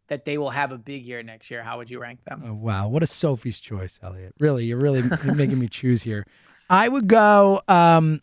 that 0.09 0.25
they 0.27 0.37
will 0.37 0.51
have 0.51 0.73
a 0.73 0.79
big 0.79 1.05
year 1.07 1.23
next 1.23 1.51
year, 1.51 1.63
how 1.63 1.79
would 1.79 1.91
you 1.91 1.99
rank 2.01 2.23
them? 2.27 2.43
Oh, 2.47 2.53
wow, 2.55 2.89
what 2.89 3.03
a 3.03 3.07
Sophie's 3.07 3.59
choice, 3.61 3.99
Elliot. 4.03 4.35
Really, 4.39 4.67
you're 4.67 4.79
really 4.79 5.01
you're 5.25 5.35
making 5.35 5.59
me 5.59 5.69
choose 5.69 6.03
here. 6.03 6.27
I 6.69 6.87
would 6.89 7.09
go. 7.09 7.63
Um, 7.67 8.21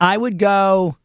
I 0.00 0.16
would 0.16 0.38
go. 0.38 0.96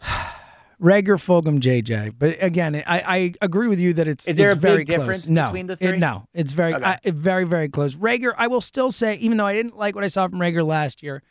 Reagor, 0.80 1.16
Fulgham, 1.18 1.60
JJ. 1.60 2.14
But 2.18 2.36
again, 2.42 2.74
I, 2.86 3.00
I 3.00 3.34
agree 3.40 3.68
with 3.68 3.78
you 3.80 3.92
that 3.94 4.08
it's 4.08 4.26
Is 4.28 4.36
there 4.36 4.50
it's 4.50 4.58
a 4.58 4.60
big 4.60 4.70
very 4.70 4.84
difference 4.84 5.20
close. 5.22 5.30
no, 5.30 5.44
between 5.46 5.66
the 5.66 5.72
it- 5.74 5.78
three? 5.78 5.98
no, 5.98 6.26
it's 6.34 6.52
very 6.52 6.74
Okay. 6.74 6.84
I, 6.84 6.98
it- 7.02 7.14
very 7.14 7.44
very 7.44 7.68
close. 7.68 7.94
Reagor, 7.96 8.34
I 8.36 8.46
will 8.48 8.60
still 8.60 8.90
say, 8.92 9.14
even 9.16 9.36
though 9.38 9.46
I 9.46 9.54
didn't 9.54 9.76
like 9.76 9.94
what 9.94 10.04
I 10.04 10.08
saw 10.08 10.26
from 10.28 10.38
Reagor 10.38 10.66
last 10.66 11.02
year, 11.02 11.22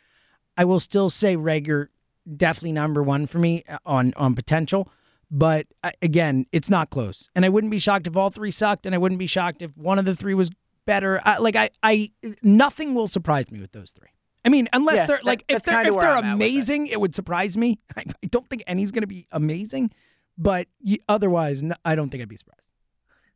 I 0.56 0.64
will 0.64 0.80
still 0.80 1.10
say 1.10 1.36
Reagor 1.36 1.88
definitely 2.36 2.72
number 2.72 3.02
one 3.02 3.26
for 3.26 3.38
me 3.38 3.64
uh, 3.68 3.78
on 3.84 4.12
on 4.16 4.34
potential. 4.34 4.88
But 5.30 5.66
uh, 5.82 5.90
again, 6.00 6.46
it's 6.52 6.70
not 6.70 6.90
close, 6.90 7.28
and 7.34 7.44
I 7.44 7.48
wouldn't 7.48 7.70
be 7.70 7.78
shocked 7.78 8.06
if 8.06 8.16
all 8.16 8.30
three 8.30 8.50
sucked, 8.50 8.86
and 8.86 8.94
I 8.94 8.98
wouldn't 8.98 9.18
be 9.18 9.26
shocked 9.26 9.62
if 9.62 9.76
one 9.76 9.98
of 9.98 10.04
the 10.04 10.14
three 10.14 10.34
was 10.34 10.50
better. 10.86 11.20
I, 11.24 11.38
like 11.38 11.56
I, 11.56 11.70
I, 11.82 12.12
nothing 12.42 12.94
will 12.94 13.06
surprise 13.08 13.50
me 13.50 13.60
with 13.60 13.72
those 13.72 13.90
three. 13.90 14.08
I 14.44 14.48
mean, 14.50 14.68
unless 14.72 14.96
Yeah, 14.98 15.06
they're 15.06 15.16
that- 15.18 15.24
like 15.24 15.44
if 15.48 15.62
they're 15.62 15.86
if 15.88 15.94
they're 15.94 16.02
I'm 16.10 16.24
at 16.24 16.30
it. 16.30 16.34
amazing, 16.34 16.86
it. 16.88 17.00
would 17.00 17.14
surprise 17.14 17.56
me. 17.56 17.78
I, 17.96 18.04
I 18.22 18.26
don't 18.26 18.48
think 18.48 18.62
any's 18.66 18.92
going 18.92 19.02
to 19.02 19.06
be 19.08 19.26
amazing, 19.32 19.90
but 20.36 20.68
y- 20.84 20.98
otherwise, 21.08 21.62
no, 21.62 21.74
I 21.84 21.94
don't 21.94 22.10
think 22.10 22.22
I'd 22.22 22.28
be 22.28 22.36
surprised. 22.36 22.60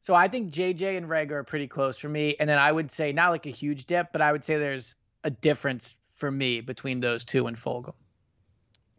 So 0.00 0.14
I 0.14 0.28
think 0.28 0.52
JJ 0.52 0.96
and 0.96 1.06
Reagor 1.08 1.32
are 1.32 1.44
pretty 1.44 1.66
close 1.66 1.98
for 1.98 2.08
me. 2.08 2.36
And 2.38 2.48
then 2.48 2.58
I 2.58 2.70
would 2.70 2.90
say 2.90 3.12
not 3.12 3.30
like 3.30 3.46
a 3.46 3.50
huge 3.50 3.86
dip, 3.86 4.12
but 4.12 4.20
I 4.22 4.30
would 4.32 4.44
say 4.44 4.56
there's 4.56 4.94
a 5.24 5.30
difference 5.30 5.96
for 6.14 6.30
me 6.30 6.60
between 6.60 7.00
those 7.00 7.24
two 7.24 7.46
and 7.48 7.56
Fulgham. 7.56 7.94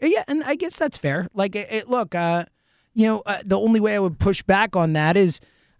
Yeah, 0.01 0.23
and 0.27 0.43
I 0.43 0.55
guess 0.55 0.77
that's 0.77 0.97
fair. 0.97 1.27
Like, 1.33 1.55
it, 1.55 1.67
it- 1.71 1.89
look, 1.89 2.15
uh, 2.15 2.45
you 2.93 3.05
know, 3.07 3.21
uh, 3.25 3.39
the 3.45 3.57
only 3.59 3.79
way 3.79 3.95
I 3.95 3.99
would 3.99 4.17
push 4.19 4.41
back 4.43 4.75
on 4.75 4.93
that 4.93 5.15
is, 5.15 5.39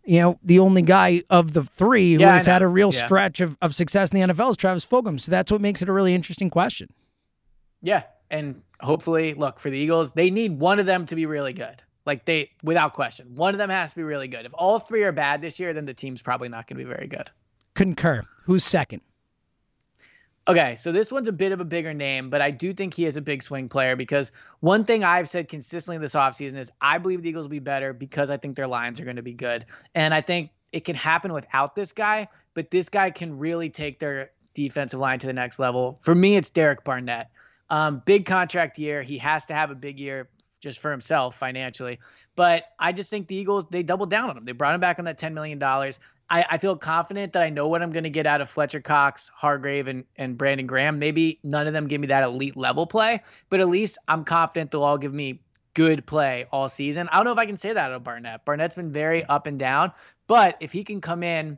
you 0.10 0.20
know, 0.20 0.40
the 0.44 0.58
only 0.58 0.82
guy 0.82 1.22
of 1.30 1.54
the 1.54 1.64
three 1.64 2.16
who 2.16 2.22
Yeah, 2.22 2.34
has 2.34 2.48
had 2.48 2.64
a 2.64 2.68
real 2.68 2.90
Yeah. 2.92 3.06
stretch 3.06 3.42
of, 3.42 3.56
of 3.62 3.76
success 3.76 4.10
in 4.12 4.20
the 4.20 4.34
NFL 4.34 4.50
is 4.52 4.58
Travis 4.58 4.84
Fulgham. 4.84 5.20
So 5.20 5.30
that's 5.30 5.52
what 5.52 5.62
makes 5.62 5.84
it 5.84 5.90
a 5.90 5.94
really 5.94 6.16
interesting 6.16 6.50
question. 6.50 6.90
Yeah. 7.84 8.04
And 8.32 8.64
hopefully, 8.82 9.36
look, 9.36 9.60
for 9.60 9.70
the 9.70 9.78
Eagles, 9.78 10.14
they 10.14 10.32
need 10.32 10.60
one 10.60 10.80
of 10.80 10.88
them 10.88 11.06
to 11.06 11.16
be 11.16 11.28
really 11.28 11.54
good. 11.54 11.84
Like 12.08 12.26
they, 12.26 12.50
without 12.64 12.94
question, 12.94 13.36
one 13.36 13.54
of 13.54 13.60
them 13.60 13.70
has 13.70 13.92
to 13.92 13.96
be 13.98 14.04
really 14.04 14.28
good. 14.28 14.48
If 14.48 14.54
all 14.56 14.80
three 14.80 15.04
are 15.04 15.12
bad 15.12 15.42
this 15.44 15.60
year, 15.60 15.74
then 15.74 15.86
the 15.86 15.94
team's 15.94 16.24
probably 16.24 16.50
not 16.50 16.66
going 16.66 16.80
to 16.80 16.84
be 16.84 16.90
very 16.90 17.08
good. 17.08 17.30
Concur. 17.76 18.24
Who's 18.46 18.64
second? 18.64 19.02
Okay, 20.50 20.76
so 20.78 20.92
this 20.92 21.12
one's 21.12 21.28
a 21.28 21.32
bit 21.32 21.52
of 21.52 21.62
a 21.62 21.66
bigger 21.66 21.94
name, 21.94 22.32
but 22.32 22.42
I 22.42 22.50
do 22.50 22.74
think 22.74 22.96
he 22.96 23.06
is 23.06 23.18
a 23.18 23.22
big 23.22 23.44
swing 23.44 23.70
player 23.70 23.96
because 23.96 24.32
one 24.62 24.84
thing 24.84 25.04
I've 25.04 25.30
said 25.30 25.48
consistently 25.48 26.00
this 26.00 26.16
offseason 26.16 26.56
is 26.56 26.72
I 26.82 26.98
believe 26.98 27.22
the 27.22 27.30
Eagles 27.30 27.44
will 27.44 27.52
be 27.52 27.60
better 27.60 27.94
because 27.94 28.32
I 28.32 28.38
think 28.38 28.56
their 28.56 28.66
lines 28.66 29.00
are 29.00 29.04
going 29.04 29.18
to 29.18 29.22
be 29.22 29.36
good. 29.36 29.66
And 29.94 30.12
I 30.12 30.22
think 30.22 30.50
it 30.72 30.86
can 30.86 30.96
happen 30.96 31.34
without 31.34 31.76
this 31.76 31.94
guy, 31.94 32.30
but 32.56 32.72
this 32.72 32.90
guy 32.90 33.12
can 33.12 33.38
really 33.38 33.70
take 33.70 34.00
their 34.00 34.32
defensive 34.56 35.00
line 35.00 35.20
to 35.20 35.28
the 35.28 35.34
next 35.34 35.60
level. 35.60 36.00
For 36.02 36.16
me, 36.16 36.36
it's 36.36 36.50
Derek 36.50 36.84
Barnett. 36.84 37.30
Um, 37.70 38.02
big 38.04 38.26
contract 38.26 38.80
year. 38.80 39.04
He 39.04 39.20
has 39.20 39.46
to 39.48 39.54
have 39.54 39.70
a 39.70 39.76
big 39.76 40.00
year 40.00 40.30
just 40.60 40.80
for 40.80 40.90
himself 40.90 41.38
financially. 41.38 42.00
But 42.36 42.66
I 42.80 42.92
just 42.92 43.12
think 43.12 43.28
the 43.28 43.36
Eagles, 43.36 43.66
they 43.70 43.84
doubled 43.84 44.10
down 44.10 44.32
on 44.32 44.38
him. 44.38 44.46
They 44.46 44.54
brought 44.54 44.74
him 44.74 44.82
back 44.82 44.98
on 44.98 45.06
that 45.06 45.20
$10 45.20 45.34
million. 45.34 45.62
I, 46.30 46.46
I 46.52 46.58
feel 46.58 46.76
confident 46.76 47.34
that 47.34 47.44
I 47.44 47.50
know 47.50 47.68
what 47.68 47.82
I'm 47.82 47.92
going 47.92 48.04
to 48.04 48.10
get 48.10 48.28
out 48.28 48.42
of 48.42 48.50
Fletcher 48.50 48.82
Cox, 48.82 49.30
Hargrave, 49.34 49.88
and, 49.88 50.06
and 50.16 50.38
Brandon 50.38 50.68
Graham. 50.68 51.00
Maybe 51.00 51.40
none 51.44 51.68
of 51.68 51.74
them 51.74 51.88
give 51.88 52.02
me 52.02 52.08
that 52.08 52.24
elite 52.24 52.56
level 52.56 52.86
play, 52.86 53.22
but 53.50 53.60
at 53.60 53.70
least 53.70 53.98
I'm 54.08 54.24
confident 54.24 54.72
they'll 54.72 54.84
all 54.84 54.98
give 54.98 55.14
me 55.14 55.42
good 55.74 56.06
play 56.06 56.46
all 56.52 56.68
season. 56.68 57.10
I 57.12 57.18
don't 57.18 57.26
know 57.26 57.32
if 57.32 57.38
I 57.38 57.46
can 57.46 57.58
say 57.58 57.74
that 57.74 57.92
of 57.92 58.04
Barnett. 58.04 58.46
Barnett's 58.46 58.76
been 58.76 58.92
very 58.92 59.24
up 59.26 59.48
and 59.48 59.58
down, 59.58 59.92
but 60.28 60.58
if 60.60 60.72
he 60.72 60.84
can 60.84 61.02
come 61.02 61.24
in 61.24 61.58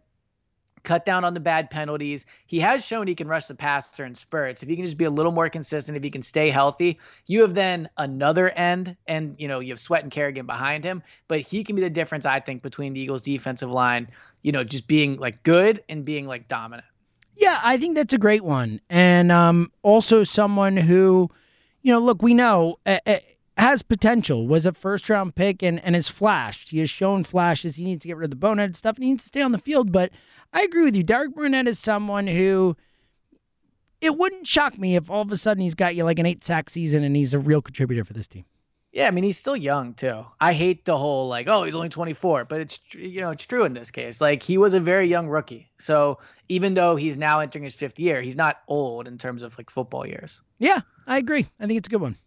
cut 0.83 1.05
down 1.05 1.23
on 1.23 1.33
the 1.33 1.39
bad 1.39 1.69
penalties. 1.69 2.25
He 2.47 2.59
has 2.59 2.85
shown 2.85 3.07
he 3.07 3.15
can 3.15 3.27
rush 3.27 3.45
the 3.45 3.55
passer 3.55 4.05
in 4.05 4.15
spurts. 4.15 4.63
If 4.63 4.69
he 4.69 4.75
can 4.75 4.85
just 4.85 4.97
be 4.97 5.05
a 5.05 5.09
little 5.09 5.31
more 5.31 5.49
consistent, 5.49 5.97
if 5.97 6.03
he 6.03 6.09
can 6.09 6.21
stay 6.21 6.49
healthy, 6.49 6.99
you 7.27 7.41
have 7.41 7.53
then 7.53 7.89
another 7.97 8.49
end, 8.49 8.95
and 9.07 9.35
you 9.37 9.47
know 9.47 9.59
you 9.59 9.69
have 9.69 9.79
Sweat 9.79 10.03
and 10.03 10.11
Kerrigan 10.11 10.45
behind 10.45 10.83
him. 10.83 11.03
But 11.27 11.41
he 11.41 11.63
can 11.63 11.75
be 11.75 11.81
the 11.81 11.89
difference, 11.89 12.25
I 12.25 12.39
think, 12.39 12.61
between 12.61 12.93
the 12.93 13.01
Eagles' 13.01 13.21
defensive 13.21 13.69
line. 13.69 14.07
You 14.41 14.51
know, 14.51 14.63
just 14.63 14.87
being 14.87 15.17
like 15.17 15.43
good 15.43 15.83
and 15.87 16.03
being 16.03 16.27
like 16.27 16.47
dominant. 16.47 16.87
Yeah, 17.35 17.59
I 17.63 17.77
think 17.77 17.95
that's 17.95 18.13
a 18.13 18.17
great 18.17 18.43
one, 18.43 18.81
and 18.89 19.31
um, 19.31 19.71
also 19.83 20.23
someone 20.23 20.77
who, 20.77 21.29
you 21.81 21.93
know, 21.93 21.99
look, 21.99 22.21
we 22.21 22.33
know. 22.33 22.77
Has 23.57 23.81
potential, 23.81 24.47
was 24.47 24.65
a 24.65 24.71
first 24.71 25.09
round 25.09 25.35
pick, 25.35 25.61
and, 25.61 25.79
and 25.83 25.95
has 25.95 26.07
flashed. 26.07 26.69
He 26.69 26.79
has 26.79 26.89
shown 26.89 27.23
flashes. 27.23 27.75
He 27.75 27.83
needs 27.83 28.01
to 28.03 28.07
get 28.07 28.17
rid 28.17 28.25
of 28.25 28.29
the 28.31 28.35
bonehead 28.35 28.75
stuff 28.75 28.95
and 28.95 29.03
he 29.03 29.11
needs 29.11 29.23
to 29.23 29.27
stay 29.27 29.41
on 29.41 29.51
the 29.51 29.59
field. 29.59 29.91
But 29.91 30.11
I 30.53 30.61
agree 30.61 30.83
with 30.83 30.95
you. 30.95 31.03
Derek 31.03 31.35
Barnett 31.35 31.67
is 31.67 31.79
someone 31.79 32.27
who 32.27 32.75
it 33.99 34.17
wouldn't 34.17 34.47
shock 34.47 34.77
me 34.77 34.95
if 34.95 35.09
all 35.09 35.21
of 35.21 35.31
a 35.31 35.37
sudden 35.37 35.61
he's 35.61 35.75
got 35.75 35.95
you 35.95 36.03
like 36.03 36.19
an 36.19 36.25
eight 36.25 36.43
sack 36.43 36.69
season 36.69 37.03
and 37.03 37.15
he's 37.15 37.33
a 37.33 37.39
real 37.39 37.61
contributor 37.61 38.03
for 38.03 38.13
this 38.13 38.27
team. 38.27 38.45
Yeah, 38.91 39.07
I 39.07 39.11
mean 39.11 39.23
he's 39.23 39.37
still 39.37 39.55
young 39.55 39.93
too. 39.93 40.25
I 40.41 40.51
hate 40.51 40.83
the 40.83 40.97
whole 40.97 41.29
like, 41.29 41.47
oh, 41.47 41.63
he's 41.63 41.75
only 41.75 41.87
24, 41.87 42.45
but 42.45 42.59
it's 42.59 42.79
you 42.93 43.21
know 43.21 43.31
it's 43.31 43.45
true 43.45 43.63
in 43.63 43.73
this 43.73 43.89
case. 43.89 44.19
Like 44.19 44.43
he 44.43 44.57
was 44.57 44.73
a 44.73 44.81
very 44.81 45.05
young 45.05 45.29
rookie, 45.29 45.71
so 45.77 46.19
even 46.49 46.73
though 46.73 46.97
he's 46.97 47.17
now 47.17 47.39
entering 47.39 47.63
his 47.63 47.75
fifth 47.75 47.99
year, 47.99 48.21
he's 48.21 48.35
not 48.35 48.59
old 48.67 49.07
in 49.07 49.17
terms 49.17 49.43
of 49.43 49.57
like 49.57 49.69
football 49.69 50.05
years. 50.05 50.41
Yeah, 50.59 50.81
I 51.07 51.19
agree. 51.19 51.47
I 51.57 51.67
think 51.67 51.77
it's 51.77 51.87
a 51.87 51.91
good 51.91 52.01
one. 52.01 52.17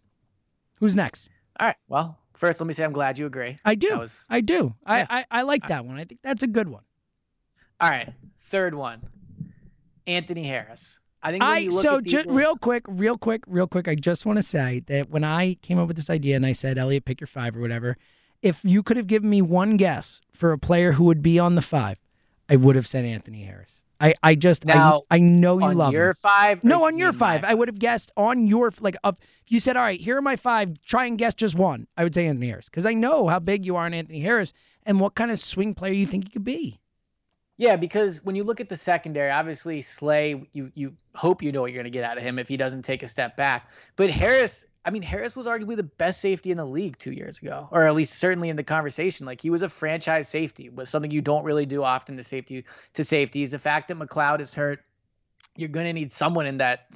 Who's 0.79 0.95
next? 0.95 1.29
All 1.59 1.67
right. 1.67 1.75
Well, 1.87 2.17
first 2.33 2.59
let 2.59 2.67
me 2.67 2.73
say 2.73 2.83
I'm 2.83 2.93
glad 2.93 3.17
you 3.17 3.25
agree. 3.25 3.57
I 3.65 3.75
do. 3.75 3.97
Was, 3.97 4.25
I 4.29 4.41
do. 4.41 4.75
Yeah. 4.87 5.05
I, 5.09 5.19
I 5.19 5.25
I 5.31 5.41
like 5.43 5.67
that 5.67 5.85
one. 5.85 5.97
I 5.97 6.05
think 6.05 6.21
that's 6.21 6.43
a 6.43 6.47
good 6.47 6.67
one. 6.67 6.83
All 7.81 7.89
right, 7.89 8.13
third 8.37 8.73
one, 8.73 9.01
Anthony 10.07 10.43
Harris. 10.43 10.99
I 11.21 11.31
think 11.31 11.43
I 11.43 11.69
so 11.69 11.99
just 12.01 12.27
real 12.27 12.55
quick, 12.55 12.83
real 12.87 13.17
quick, 13.17 13.41
real 13.47 13.67
quick. 13.67 13.87
I 13.87 13.95
just 13.95 14.25
want 14.25 14.37
to 14.37 14.43
say 14.43 14.81
that 14.87 15.09
when 15.09 15.23
I 15.23 15.55
came 15.55 15.79
up 15.79 15.87
with 15.87 15.97
this 15.97 16.09
idea 16.09 16.35
and 16.35 16.45
I 16.45 16.51
said, 16.51 16.77
Elliot, 16.77 17.03
pick 17.03 17.19
your 17.19 17.27
five 17.27 17.57
or 17.57 17.61
whatever. 17.61 17.97
If 18.41 18.63
you 18.63 18.83
could 18.83 18.95
have 18.97 19.07
given 19.07 19.29
me 19.29 19.41
one 19.41 19.75
guess 19.75 20.21
for 20.31 20.51
a 20.51 20.57
player 20.59 20.91
who 20.91 21.05
would 21.05 21.23
be 21.23 21.39
on 21.39 21.55
the 21.55 21.63
five, 21.63 21.99
I 22.47 22.57
would 22.57 22.75
have 22.75 22.85
said 22.85 23.05
Anthony 23.05 23.43
Harris. 23.43 23.81
I, 23.99 24.13
I 24.21 24.35
just 24.35 24.65
now, 24.65 25.03
I, 25.09 25.15
I 25.15 25.19
know 25.19 25.59
you 25.59 25.73
love 25.73 25.93
your 25.93 26.09
him. 26.09 26.15
five. 26.15 26.63
No, 26.63 26.85
on 26.85 26.97
your 26.97 27.13
five. 27.13 27.43
I 27.43 27.53
would 27.53 27.67
have 27.67 27.79
guessed 27.79 28.11
on 28.17 28.47
your 28.47 28.71
like 28.79 28.95
of 29.03 29.17
you 29.47 29.59
said, 29.59 29.77
all 29.77 29.83
right, 29.83 29.99
here 29.99 30.17
are 30.17 30.21
my 30.21 30.35
five. 30.35 30.81
Try 30.83 31.05
and 31.05 31.17
guess 31.17 31.33
just 31.33 31.55
one. 31.55 31.87
I 31.95 32.03
would 32.03 32.13
say 32.13 32.27
Anthony 32.27 32.47
Harris 32.47 32.69
because 32.69 32.85
I 32.85 32.93
know 32.93 33.27
how 33.27 33.39
big 33.39 33.65
you 33.65 33.75
are 33.75 33.85
on 33.85 33.93
Anthony 33.93 34.19
Harris 34.19 34.53
and 34.85 34.99
what 34.99 35.15
kind 35.15 35.31
of 35.31 35.39
swing 35.39 35.73
player 35.73 35.93
you 35.93 36.05
think 36.05 36.25
he 36.25 36.29
could 36.31 36.43
be. 36.43 36.79
Yeah, 37.57 37.77
because 37.77 38.23
when 38.23 38.35
you 38.35 38.43
look 38.43 38.59
at 38.59 38.67
the 38.67 38.75
secondary, 38.75 39.31
obviously 39.31 39.81
Slay, 39.81 40.49
you 40.51 40.71
you 40.75 40.95
hope 41.13 41.41
you 41.41 41.51
know 41.51 41.61
what 41.61 41.71
you're 41.71 41.81
going 41.81 41.91
to 41.91 41.97
get 41.97 42.03
out 42.03 42.17
of 42.17 42.23
him 42.23 42.37
if 42.37 42.49
he 42.49 42.57
doesn't 42.57 42.81
take 42.81 43.01
a 43.01 43.07
step 43.07 43.37
back. 43.37 43.71
But 43.95 44.09
Harris, 44.09 44.65
I 44.85 44.91
mean, 44.91 45.01
Harris 45.01 45.35
was 45.35 45.47
arguably 45.47 45.75
the 45.75 45.83
best 45.83 46.21
safety 46.21 46.51
in 46.51 46.57
the 46.57 46.65
league 46.65 46.99
two 46.99 47.11
years 47.11 47.39
ago, 47.39 47.67
or 47.71 47.83
at 47.87 47.95
least 47.95 48.13
certainly 48.19 48.49
in 48.49 48.55
the 48.55 48.63
conversation. 48.63 49.25
Like 49.25 49.41
he 49.41 49.49
was 49.49 49.63
a 49.63 49.69
franchise 49.69 50.27
safety, 50.27 50.69
was 50.69 50.89
something 50.89 51.09
you 51.09 51.23
don't 51.23 51.43
really 51.43 51.65
do 51.65 51.83
often 51.83 52.17
to 52.17 52.23
safety 52.23 52.65
to 52.93 53.03
safeties. 53.03 53.51
The 53.51 53.59
fact 53.59 53.87
that 53.87 53.97
McLeod 53.97 54.41
is 54.41 54.53
hurt 54.53 54.81
you're 55.55 55.69
going 55.69 55.85
to 55.85 55.93
need 55.93 56.11
someone 56.11 56.45
in 56.45 56.57
that 56.57 56.87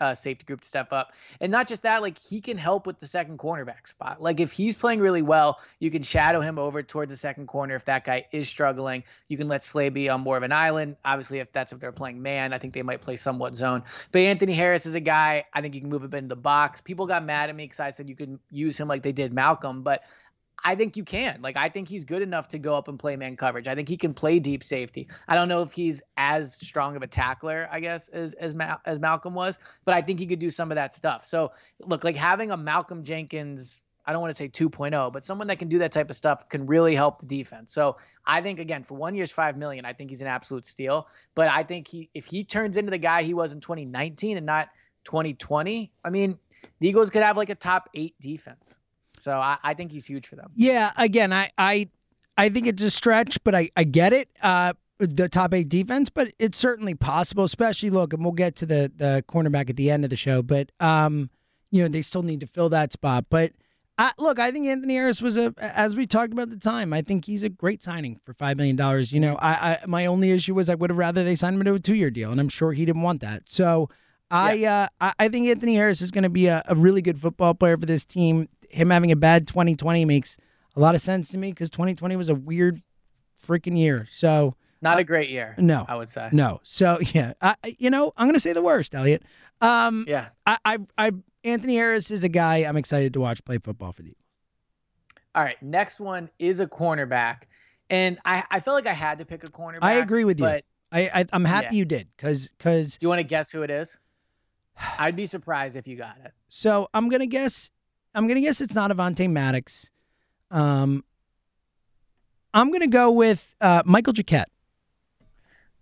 uh, 0.00 0.14
safety 0.14 0.44
group 0.44 0.62
to 0.62 0.68
step 0.68 0.92
up. 0.92 1.12
And 1.40 1.52
not 1.52 1.68
just 1.68 1.82
that, 1.82 2.02
like 2.02 2.18
he 2.18 2.40
can 2.40 2.56
help 2.56 2.86
with 2.86 2.98
the 2.98 3.06
second 3.06 3.38
cornerback 3.38 3.86
spot. 3.86 4.22
Like 4.22 4.40
if 4.40 4.52
he's 4.52 4.74
playing 4.74 5.00
really 5.00 5.22
well, 5.22 5.60
you 5.78 5.90
can 5.90 6.02
shadow 6.02 6.40
him 6.40 6.58
over 6.58 6.82
towards 6.82 7.12
the 7.12 7.16
second 7.16 7.46
corner. 7.48 7.74
If 7.74 7.84
that 7.84 8.04
guy 8.04 8.26
is 8.32 8.48
struggling, 8.48 9.04
you 9.28 9.36
can 9.36 9.48
let 9.48 9.62
Slay 9.62 9.88
be 9.90 10.08
on 10.08 10.22
more 10.22 10.36
of 10.36 10.42
an 10.42 10.52
island. 10.52 10.96
Obviously, 11.04 11.38
if 11.40 11.52
that's 11.52 11.72
if 11.72 11.80
they're 11.80 11.92
playing 11.92 12.22
man, 12.22 12.52
I 12.52 12.58
think 12.58 12.74
they 12.74 12.82
might 12.82 13.02
play 13.02 13.16
somewhat 13.16 13.54
zone. 13.54 13.82
But 14.12 14.20
Anthony 14.20 14.54
Harris 14.54 14.86
is 14.86 14.94
a 14.94 15.00
guy 15.00 15.44
I 15.52 15.60
think 15.60 15.74
you 15.74 15.80
can 15.80 15.90
move 15.90 16.02
him 16.02 16.14
into 16.14 16.28
the 16.28 16.36
box. 16.36 16.80
People 16.80 17.06
got 17.06 17.24
mad 17.24 17.50
at 17.50 17.56
me 17.56 17.64
because 17.64 17.80
I 17.80 17.90
said 17.90 18.08
you 18.08 18.16
could 18.16 18.38
use 18.50 18.78
him 18.78 18.88
like 18.88 19.02
they 19.02 19.12
did 19.12 19.32
Malcolm, 19.32 19.82
but 19.82 20.02
I 20.64 20.74
think 20.74 20.96
you 20.96 21.04
can. 21.04 21.40
Like, 21.40 21.56
I 21.56 21.68
think 21.68 21.88
he's 21.88 22.04
good 22.04 22.22
enough 22.22 22.48
to 22.48 22.58
go 22.58 22.74
up 22.74 22.88
and 22.88 22.98
play 22.98 23.16
man 23.16 23.36
coverage. 23.36 23.68
I 23.68 23.74
think 23.74 23.88
he 23.88 23.96
can 23.96 24.12
play 24.14 24.38
deep 24.38 24.64
safety. 24.64 25.08
I 25.28 25.34
don't 25.34 25.48
know 25.48 25.62
if 25.62 25.72
he's 25.72 26.02
as 26.16 26.54
strong 26.54 26.96
of 26.96 27.02
a 27.02 27.06
tackler, 27.06 27.68
I 27.70 27.80
guess, 27.80 28.08
as 28.08 28.34
as, 28.34 28.54
as 28.84 28.98
Malcolm 28.98 29.34
was, 29.34 29.58
but 29.84 29.94
I 29.94 30.02
think 30.02 30.18
he 30.18 30.26
could 30.26 30.38
do 30.38 30.50
some 30.50 30.70
of 30.70 30.76
that 30.76 30.94
stuff. 30.94 31.24
So, 31.24 31.52
look, 31.80 32.04
like 32.04 32.16
having 32.16 32.50
a 32.50 32.56
Malcolm 32.56 33.04
Jenkins, 33.04 33.82
I 34.04 34.12
don't 34.12 34.20
want 34.20 34.30
to 34.30 34.34
say 34.34 34.48
2.0, 34.48 35.12
but 35.12 35.24
someone 35.24 35.46
that 35.48 35.58
can 35.58 35.68
do 35.68 35.78
that 35.78 35.92
type 35.92 36.10
of 36.10 36.16
stuff 36.16 36.48
can 36.48 36.66
really 36.66 36.94
help 36.94 37.20
the 37.20 37.26
defense. 37.26 37.72
So, 37.72 37.98
I 38.26 38.40
think 38.40 38.58
again, 38.58 38.82
for 38.82 38.94
one 38.94 39.14
year's 39.14 39.32
five 39.32 39.56
million, 39.56 39.84
I 39.84 39.92
think 39.92 40.10
he's 40.10 40.22
an 40.22 40.28
absolute 40.28 40.66
steal. 40.66 41.08
But 41.34 41.48
I 41.48 41.62
think 41.62 41.86
he, 41.86 42.10
if 42.14 42.26
he 42.26 42.44
turns 42.44 42.76
into 42.76 42.90
the 42.90 42.98
guy 42.98 43.22
he 43.22 43.34
was 43.34 43.52
in 43.52 43.60
2019 43.60 44.36
and 44.36 44.46
not 44.46 44.70
2020, 45.04 45.92
I 46.04 46.10
mean, 46.10 46.38
the 46.80 46.88
Eagles 46.88 47.10
could 47.10 47.22
have 47.22 47.36
like 47.36 47.50
a 47.50 47.54
top 47.54 47.90
eight 47.94 48.14
defense. 48.20 48.80
So 49.20 49.38
I, 49.38 49.58
I 49.62 49.74
think 49.74 49.92
he's 49.92 50.06
huge 50.06 50.26
for 50.26 50.36
them. 50.36 50.50
Yeah, 50.54 50.92
again, 50.96 51.32
I 51.32 51.50
I, 51.58 51.88
I 52.36 52.48
think 52.48 52.66
it's 52.66 52.82
a 52.82 52.90
stretch, 52.90 53.42
but 53.44 53.54
I, 53.54 53.70
I 53.76 53.84
get 53.84 54.12
it. 54.12 54.28
Uh, 54.42 54.72
the 54.98 55.28
top 55.28 55.54
eight 55.54 55.68
defense, 55.68 56.08
but 56.08 56.32
it's 56.38 56.58
certainly 56.58 56.94
possible. 56.94 57.44
Especially 57.44 57.90
look, 57.90 58.12
and 58.12 58.22
we'll 58.22 58.32
get 58.32 58.56
to 58.56 58.66
the 58.66 58.90
the 58.94 59.24
cornerback 59.28 59.70
at 59.70 59.76
the 59.76 59.90
end 59.90 60.04
of 60.04 60.10
the 60.10 60.16
show, 60.16 60.42
but 60.42 60.72
um, 60.80 61.30
you 61.70 61.82
know 61.82 61.88
they 61.88 62.02
still 62.02 62.22
need 62.22 62.40
to 62.40 62.46
fill 62.46 62.68
that 62.70 62.92
spot. 62.92 63.26
But 63.30 63.52
I, 63.96 64.12
look, 64.18 64.38
I 64.38 64.50
think 64.50 64.66
Anthony 64.66 64.94
Harris 64.94 65.22
was 65.22 65.36
a, 65.36 65.54
as 65.58 65.96
we 65.96 66.06
talked 66.06 66.32
about 66.32 66.42
at 66.42 66.50
the 66.50 66.58
time. 66.58 66.92
I 66.92 67.02
think 67.02 67.24
he's 67.24 67.42
a 67.42 67.48
great 67.48 67.82
signing 67.82 68.20
for 68.24 68.32
five 68.34 68.56
million 68.56 68.76
dollars. 68.76 69.12
You 69.12 69.20
know, 69.20 69.36
I, 69.36 69.52
I 69.52 69.78
my 69.86 70.06
only 70.06 70.30
issue 70.32 70.54
was 70.54 70.68
I 70.68 70.74
would 70.74 70.90
have 70.90 70.98
rather 70.98 71.24
they 71.24 71.36
signed 71.36 71.56
him 71.56 71.64
to 71.64 71.74
a 71.74 71.78
two 71.78 71.94
year 71.94 72.10
deal, 72.10 72.30
and 72.30 72.40
I'm 72.40 72.48
sure 72.48 72.72
he 72.72 72.84
didn't 72.84 73.02
want 73.02 73.20
that. 73.20 73.48
So. 73.48 73.88
I 74.30 74.52
yeah. 74.52 74.88
uh, 75.00 75.12
I 75.18 75.30
think 75.30 75.48
Anthony 75.48 75.74
Harris 75.74 76.02
is 76.02 76.10
going 76.10 76.24
to 76.24 76.28
be 76.28 76.48
a, 76.48 76.62
a 76.68 76.74
really 76.74 77.00
good 77.00 77.18
football 77.18 77.54
player 77.54 77.78
for 77.78 77.86
this 77.86 78.04
team 78.04 78.50
him 78.68 78.90
having 78.90 79.12
a 79.12 79.16
bad 79.16 79.46
2020 79.46 80.04
makes 80.04 80.36
a 80.76 80.80
lot 80.80 80.94
of 80.94 81.00
sense 81.00 81.28
to 81.30 81.38
me 81.38 81.50
because 81.52 81.70
2020 81.70 82.16
was 82.16 82.28
a 82.28 82.34
weird 82.34 82.82
freaking 83.44 83.76
year. 83.76 84.06
So 84.10 84.54
not 84.80 84.96
uh, 84.96 85.00
a 85.00 85.04
great 85.04 85.30
year. 85.30 85.54
No, 85.58 85.84
I 85.88 85.96
would 85.96 86.08
say 86.08 86.28
no. 86.32 86.60
So 86.62 86.98
yeah, 87.12 87.32
I, 87.40 87.56
you 87.78 87.90
know, 87.90 88.12
I'm 88.16 88.28
gonna 88.28 88.40
say 88.40 88.52
the 88.52 88.62
worst, 88.62 88.94
Elliot. 88.94 89.22
Um, 89.60 90.04
yeah, 90.06 90.28
I, 90.46 90.58
I, 90.64 90.78
I, 90.96 91.12
Anthony 91.42 91.76
Harris 91.76 92.10
is 92.10 92.22
a 92.22 92.28
guy 92.28 92.58
I'm 92.58 92.76
excited 92.76 93.12
to 93.14 93.20
watch 93.20 93.44
play 93.44 93.58
football 93.58 93.92
for 93.92 94.02
the. 94.02 94.14
All 95.34 95.42
right, 95.42 95.60
next 95.62 96.00
one 96.00 96.30
is 96.38 96.60
a 96.60 96.66
cornerback, 96.66 97.42
and 97.90 98.18
I, 98.24 98.44
I 98.50 98.60
felt 98.60 98.76
like 98.76 98.86
I 98.86 98.92
had 98.92 99.18
to 99.18 99.24
pick 99.24 99.44
a 99.44 99.48
cornerback. 99.48 99.82
I 99.82 99.94
agree 99.94 100.24
with 100.24 100.38
you. 100.38 100.46
But 100.46 100.64
I, 100.90 101.10
I 101.12 101.24
am 101.32 101.44
happy 101.44 101.68
yeah. 101.72 101.78
you 101.78 101.84
did 101.84 102.08
because 102.16 102.48
because. 102.48 102.96
Do 102.96 103.04
you 103.04 103.08
want 103.08 103.20
to 103.20 103.24
guess 103.24 103.50
who 103.50 103.62
it 103.62 103.70
is? 103.70 103.98
I'd 104.98 105.16
be 105.16 105.26
surprised 105.26 105.76
if 105.76 105.88
you 105.88 105.96
got 105.96 106.16
it. 106.24 106.32
So 106.48 106.88
I'm 106.94 107.08
gonna 107.08 107.26
guess 107.26 107.70
I'm 108.14 108.26
gonna 108.26 108.40
guess 108.40 108.60
it's 108.60 108.74
not 108.74 108.90
Avonte 108.90 109.30
Maddox. 109.30 109.90
Um, 110.50 111.04
I'm 112.54 112.72
gonna 112.72 112.86
go 112.86 113.10
with 113.10 113.54
uh, 113.60 113.82
Michael 113.84 114.12
Jacquet. 114.12 114.46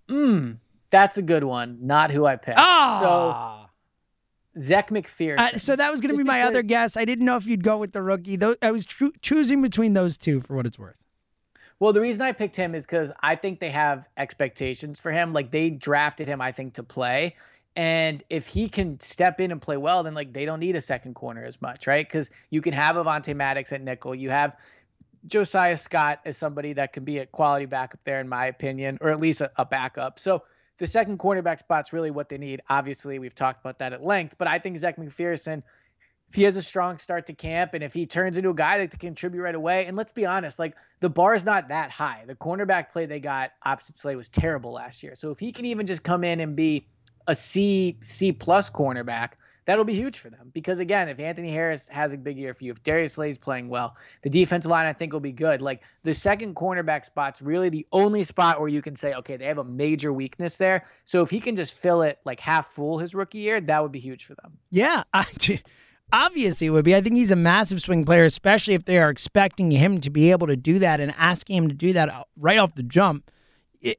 Hmm, 0.08 0.52
that's 0.90 1.18
a 1.18 1.22
good 1.22 1.44
one. 1.44 1.78
Not 1.82 2.10
who 2.10 2.26
I 2.26 2.36
picked. 2.36 2.58
Ah. 2.58 3.68
So 4.54 4.60
Zech 4.60 4.90
McPhearson. 4.90 5.38
Uh, 5.38 5.58
so 5.58 5.76
that 5.76 5.90
was 5.90 6.00
gonna 6.00 6.12
Just 6.12 6.18
be 6.18 6.24
my 6.24 6.42
other 6.42 6.62
guess. 6.62 6.96
I 6.96 7.04
didn't 7.04 7.24
know 7.24 7.36
if 7.36 7.46
you'd 7.46 7.64
go 7.64 7.78
with 7.78 7.92
the 7.92 8.02
rookie. 8.02 8.36
Though 8.36 8.56
I 8.62 8.70
was 8.70 8.86
tr- 8.86 9.06
choosing 9.20 9.62
between 9.62 9.92
those 9.94 10.16
two 10.16 10.40
for 10.40 10.56
what 10.56 10.66
it's 10.66 10.78
worth. 10.78 10.96
Well, 11.78 11.92
the 11.92 12.00
reason 12.00 12.22
I 12.22 12.32
picked 12.32 12.56
him 12.56 12.74
is 12.74 12.86
because 12.86 13.12
I 13.22 13.36
think 13.36 13.60
they 13.60 13.68
have 13.70 14.08
expectations 14.16 14.98
for 14.98 15.12
him. 15.12 15.34
Like 15.34 15.50
they 15.50 15.68
drafted 15.68 16.26
him, 16.26 16.40
I 16.40 16.52
think, 16.52 16.74
to 16.74 16.82
play. 16.82 17.36
And 17.76 18.24
if 18.30 18.48
he 18.48 18.70
can 18.70 18.98
step 19.00 19.38
in 19.38 19.52
and 19.52 19.60
play 19.60 19.76
well, 19.76 20.02
then 20.02 20.14
like 20.14 20.32
they 20.32 20.46
don't 20.46 20.60
need 20.60 20.76
a 20.76 20.80
second 20.80 21.14
corner 21.14 21.44
as 21.44 21.60
much, 21.60 21.86
right? 21.86 22.06
Because 22.06 22.30
you 22.48 22.62
can 22.62 22.72
have 22.72 22.96
Avonte 22.96 23.36
Maddox 23.36 23.70
at 23.72 23.82
nickel. 23.82 24.14
You 24.14 24.30
have 24.30 24.56
Josiah 25.26 25.76
Scott 25.76 26.20
as 26.24 26.38
somebody 26.38 26.72
that 26.74 26.94
can 26.94 27.04
be 27.04 27.18
a 27.18 27.27
quality 27.27 27.66
backup 27.66 28.00
there, 28.04 28.18
in 28.18 28.29
my 28.29 28.46
opinion, 28.46 28.96
or 29.02 29.10
at 29.10 29.20
least 29.20 29.42
a, 29.42 29.50
a 29.56 29.66
backup. 29.66 30.18
So 30.18 30.44
the 30.79 30.87
second 30.87 31.18
cornerback 31.18 31.58
spot's 31.58 31.92
really 31.92 32.10
what 32.10 32.31
they 32.31 32.38
need. 32.38 32.62
Obviously, 32.68 33.18
we've 33.18 33.35
talked 33.35 33.60
about 33.60 33.79
that 33.81 33.92
at 33.92 34.02
length, 34.02 34.37
but 34.38 34.48
I 34.48 34.58
think 34.58 34.79
Zech 34.79 34.96
McPhearson, 34.96 35.62
if 36.29 36.35
he 36.35 36.44
has 36.44 36.56
a 36.56 36.62
strong 36.62 36.96
start 36.96 37.27
to 37.27 37.35
camp 37.35 37.74
and 37.74 37.85
if 37.85 37.92
he 37.92 38.06
turns 38.06 38.38
into 38.38 38.50
a 38.50 38.54
guy 38.54 38.79
that 38.79 38.90
can 38.90 38.98
contribute 38.98 39.42
right 39.42 39.54
away, 39.54 39.85
and 39.87 39.96
let's 39.98 40.12
be 40.12 40.24
honest, 40.24 40.58
like 40.58 40.74
the 41.00 41.10
bar 41.10 41.35
is 41.35 41.44
not 41.44 41.68
that 41.68 41.90
high. 41.90 42.24
The 42.27 42.37
cornerback 42.37 42.90
play 42.90 43.04
they 43.04 43.20
got 43.20 43.52
opposite 43.62 43.98
Slay 43.98 44.16
was 44.16 44.29
terrible 44.31 44.72
last 44.72 45.02
year. 45.02 45.14
So 45.14 45.31
if 45.31 45.38
he 45.38 45.52
can 45.52 45.66
even 45.66 45.87
just 45.87 46.02
come 46.02 46.24
in 46.24 46.40
and 46.40 46.56
be 46.56 46.87
a 47.27 47.35
C 47.35 47.96
C 48.00 48.33
plus 48.33 48.70
cornerback, 48.70 49.33
that'll 49.66 49.85
be 49.85 49.94
huge 49.94 50.18
for 50.18 50.31
them 50.31 50.50
because 50.54 50.79
again, 50.79 51.08
if 51.08 51.20
Anthony 51.20 51.50
Harris 51.50 51.88
has 51.88 52.12
a 52.12 52.18
big 52.18 52.38
year 52.38 52.54
for 52.54 52.64
you, 52.64 52.72
if 52.72 52.83
Darius 52.83 53.14
Slay's 53.14 53.37
playing 53.37 53.68
well, 53.68 53.96
the 54.22 54.31
defensive 54.31 54.70
line 54.70 54.87
I 54.87 54.92
think 54.92 55.12
will 55.12 55.20
be 55.20 55.33
good. 55.33 55.60
Like 55.60 55.83
the 56.02 56.14
second 56.14 56.54
cornerback 56.56 57.04
spot's 57.04 57.42
really 57.42 57.68
the 57.68 57.87
only 57.92 58.22
spot 58.22 58.60
where 58.60 58.68
you 58.68 58.81
can 58.81 58.96
say, 58.96 59.12
okay, 59.14 59.37
they 59.37 59.46
have 59.46 59.58
a 59.58 59.64
major 59.64 60.12
weakness 60.12 60.56
there. 60.56 60.87
So 61.04 61.22
if 61.22 61.31
he 61.31 61.40
can 61.40 61.56
just 61.56 61.74
fill 61.74 62.02
it 62.02 62.20
like 62.24 62.40
half 62.40 62.66
full 62.68 62.98
his 62.98 63.14
rookie 63.14 63.38
year, 63.38 63.60
that 63.60 63.83
would 63.83 63.92
be 63.92 64.00
huge 64.00 64.24
for 64.24 64.35
them. 64.37 64.56
Yeah, 64.70 65.02
I, 65.12 65.27
obviously 66.12 66.68
it 66.68 66.70
would 66.70 66.85
be. 66.85 66.94
I 66.94 67.00
think 67.00 67.16
he's 67.16 67.33
a 67.33 67.37
massive 67.37 67.83
swing 67.83 68.04
player, 68.04 68.24
especially 68.24 68.74
if 68.74 68.85
they 68.85 68.98
are 68.98 69.10
expecting 69.10 69.70
him 69.70 70.00
to 70.00 70.10
be 70.10 70.31
able 70.31 70.46
to 70.46 70.56
do 70.56 70.79
that 70.79 71.00
and 71.00 71.14
asking 71.18 71.56
him 71.56 71.68
to 71.68 71.74
do 71.74 71.92
that 71.92 72.27
right 72.37 72.58
off 72.58 72.74
the 72.74 72.83
jump. 72.83 73.31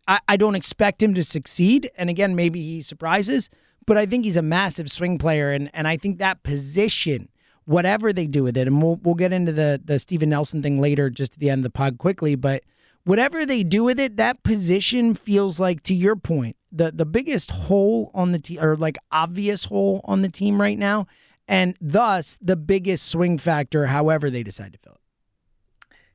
I, 0.08 0.20
I 0.28 0.38
don't 0.38 0.56
expect 0.56 1.02
him 1.02 1.14
to 1.14 1.24
succeed, 1.24 1.90
and 1.98 2.10
again, 2.10 2.36
maybe 2.36 2.62
he 2.62 2.82
surprises 2.82 3.50
but 3.88 3.98
I 3.98 4.06
think 4.06 4.26
he's 4.26 4.38
a 4.38 4.44
massive 4.44 4.92
swing 4.92 5.18
player, 5.18 5.52
and 5.52 5.72
and 5.74 5.88
I 5.88 5.98
think 5.98 6.20
that 6.20 6.44
position, 6.44 7.30
whatever 7.66 8.14
they 8.14 8.28
do 8.28 8.44
with 8.44 8.56
it, 8.56 8.68
and 8.68 8.80
we'll 8.84 8.98
we'll 8.98 9.16
get 9.16 9.34
into 9.34 9.52
the 9.52 9.82
the 9.84 9.98
Steven 9.98 10.30
Nelson 10.30 10.62
thing 10.62 10.80
later, 10.80 11.10
just 11.10 11.34
at 11.34 11.40
the 11.40 11.50
end 11.50 11.60
of 11.60 11.64
the 11.64 11.72
pod 11.72 11.98
quickly, 11.98 12.36
but 12.36 12.64
whatever 13.06 13.46
they 13.46 13.64
do 13.64 13.84
with 13.84 14.00
it, 14.00 14.18
that 14.18 14.44
position 14.44 15.16
feels 15.16 15.60
like, 15.60 15.82
to 15.84 15.96
your 15.96 16.16
point, 16.16 16.58
the 16.72 16.92
the 16.92 17.06
biggest 17.06 17.50
hole 17.50 18.12
on 18.14 18.34
the 18.34 18.40
team, 18.40 18.62
or 18.62 18.76
like 18.76 18.98
obvious 19.12 19.66
hole 19.66 20.02
on 20.04 20.22
the 20.22 20.30
team 20.30 20.62
right 20.62 20.78
now, 20.78 21.08
and 21.48 21.76
thus 21.82 22.38
the 22.42 22.58
biggest 22.58 23.08
swing 23.08 23.38
factor. 23.38 23.88
However, 23.88 24.30
they 24.30 24.44
decide 24.44 24.74
to 24.74 24.80
fill 24.80 24.94
it. 24.94 25.00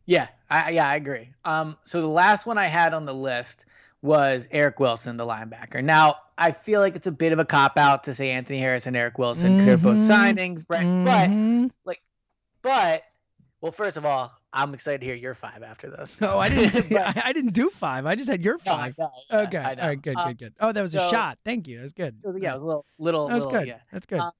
Yeah, 0.04 0.28
I, 0.53 0.70
yeah, 0.70 0.88
I 0.88 0.96
agree. 0.96 1.30
Um, 1.44 1.76
so 1.82 2.00
the 2.00 2.07
last 2.07 2.44
one 2.44 2.59
I 2.59 2.66
had 2.66 2.92
on 2.92 3.07
the 3.07 3.14
list 3.14 3.64
was 4.03 4.48
Eric 4.50 4.80
Wilson, 4.80 5.16
the 5.16 5.24
linebacker. 5.24 5.82
Now, 5.82 6.16
I 6.36 6.53
feel 6.53 6.80
like 6.80 6.96
it's 6.96 7.07
a 7.07 7.12
bit 7.12 7.32
of 7.32 7.38
a 7.38 7.44
cop 7.44 7.78
out 7.78 8.05
to 8.05 8.14
say 8.14 8.30
Anthony 8.30 8.59
Harris 8.59 8.86
and 8.86 8.96
Eric 8.96 9.16
Wilson 9.18 9.57
because 9.57 9.68
mm-hmm. 9.68 9.82
they're 9.82 9.94
both 9.94 10.03
mm-hmm. 10.03 10.38
signings, 10.38 10.64
right? 10.68 10.84
Mm-hmm. 10.84 11.62
But 11.66 11.72
like, 11.84 12.03
but 12.61 13.05
well, 13.61 13.72
first 13.72 13.96
of 13.96 14.05
all, 14.05 14.32
I'm 14.53 14.74
excited 14.74 15.00
to 15.00 15.07
hear 15.07 15.14
your 15.14 15.34
five 15.34 15.62
after 15.62 15.88
this. 15.88 16.20
No, 16.20 16.36
I 16.36 16.48
didn't. 16.48 16.88
but, 16.90 17.16
I, 17.24 17.32
didn't 17.32 17.55
do 17.55 17.70
five. 17.70 18.05
I 18.05 18.16
just 18.16 18.28
had 18.28 18.42
your 18.42 18.59
five. 18.59 18.94
No, 18.98 19.11
okay. 19.30 19.57
All 19.57 19.88
right. 19.88 20.03
Good. 20.03 20.16
Um, 20.16 20.28
good. 20.28 20.38
Good. 20.38 20.55
Oh, 20.61 20.72
that 20.72 20.82
was 20.82 20.92
so, 20.92 21.07
a 21.07 21.11
shot. 21.11 21.38
Thank 21.44 21.68
you. 21.68 21.76
That 21.78 21.84
was 21.84 21.92
good. 21.92 22.16
It 22.22 22.26
was, 22.26 22.38
yeah, 22.38 22.50
it 22.50 22.55
was 22.55 22.62
a 22.62 22.66
little, 22.66 22.86
little. 22.98 23.28
That 23.28 23.34
was 23.34 23.46
little, 23.46 23.61
good. 23.61 23.68
Yeah. 23.68 23.78
That's 23.90 24.05
good. 24.05 24.18
Um, 24.18 24.32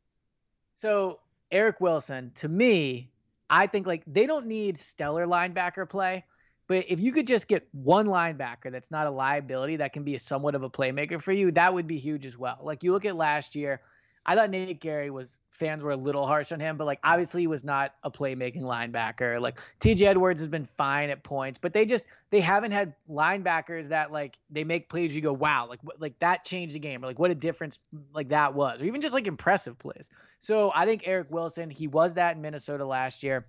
so 0.75 1.21
Eric 1.51 1.81
Wilson, 1.81 2.33
to 2.35 2.49
me, 2.49 3.12
I 3.53 3.67
think 3.67 3.87
like 3.87 4.03
they 4.07 4.27
don't 4.27 4.47
need 4.47 4.79
stellar 4.79 5.27
linebacker 5.27 5.89
play. 5.89 6.25
But 6.69 6.87
if 6.89 7.01
you 7.01 7.13
could 7.13 7.27
just 7.27 7.49
get 7.49 7.69
one 7.73 8.07
linebacker 8.07 8.73
that's 8.73 8.91
not 8.91 9.07
a 9.07 9.11
liability 9.11 9.77
that 9.77 9.93
can 9.93 10.05
be 10.05 10.17
somewhat 10.17 10.55
of 10.55 10.63
a 10.63 10.71
playmaker 10.71 11.21
for 11.21 11.33
you, 11.33 11.51
that 11.53 11.75
would 11.75 11.87
be 11.87 11.99
huge 11.99 12.25
as 12.25 12.39
well. 12.39 12.59
Like 12.63 12.83
you 12.83 12.93
look 12.93 13.05
at 13.05 13.15
last 13.15 13.55
year, 13.55 13.83
I 14.25 14.37
thought 14.37 14.51
Nate 14.51 14.81
Gerry 14.81 15.11
was 15.11 15.41
fans 15.51 15.83
were 15.83 15.91
a 15.91 15.97
little 15.97 16.27
harsh 16.27 16.53
on 16.53 16.61
him, 16.61 16.77
but 16.77 16.85
like 16.85 17.01
obviously 17.03 17.43
he 17.43 17.47
was 17.47 17.65
not 17.65 17.95
a 18.05 18.11
playmaking 18.11 18.63
linebacker. 18.63 19.41
Like 19.41 19.61
TJ 19.81 20.03
Edwards 20.03 20.41
has 20.41 20.49
been 20.49 20.65
fine 20.65 21.11
at 21.11 21.23
points, 21.23 21.59
but 21.59 21.73
they 21.73 21.85
just 21.85 22.07
they 22.31 22.41
haven't 22.41 22.73
had 22.73 22.95
linebackers 23.11 23.89
that 23.89 24.13
like 24.13 24.39
they 24.51 24.65
make 24.65 24.89
plays 24.89 25.15
you 25.15 25.21
go 25.21 25.33
wow 25.33 25.67
like 25.69 25.81
like 25.99 26.19
that 26.21 26.45
changed 26.45 26.75
the 26.75 26.79
game 26.79 27.03
or 27.03 27.07
like 27.07 27.19
what 27.19 27.31
a 27.31 27.35
difference 27.35 27.79
like 28.13 28.29
that 28.29 28.55
was 28.55 28.81
or 28.81 28.85
even 28.85 29.01
just 29.01 29.15
like 29.15 29.27
impressive 29.27 29.79
plays. 29.79 30.09
So 30.39 30.73
I 30.75 30.87
think 30.87 31.03
Eric 31.05 31.29
Wilson 31.31 31.71
he 31.71 31.89
was 31.89 32.15
that 32.15 32.37
in 32.37 32.43
Minnesota 32.43 32.85
last 32.85 33.23
year. 33.23 33.47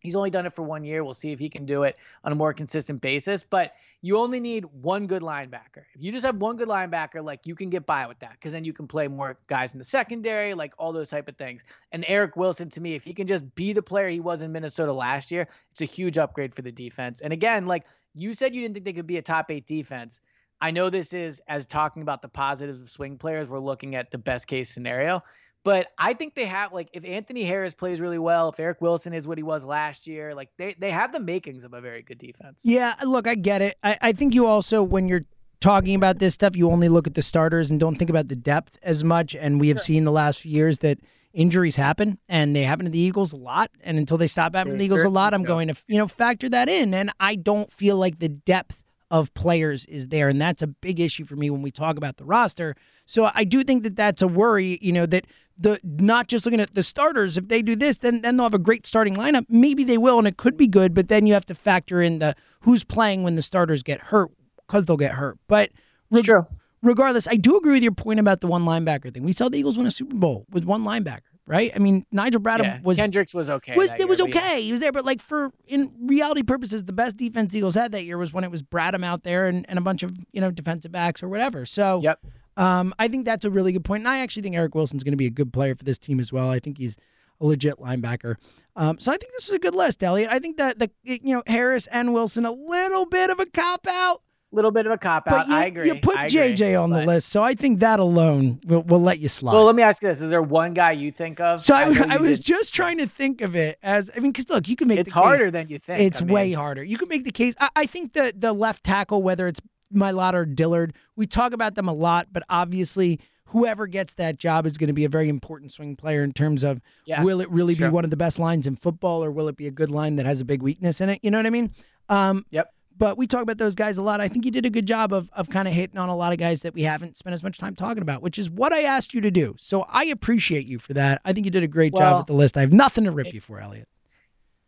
He's 0.00 0.14
only 0.14 0.30
done 0.30 0.46
it 0.46 0.52
for 0.52 0.62
one 0.62 0.84
year. 0.84 1.02
We'll 1.02 1.14
see 1.14 1.32
if 1.32 1.38
he 1.38 1.48
can 1.48 1.66
do 1.66 1.82
it 1.82 1.96
on 2.24 2.32
a 2.32 2.34
more 2.34 2.52
consistent 2.52 3.00
basis. 3.00 3.44
But 3.44 3.74
you 4.00 4.18
only 4.18 4.38
need 4.38 4.64
one 4.64 5.06
good 5.06 5.22
linebacker. 5.22 5.84
If 5.94 6.02
you 6.02 6.12
just 6.12 6.24
have 6.24 6.36
one 6.36 6.56
good 6.56 6.68
linebacker, 6.68 7.24
like 7.24 7.46
you 7.46 7.54
can 7.54 7.68
get 7.68 7.84
by 7.84 8.06
with 8.06 8.18
that 8.20 8.32
because 8.32 8.52
then 8.52 8.64
you 8.64 8.72
can 8.72 8.86
play 8.86 9.08
more 9.08 9.38
guys 9.48 9.74
in 9.74 9.78
the 9.78 9.84
secondary, 9.84 10.54
like 10.54 10.74
all 10.78 10.92
those 10.92 11.10
type 11.10 11.28
of 11.28 11.36
things. 11.36 11.64
And 11.90 12.04
Eric 12.06 12.36
Wilson, 12.36 12.68
to 12.70 12.80
me, 12.80 12.94
if 12.94 13.04
he 13.04 13.12
can 13.12 13.26
just 13.26 13.54
be 13.54 13.72
the 13.72 13.82
player 13.82 14.08
he 14.08 14.20
was 14.20 14.42
in 14.42 14.52
Minnesota 14.52 14.92
last 14.92 15.30
year, 15.30 15.48
it's 15.72 15.80
a 15.80 15.86
huge 15.86 16.16
upgrade 16.16 16.54
for 16.54 16.62
the 16.62 16.72
defense. 16.72 17.20
And 17.20 17.32
again, 17.32 17.66
like 17.66 17.84
you 18.14 18.34
said, 18.34 18.54
you 18.54 18.62
didn't 18.62 18.74
think 18.74 18.84
they 18.84 18.92
could 18.92 19.06
be 19.06 19.16
a 19.16 19.22
top 19.22 19.50
eight 19.50 19.66
defense. 19.66 20.20
I 20.60 20.72
know 20.72 20.90
this 20.90 21.12
is 21.12 21.40
as 21.46 21.66
talking 21.66 22.02
about 22.02 22.22
the 22.22 22.28
positives 22.28 22.80
of 22.80 22.90
swing 22.90 23.16
players, 23.16 23.48
we're 23.48 23.60
looking 23.60 23.94
at 23.94 24.10
the 24.10 24.18
best 24.18 24.46
case 24.48 24.70
scenario. 24.70 25.22
But 25.64 25.88
I 25.98 26.14
think 26.14 26.34
they 26.34 26.46
have 26.46 26.72
like 26.72 26.88
if 26.92 27.04
Anthony 27.04 27.42
Harris 27.44 27.74
plays 27.74 28.00
really 28.00 28.18
well, 28.18 28.50
if 28.50 28.60
Eric 28.60 28.80
Wilson 28.80 29.12
is 29.12 29.28
what 29.28 29.38
he 29.38 29.44
was 29.44 29.64
last 29.64 30.06
year, 30.06 30.34
like 30.34 30.50
they 30.56 30.74
they 30.78 30.90
have 30.90 31.12
the 31.12 31.20
makings 31.20 31.64
of 31.64 31.74
a 31.74 31.80
very 31.80 32.02
good 32.02 32.18
defense. 32.18 32.62
Yeah, 32.64 32.94
look, 33.04 33.26
I 33.26 33.34
get 33.34 33.60
it. 33.60 33.76
I, 33.82 33.98
I 34.00 34.12
think 34.12 34.34
you 34.34 34.46
also 34.46 34.82
when 34.82 35.08
you're 35.08 35.24
talking 35.60 35.94
about 35.94 36.18
this 36.18 36.34
stuff, 36.34 36.56
you 36.56 36.70
only 36.70 36.88
look 36.88 37.06
at 37.06 37.14
the 37.14 37.22
starters 37.22 37.70
and 37.70 37.80
don't 37.80 37.96
think 37.96 38.10
about 38.10 38.28
the 38.28 38.36
depth 38.36 38.78
as 38.82 39.02
much. 39.04 39.34
And 39.34 39.60
we 39.60 39.68
have 39.68 39.78
sure. 39.78 39.84
seen 39.84 40.04
the 40.04 40.12
last 40.12 40.40
few 40.40 40.52
years 40.52 40.78
that 40.80 40.98
injuries 41.32 41.76
happen 41.76 42.18
and 42.28 42.54
they 42.54 42.62
happen 42.62 42.84
to 42.84 42.90
the 42.90 42.98
Eagles 42.98 43.32
a 43.32 43.36
lot. 43.36 43.70
And 43.82 43.98
until 43.98 44.16
they 44.16 44.26
stop 44.26 44.54
happening 44.54 44.76
to 44.76 44.78
the 44.78 44.84
Eagles 44.84 45.04
a 45.04 45.08
lot, 45.08 45.34
I'm 45.34 45.44
going 45.44 45.68
to, 45.68 45.74
you 45.86 45.98
know, 45.98 46.08
factor 46.08 46.48
that 46.48 46.68
in. 46.68 46.94
And 46.94 47.10
I 47.20 47.34
don't 47.34 47.72
feel 47.72 47.96
like 47.96 48.18
the 48.18 48.28
depth 48.28 48.84
of 49.10 49.32
players 49.34 49.86
is 49.86 50.08
there. 50.08 50.28
And 50.28 50.40
that's 50.40 50.62
a 50.62 50.66
big 50.66 51.00
issue 51.00 51.24
for 51.24 51.36
me 51.36 51.50
when 51.50 51.62
we 51.62 51.70
talk 51.70 51.96
about 51.96 52.16
the 52.16 52.24
roster. 52.24 52.76
So 53.06 53.30
I 53.34 53.44
do 53.44 53.64
think 53.64 53.82
that 53.84 53.96
that's 53.96 54.22
a 54.22 54.28
worry, 54.28 54.78
you 54.82 54.92
know, 54.92 55.06
that 55.06 55.26
the 55.58 55.80
not 55.82 56.28
just 56.28 56.44
looking 56.44 56.60
at 56.60 56.74
the 56.74 56.82
starters, 56.82 57.36
if 57.36 57.48
they 57.48 57.62
do 57.62 57.74
this, 57.74 57.98
then 57.98 58.20
then 58.20 58.36
they'll 58.36 58.44
have 58.44 58.54
a 58.54 58.58
great 58.58 58.86
starting 58.86 59.16
lineup. 59.16 59.46
Maybe 59.48 59.82
they 59.82 59.98
will, 59.98 60.18
and 60.18 60.28
it 60.28 60.36
could 60.36 60.56
be 60.56 60.66
good, 60.66 60.94
but 60.94 61.08
then 61.08 61.26
you 61.26 61.32
have 61.32 61.46
to 61.46 61.54
factor 61.54 62.00
in 62.00 62.18
the 62.18 62.34
who's 62.60 62.84
playing 62.84 63.24
when 63.24 63.34
the 63.34 63.42
starters 63.42 63.82
get 63.82 64.00
hurt 64.00 64.30
because 64.66 64.86
they'll 64.86 64.96
get 64.96 65.12
hurt. 65.12 65.38
But 65.48 65.70
re- 66.10 66.22
true. 66.22 66.46
regardless, 66.82 67.26
I 67.26 67.36
do 67.36 67.56
agree 67.56 67.72
with 67.72 67.82
your 67.82 67.92
point 67.92 68.20
about 68.20 68.40
the 68.40 68.46
one 68.46 68.64
linebacker 68.64 69.12
thing. 69.12 69.24
We 69.24 69.32
saw 69.32 69.48
the 69.48 69.58
Eagles 69.58 69.76
win 69.76 69.86
a 69.86 69.90
Super 69.90 70.14
Bowl 70.14 70.46
with 70.50 70.64
one 70.64 70.84
linebacker 70.84 71.22
right? 71.48 71.72
I 71.74 71.78
mean, 71.78 72.06
Nigel 72.12 72.40
Bradham 72.40 72.62
yeah, 72.62 72.80
was 72.82 72.98
Kendricks 72.98 73.34
was 73.34 73.50
okay. 73.50 73.74
Was 73.74 73.90
it 73.98 74.08
was 74.08 74.20
okay? 74.20 74.56
Yeah. 74.56 74.56
He 74.56 74.72
was 74.72 74.80
there, 74.80 74.92
but 74.92 75.04
like 75.04 75.20
for 75.20 75.52
in 75.66 75.92
reality 76.02 76.42
purposes, 76.42 76.84
the 76.84 76.92
best 76.92 77.16
defense 77.16 77.54
Eagles 77.54 77.74
had 77.74 77.92
that 77.92 78.04
year 78.04 78.18
was 78.18 78.32
when 78.32 78.44
it 78.44 78.50
was 78.50 78.62
Bradham 78.62 79.04
out 79.04 79.24
there 79.24 79.46
and, 79.46 79.66
and 79.68 79.78
a 79.78 79.82
bunch 79.82 80.02
of 80.02 80.16
you 80.32 80.40
know 80.40 80.50
defensive 80.50 80.92
backs 80.92 81.22
or 81.22 81.28
whatever. 81.28 81.66
So 81.66 82.00
yep. 82.02 82.20
Um, 82.58 82.92
I 82.98 83.06
think 83.06 83.24
that's 83.24 83.44
a 83.44 83.50
really 83.50 83.70
good 83.70 83.84
point, 83.84 84.00
and 84.00 84.08
I 84.08 84.18
actually 84.18 84.42
think 84.42 84.56
Eric 84.56 84.74
Wilson's 84.74 85.04
going 85.04 85.12
to 85.12 85.16
be 85.16 85.26
a 85.26 85.30
good 85.30 85.52
player 85.52 85.76
for 85.76 85.84
this 85.84 85.96
team 85.96 86.18
as 86.18 86.32
well. 86.32 86.50
I 86.50 86.58
think 86.58 86.76
he's 86.76 86.96
a 87.40 87.46
legit 87.46 87.78
linebacker. 87.78 88.34
Um, 88.74 88.98
so 88.98 89.12
I 89.12 89.16
think 89.16 89.32
this 89.32 89.48
is 89.48 89.54
a 89.54 89.60
good 89.60 89.76
list, 89.76 90.02
Elliot. 90.02 90.28
I 90.30 90.40
think 90.40 90.56
that 90.56 90.80
the 90.80 90.90
you 91.04 91.36
know 91.36 91.44
Harris 91.46 91.86
and 91.86 92.12
Wilson 92.12 92.44
a 92.44 92.50
little 92.50 93.06
bit 93.06 93.30
of 93.30 93.38
a 93.38 93.46
cop 93.46 93.86
out 93.86 94.22
little 94.52 94.70
bit 94.70 94.86
of 94.86 94.92
a 94.92 94.98
cop 94.98 95.28
out. 95.28 95.48
I 95.48 95.66
agree. 95.66 95.86
You 95.86 95.94
put 95.96 96.16
JJ 96.16 96.80
on 96.80 96.90
the 96.90 97.04
list, 97.04 97.28
so 97.28 97.42
I 97.42 97.54
think 97.54 97.80
that 97.80 98.00
alone 98.00 98.60
will, 98.66 98.82
will 98.82 99.00
let 99.00 99.18
you 99.18 99.28
slide. 99.28 99.52
Well, 99.52 99.64
let 99.64 99.76
me 99.76 99.82
ask 99.82 100.02
you 100.02 100.08
this: 100.08 100.20
Is 100.20 100.30
there 100.30 100.42
one 100.42 100.74
guy 100.74 100.92
you 100.92 101.10
think 101.10 101.40
of? 101.40 101.60
So 101.60 101.74
I, 101.74 101.82
I, 101.82 102.06
I 102.10 102.16
was 102.16 102.38
just 102.38 102.74
trying 102.74 102.98
to 102.98 103.06
think 103.06 103.40
of 103.40 103.56
it 103.56 103.78
as 103.82 104.10
I 104.16 104.20
mean, 104.20 104.32
because 104.32 104.48
look, 104.48 104.68
you 104.68 104.76
can 104.76 104.88
make 104.88 104.98
it's 104.98 105.12
harder 105.12 105.44
case, 105.44 105.52
than 105.52 105.68
you 105.68 105.78
think. 105.78 106.00
It's 106.00 106.22
I 106.22 106.24
way 106.24 106.52
harder. 106.52 106.82
You 106.82 106.98
can 106.98 107.08
make 107.08 107.24
the 107.24 107.32
case. 107.32 107.54
I, 107.60 107.70
I 107.76 107.86
think 107.86 108.14
the 108.14 108.32
the 108.36 108.52
left 108.52 108.84
tackle, 108.84 109.22
whether 109.22 109.46
it's 109.48 109.60
Mailata 109.94 110.34
or 110.34 110.46
Dillard, 110.46 110.94
we 111.16 111.26
talk 111.26 111.52
about 111.52 111.74
them 111.74 111.88
a 111.88 111.94
lot, 111.94 112.28
but 112.32 112.42
obviously. 112.48 113.20
Whoever 113.52 113.86
gets 113.86 114.12
that 114.16 114.36
job 114.36 114.66
is 114.66 114.76
going 114.76 114.88
to 114.88 114.92
be 114.92 115.06
a 115.06 115.08
very 115.08 115.30
important 115.30 115.72
swing 115.72 115.96
player 115.96 116.22
in 116.22 116.34
terms 116.34 116.64
of 116.64 116.82
yeah, 117.06 117.22
will 117.22 117.40
it 117.40 117.50
really 117.50 117.74
sure. 117.74 117.88
be 117.88 117.94
one 117.94 118.04
of 118.04 118.10
the 118.10 118.16
best 118.18 118.38
lines 118.38 118.66
in 118.66 118.76
football 118.76 119.24
or 119.24 119.30
will 119.30 119.48
it 119.48 119.56
be 119.56 119.66
a 119.66 119.70
good 119.70 119.90
line 119.90 120.16
that 120.16 120.26
has 120.26 120.42
a 120.42 120.44
big 120.44 120.60
weakness 120.60 121.00
in 121.00 121.08
it? 121.08 121.20
You 121.22 121.30
know 121.30 121.38
what 121.38 121.46
I 121.46 121.50
mean? 121.50 121.72
Um, 122.10 122.44
yep. 122.50 122.74
But 122.98 123.16
we 123.16 123.28
talk 123.28 123.42
about 123.42 123.58
those 123.58 123.76
guys 123.76 123.96
a 123.96 124.02
lot. 124.02 124.20
I 124.20 124.26
think 124.26 124.44
you 124.44 124.50
did 124.50 124.66
a 124.66 124.70
good 124.70 124.86
job 124.86 125.12
of, 125.12 125.30
of 125.32 125.48
kind 125.48 125.68
of 125.68 125.74
hitting 125.74 125.98
on 125.98 126.08
a 126.08 126.16
lot 126.16 126.32
of 126.32 126.38
guys 126.38 126.62
that 126.62 126.74
we 126.74 126.82
haven't 126.82 127.16
spent 127.16 127.32
as 127.32 127.42
much 127.44 127.58
time 127.58 127.76
talking 127.76 128.02
about, 128.02 128.22
which 128.22 128.38
is 128.38 128.50
what 128.50 128.72
I 128.72 128.82
asked 128.82 129.14
you 129.14 129.20
to 129.20 129.30
do. 129.30 129.54
So 129.58 129.82
I 129.82 130.04
appreciate 130.06 130.66
you 130.66 130.80
for 130.80 130.94
that. 130.94 131.20
I 131.24 131.32
think 131.32 131.46
you 131.46 131.52
did 131.52 131.62
a 131.62 131.68
great 131.68 131.92
well, 131.92 132.02
job 132.02 132.18
with 132.18 132.26
the 132.26 132.32
list. 132.32 132.56
I 132.56 132.62
have 132.62 132.72
nothing 132.72 133.04
to 133.04 133.12
rip 133.12 133.32
you 133.32 133.40
for, 133.40 133.60
Elliot. 133.60 133.88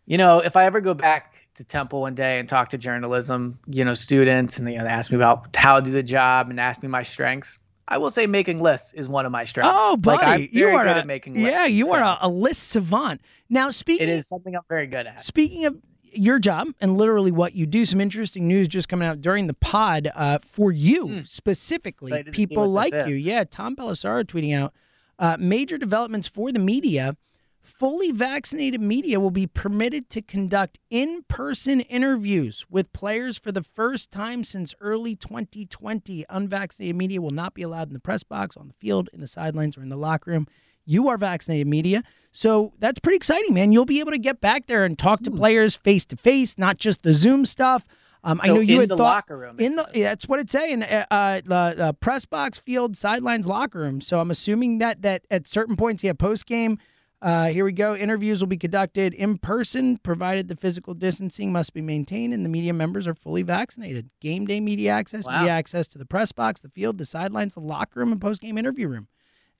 You 0.07 0.19
know, 0.19 0.39
if 0.39 0.57
I 0.57 0.65
ever 0.65 0.81
go 0.81 0.95
back 0.95 1.35
to 1.55 1.65
Temple 1.65 2.01
one 2.01 2.15
day 2.15 2.39
and 2.39 2.49
talk 2.49 2.71
to 2.71 2.79
journalism, 2.79 3.59
you 3.67 3.85
know, 3.85 3.95
students, 3.95 4.59
and 4.59 4.67
they, 4.67 4.73
you 4.73 4.79
know, 4.79 4.85
they 4.85 4.91
ask 4.91 5.11
me 5.11 5.17
about 5.17 5.55
how 5.57 5.77
to 5.77 5.83
do 5.83 5.91
the 5.91 6.03
job 6.03 6.51
and 6.51 6.59
ask 6.59 6.83
me 6.83 6.89
my 6.89 7.03
strengths, 7.03 7.59
I 7.87 7.99
will 7.99 8.11
say 8.11 8.29
making 8.29 8.61
lists 8.61 8.93
is 8.93 9.09
one 9.09 9.27
of 9.27 9.33
my 9.33 9.45
strengths. 9.45 9.75
Oh, 9.77 9.97
buddy, 9.97 10.25
like, 10.25 10.55
you 10.55 10.69
are 10.69 10.85
good 10.85 10.97
a, 10.97 11.01
at 11.01 11.07
making 11.07 11.35
lists. 11.35 11.49
Yeah, 11.51 11.67
you 11.67 11.87
so. 11.87 11.97
are 11.97 12.03
a, 12.03 12.27
a, 12.27 12.29
list 12.29 12.69
savant. 12.69 13.21
Now, 13.49 13.71
speaking, 13.71 14.07
it 14.07 14.13
is 14.13 14.29
something 14.29 14.55
I'm 14.55 14.63
very 14.69 14.87
good 14.87 15.09
at. 15.09 15.25
Speaking 15.25 15.65
of 15.65 15.77
your 16.13 16.39
job 16.39 16.69
and 16.81 16.97
literally 16.97 17.31
what 17.31 17.55
you 17.55 17.67
do. 17.67 17.85
Some 17.85 18.01
interesting 18.01 18.49
news 18.49 18.69
just 18.69 18.89
coming 18.89 19.07
out 19.07 19.21
during 19.21 19.47
the 19.47 19.55
pod 19.55 20.11
uh, 20.15 20.39
for 20.43 20.73
you 20.73 21.07
mm. 21.07 21.29
specifically. 21.29 22.13
Excited 22.13 22.35
people 22.35 22.69
like 22.69 22.93
you. 22.93 23.15
Yeah, 23.15 23.45
Tom 23.45 23.77
Pelissero 23.77 24.25
tweeting 24.25 24.57
out 24.57 24.73
uh, 25.19 25.37
major 25.39 25.79
developments 25.79 26.29
for 26.29 26.53
the 26.53 26.59
media. 26.59 27.17
Fully 27.63 28.11
vaccinated 28.11 28.81
media 28.81 29.21
will 29.21 29.31
be 29.31 29.47
permitted 29.47 30.09
to 30.11 30.23
conduct 30.23 30.79
in 30.89 31.23
person 31.29 31.81
interviews 31.83 32.65
with 32.71 32.93
players 32.93 33.39
for 33.39 33.53
the 33.53 33.63
first 33.63 34.11
time 34.11 34.45
since 34.45 34.75
early 34.81 35.15
2020. 35.15 36.25
Unvaccinated 36.29 36.97
media 36.97 37.21
will 37.21 37.31
not 37.31 37.55
be 37.55 37.63
allowed 37.63 37.89
in 37.89 37.95
the 37.95 38.01
press 38.01 38.23
box, 38.23 38.57
on 38.57 38.69
the 38.69 38.75
field, 38.75 39.09
in 39.13 39.21
the 39.21 39.27
sidelines, 39.27 39.77
or 39.77 39.83
in 39.83 39.89
the 39.89 39.97
locker 39.97 40.31
room. 40.31 40.47
You 40.91 41.09
are 41.09 41.17
vaccinated 41.17 41.69
media. 41.69 42.03
So 42.33 42.73
that's 42.79 42.99
pretty 42.99 43.17
exciting, 43.17 43.55
man. 43.55 43.71
You'll 43.71 43.85
be 43.85 44.01
able 44.01 44.11
to 44.11 44.19
get 44.19 44.41
back 44.41 44.67
there 44.67 44.85
and 44.85 44.99
talk 44.99 45.23
to 45.23 45.31
hmm. 45.31 45.39
players 45.39 45.77
face 45.77 46.05
to 46.07 46.17
face, 46.17 46.59
not 46.59 46.79
just 46.79 47.03
the 47.03 47.15
Zoom 47.15 47.47
stuff. 47.47 47.87
Um, 48.23 48.41
so 48.45 48.51
I 48.51 48.55
know 48.55 48.61
you 48.61 48.75
in 48.75 48.81
had 48.81 48.91
the 48.91 48.97
thought 48.97 49.15
locker 49.15 49.39
room. 49.39 49.59
in 49.61 49.77
the 49.77 49.89
yeah, 49.95 50.09
that's 50.11 50.29
what 50.29 50.41
it's 50.41 50.53
saying. 50.53 50.83
Uh, 50.83 51.07
uh, 51.11 51.41
the 51.45 51.55
uh, 51.85 51.93
press 51.93 52.25
box, 52.27 52.59
field, 52.59 52.97
sidelines, 52.97 53.47
locker 53.47 53.79
room. 53.79 54.01
So 54.01 54.21
I'm 54.21 54.31
assuming 54.31 54.79
that 54.79 55.03
that 55.03 55.23
at 55.31 55.47
certain 55.47 55.77
points, 55.77 56.05
yeah, 56.05 56.13
post 56.13 56.47
game. 56.47 56.79
Uh, 57.23 57.49
here 57.49 57.65
we 57.65 57.73
go. 57.73 57.95
Interviews 57.95 58.41
will 58.41 58.49
be 58.49 58.57
conducted 58.57 59.13
in 59.13 59.37
person, 59.37 59.99
provided 59.99 60.49
the 60.49 60.57
physical 60.57 60.95
distancing 60.95 61.53
must 61.53 61.75
be 61.75 61.83
maintained 61.83 62.33
and 62.33 62.45
the 62.47 62.49
media 62.49 62.73
members 62.73 63.07
are 63.07 63.15
fully 63.15 63.43
vaccinated. 63.43 64.09
Game 64.21 64.47
day 64.47 64.59
media 64.59 64.93
access, 64.93 65.27
Wow. 65.27 65.41
media 65.41 65.53
access 65.53 65.87
to 65.89 65.99
the 65.99 66.07
press 66.07 66.33
box, 66.33 66.61
the 66.63 66.71
field, 66.71 66.97
the 66.97 67.05
sidelines, 67.05 67.55
the 67.55 67.61
locker 67.61 68.01
room, 68.01 68.11
and 68.11 68.21
post 68.21 68.41
game 68.41 68.57
interview 68.57 68.89
room. 68.89 69.07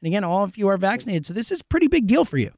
And 0.03 0.09
again, 0.09 0.25
all 0.25 0.45
of 0.45 0.57
you 0.57 0.69
are 0.69 0.77
vaccinated. 0.77 1.27
So 1.27 1.35
this 1.35 1.51
is 1.53 1.61
a 1.61 1.65
pretty 1.65 1.89
big 1.89 2.07
deal 2.07 2.25
for 2.25 2.39
you. 2.39 2.53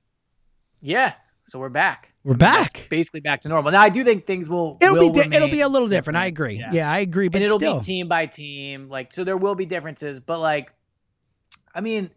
Yeah. 0.80 1.14
So 1.45 1.59
we're 1.59 1.70
back. 1.70 2.12
We're 2.22 2.32
I 2.32 2.34
mean, 2.34 2.38
back. 2.38 2.86
basically 2.88 3.20
back 3.20 3.40
to 3.40 3.49
normal. 3.49 3.72
Now 3.72 3.80
I 3.80 3.88
do 3.88 4.05
think 4.05 4.24
things 4.24 4.49
will. 4.49 4.78
It'll 4.80 4.95
will 4.95 5.11
be 5.11 5.22
di- 5.22 5.36
it'll 5.36 5.49
be 5.49 5.61
a 5.61 5.68
little 5.68 5.88
different. 5.88 6.16
I 6.16 6.26
agree. 6.26 6.59
Yeah. 6.59 6.70
Yeah, 6.72 6.90
I 6.90 6.99
agree. 6.99 7.28
But 7.28 7.38
and 7.38 7.45
it'll 7.45 7.59
still, 7.59 7.78
be 7.78 7.84
team 7.84 8.09
by 8.09 8.26
team. 8.26 8.88
Like 8.88 9.12
so, 9.12 9.24
there 9.24 9.36
will 9.36 9.57
be 9.57 9.66
differences. 9.66 10.20
But 10.20 10.38
like, 10.38 10.72
I 11.74 11.80
mean, 11.80 12.11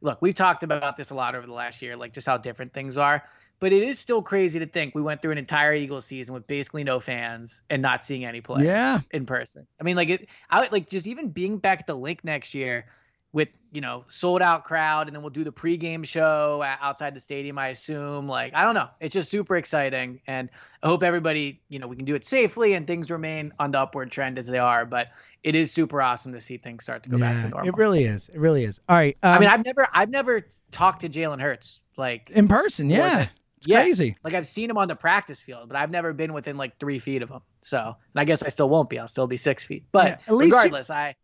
look, 0.00 0.22
we've 0.22 0.34
talked 0.34 0.62
about 0.62 0.96
this 0.96 1.10
a 1.10 1.14
lot 1.14 1.34
over 1.34 1.46
the 1.46 1.52
last 1.52 1.82
year, 1.82 1.96
like 1.96 2.14
just 2.14 2.26
how 2.26 2.38
different 2.38 2.72
things 2.72 2.96
are. 2.96 3.22
But 3.60 3.72
it 3.72 3.82
is 3.82 3.98
still 3.98 4.22
crazy 4.22 4.58
to 4.58 4.66
think 4.66 4.94
we 4.94 5.02
went 5.02 5.22
through 5.22 5.32
an 5.32 5.38
entire 5.38 5.72
Eagles 5.74 6.06
season 6.06 6.34
with 6.34 6.46
basically 6.46 6.82
no 6.82 6.98
fans 6.98 7.62
and 7.70 7.80
not 7.80 8.04
seeing 8.04 8.24
any 8.24 8.40
players 8.40 8.66
Yeah. 8.66 9.00
in 9.12 9.24
person. 9.24 9.66
I 9.80 9.84
mean, 9.84 9.96
like 9.96 10.08
it, 10.08 10.28
I 10.50 10.60
would 10.60 10.72
like 10.72 10.88
just 10.88 11.06
even 11.06 11.28
being 11.28 11.58
back 11.58 11.80
at 11.80 11.86
the 11.86 11.94
link 11.94 12.24
next 12.24 12.54
year 12.54 12.86
with 13.32 13.48
you 13.72 13.80
know 13.80 14.04
sold 14.08 14.42
out 14.42 14.64
crowd, 14.64 15.06
and 15.08 15.16
then 15.16 15.22
we'll 15.22 15.30
do 15.30 15.44
the 15.44 15.52
pregame 15.52 16.04
show 16.04 16.62
outside 16.80 17.14
the 17.14 17.20
stadium. 17.20 17.58
I 17.58 17.68
assume. 17.68 18.28
Like 18.28 18.54
I 18.54 18.62
don't 18.64 18.74
know, 18.74 18.88
it's 19.00 19.12
just 19.14 19.30
super 19.30 19.56
exciting, 19.56 20.20
and 20.26 20.50
I 20.82 20.88
hope 20.88 21.02
everybody 21.02 21.62
you 21.68 21.78
know 21.78 21.86
we 21.88 21.96
can 21.96 22.04
do 22.04 22.14
it 22.14 22.24
safely 22.24 22.74
and 22.74 22.86
things 22.86 23.10
remain 23.10 23.52
on 23.58 23.70
the 23.70 23.80
upward 23.80 24.10
trend 24.10 24.38
as 24.38 24.46
they 24.46 24.58
are. 24.58 24.84
But 24.84 25.08
it 25.42 25.54
is 25.54 25.72
super 25.72 26.02
awesome 26.02 26.32
to 26.32 26.40
see 26.40 26.58
things 26.58 26.84
start 26.84 27.02
to 27.04 27.08
go 27.08 27.18
back 27.18 27.40
to 27.42 27.48
normal. 27.48 27.68
It 27.68 27.76
really 27.76 28.04
is. 28.04 28.28
It 28.28 28.38
really 28.38 28.64
is. 28.64 28.80
All 28.88 28.96
right. 28.96 29.16
Um, 29.22 29.32
I 29.34 29.38
mean, 29.38 29.48
I've 29.48 29.64
never 29.64 29.88
I've 29.92 30.10
never 30.10 30.42
talked 30.70 31.00
to 31.00 31.08
Jalen 31.08 31.40
Hurts 31.40 31.80
like 31.96 32.30
in 32.30 32.48
person, 32.48 32.90
yeah. 32.90 33.16
than- 33.18 33.28
It's 33.58 33.66
yeah. 33.68 33.80
crazy. 33.82 34.16
Like 34.24 34.34
I've 34.34 34.46
seen 34.46 34.68
him 34.68 34.76
on 34.76 34.88
the 34.88 34.96
practice 34.96 35.40
field, 35.40 35.68
but 35.68 35.78
I've 35.78 35.90
never 35.90 36.12
been 36.12 36.32
within 36.34 36.56
like 36.58 36.78
three 36.78 36.98
feet 36.98 37.22
of 37.22 37.30
him. 37.30 37.40
So, 37.62 37.78
and 37.78 38.20
I 38.20 38.24
guess 38.24 38.42
I 38.42 38.48
still 38.48 38.68
won't 38.68 38.90
be. 38.90 38.98
I'll 38.98 39.06
still 39.08 39.26
be 39.28 39.36
six 39.36 39.64
feet. 39.64 39.84
But 39.92 40.06
Yeah, 40.06 40.16
at 40.26 40.34
least 40.34 40.48
you- 40.50 40.56
regardless, 40.56 40.90
I 40.90 41.14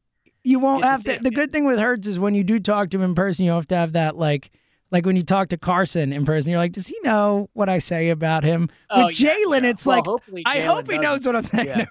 You 0.49 0.59
won't 0.61 0.83
Get 0.83 1.03
to 1.03 1.11
have 1.11 1.19
to. 1.19 1.23
The 1.25 1.31
good 1.31 1.53
thing 1.53 1.67
with 1.67 1.79
Hurts 1.79 2.07
is 2.07 2.19
when 2.19 2.35
you 2.35 2.43
do 2.43 2.59
talk 2.59 2.89
to 2.91 2.97
him 2.97 3.03
in 3.03 3.15
person, 3.15 3.45
you 3.45 3.53
have 3.53 3.69
to 3.69 3.77
have 3.77 3.93
that 3.93 4.17
like, 4.17 4.51
like 4.91 5.05
when 5.05 5.15
you 5.15 5.23
talk 5.23 5.51
to 5.51 5.59
Carson 5.59 6.11
in 6.11 6.25
person, 6.25 6.51
you're 6.51 6.59
like, 6.59 6.73
does 6.73 6.87
he 6.87 6.97
know 7.05 7.51
what 7.53 7.69
I 7.69 7.81
say 7.81 8.09
about 8.09 8.45
him? 8.45 8.71
Oh, 8.89 9.07
with 9.07 9.21
yeah, 9.21 9.35
Jalen, 9.35 9.65
yeah. 9.65 9.69
it's 9.69 9.85
Well, 9.85 10.23
like, 10.33 10.45
I 10.47 10.61
hope 10.61 10.91
he 10.91 10.97
knows 10.97 11.27
what 11.27 11.37
I'm 11.37 11.45
saying. 11.45 11.87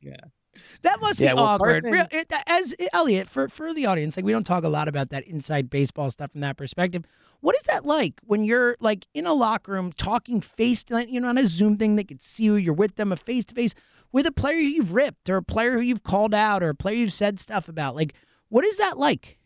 Yeah. 0.00 0.16
That 0.82 1.00
must 1.00 1.20
Yeah, 1.20 1.30
be 1.32 1.36
well, 1.36 1.44
awkward. 1.44 1.70
Carson- 1.72 1.90
Real, 1.92 2.06
it, 2.10 2.32
as 2.46 2.74
Elliot, 2.92 3.28
for 3.28 3.48
for 3.48 3.72
the 3.74 3.86
audience, 3.86 4.16
like 4.16 4.24
we 4.24 4.32
don't 4.32 4.44
talk 4.46 4.64
a 4.64 4.68
lot 4.68 4.88
about 4.88 5.10
that 5.10 5.24
inside 5.24 5.70
baseball 5.70 6.10
stuff 6.10 6.32
from 6.32 6.40
that 6.42 6.56
perspective. 6.56 7.04
What 7.40 7.54
is 7.56 7.62
that 7.64 7.84
like 7.84 8.14
when 8.24 8.44
you're 8.44 8.76
like 8.80 9.06
in 9.14 9.26
a 9.26 9.32
locker 9.34 9.72
room 9.72 9.92
talking 9.92 10.40
face 10.40 10.82
to 10.84 11.06
you 11.10 11.20
know 11.20 11.28
on 11.28 11.38
a 11.38 11.46
Zoom 11.46 11.76
thing 11.76 11.96
they 11.96 12.04
could 12.04 12.22
see 12.22 12.44
you, 12.44 12.54
you're 12.54 12.72
with 12.74 12.96
them, 12.96 13.12
a 13.12 13.16
face 13.16 13.44
to 13.46 13.54
face 13.54 13.74
with 14.12 14.26
a 14.26 14.32
player 14.32 14.54
who 14.56 14.60
you've 14.62 14.94
ripped 14.94 15.28
or 15.28 15.36
a 15.36 15.42
player 15.42 15.72
who 15.72 15.80
you've 15.80 16.04
called 16.04 16.34
out 16.34 16.62
or 16.62 16.68
a 16.70 16.74
player 16.74 16.94
you've 16.96 17.12
said 17.12 17.38
stuff 17.40 17.68
about? 17.68 17.96
Like, 17.96 18.14
what 18.48 18.64
is 18.64 18.76
that 18.78 18.96
like? 18.98 19.38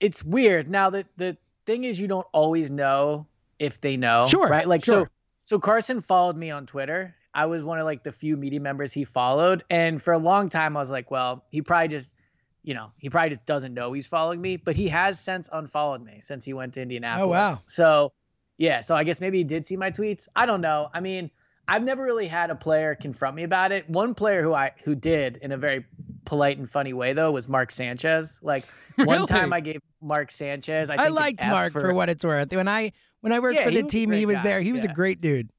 it's 0.00 0.24
weird. 0.24 0.68
Now 0.68 0.90
the 0.90 1.06
the 1.16 1.36
thing 1.66 1.84
is, 1.84 2.00
you 2.00 2.08
don't 2.08 2.26
always 2.32 2.70
know 2.70 3.26
if 3.58 3.80
they 3.80 3.96
know. 3.96 4.26
Sure, 4.28 4.48
Right. 4.48 4.66
Like 4.66 4.84
sure. 4.84 5.02
so. 5.04 5.08
So 5.44 5.58
Carson 5.58 6.00
followed 6.00 6.36
me 6.36 6.50
on 6.50 6.66
Twitter. 6.66 7.14
I 7.34 7.46
was 7.46 7.64
one 7.64 7.78
of 7.78 7.84
like 7.84 8.02
the 8.02 8.12
few 8.12 8.36
media 8.36 8.60
members 8.60 8.92
he 8.92 9.04
followed, 9.04 9.64
and 9.70 10.00
for 10.00 10.12
a 10.12 10.18
long 10.18 10.48
time 10.48 10.76
I 10.76 10.80
was 10.80 10.90
like, 10.90 11.10
well, 11.10 11.44
he 11.50 11.62
probably 11.62 11.88
just, 11.88 12.14
you 12.62 12.74
know, 12.74 12.92
he 12.98 13.10
probably 13.10 13.30
just 13.30 13.46
doesn't 13.46 13.74
know 13.74 13.92
he's 13.92 14.06
following 14.06 14.40
me. 14.40 14.56
But 14.56 14.76
he 14.76 14.88
has 14.88 15.18
since 15.18 15.48
unfollowed 15.52 16.04
me 16.04 16.20
since 16.22 16.44
he 16.44 16.52
went 16.52 16.74
to 16.74 16.82
Indianapolis. 16.82 17.26
Oh, 17.26 17.30
wow. 17.30 17.58
So 17.66 18.12
yeah. 18.58 18.82
So 18.82 18.94
I 18.94 19.04
guess 19.04 19.20
maybe 19.20 19.38
he 19.38 19.44
did 19.44 19.64
see 19.66 19.76
my 19.76 19.90
tweets. 19.90 20.28
I 20.36 20.46
don't 20.46 20.60
know. 20.60 20.90
I 20.92 21.00
mean. 21.00 21.30
I've 21.68 21.84
never 21.84 22.02
really 22.02 22.26
had 22.26 22.50
a 22.50 22.56
player 22.56 22.96
confront 22.96 23.36
me 23.36 23.44
about 23.44 23.70
it. 23.70 23.88
One 23.88 24.14
player 24.16 24.42
who 24.42 24.52
I 24.52 24.72
who 24.82 24.96
did 24.96 25.36
in 25.36 25.52
a 25.52 25.56
very 25.56 25.86
polite 26.24 26.58
and 26.58 26.68
funny 26.68 26.92
way 26.92 27.12
though 27.12 27.30
was 27.30 27.48
Mark 27.48 27.70
Sanchez. 27.70 28.40
Like 28.42 28.64
one 28.96 29.08
Really? 29.08 29.26
time 29.28 29.52
I 29.52 29.60
gave 29.60 29.80
Mark 30.00 30.32
Sanchez. 30.32 30.90
I, 30.90 30.96
I, 30.96 31.08
liked 31.08 31.40
Mark 31.46 31.72
for, 31.72 31.94
what 31.94 32.08
it's 32.08 32.24
worth. 32.24 32.52
When 32.52 32.66
I 32.66 32.92
when 33.20 33.32
I 33.32 33.38
worked 33.38 33.54
Yeah, 33.56 33.64
for 33.64 33.70
the 33.70 33.84
team, 33.84 34.10
he 34.10 34.26
was 34.26 34.38
guy. 34.38 34.42
there. 34.42 34.60
He 34.60 34.72
was 34.72 34.82
a 34.84 34.88
great 34.88 35.20
dude. 35.20 35.50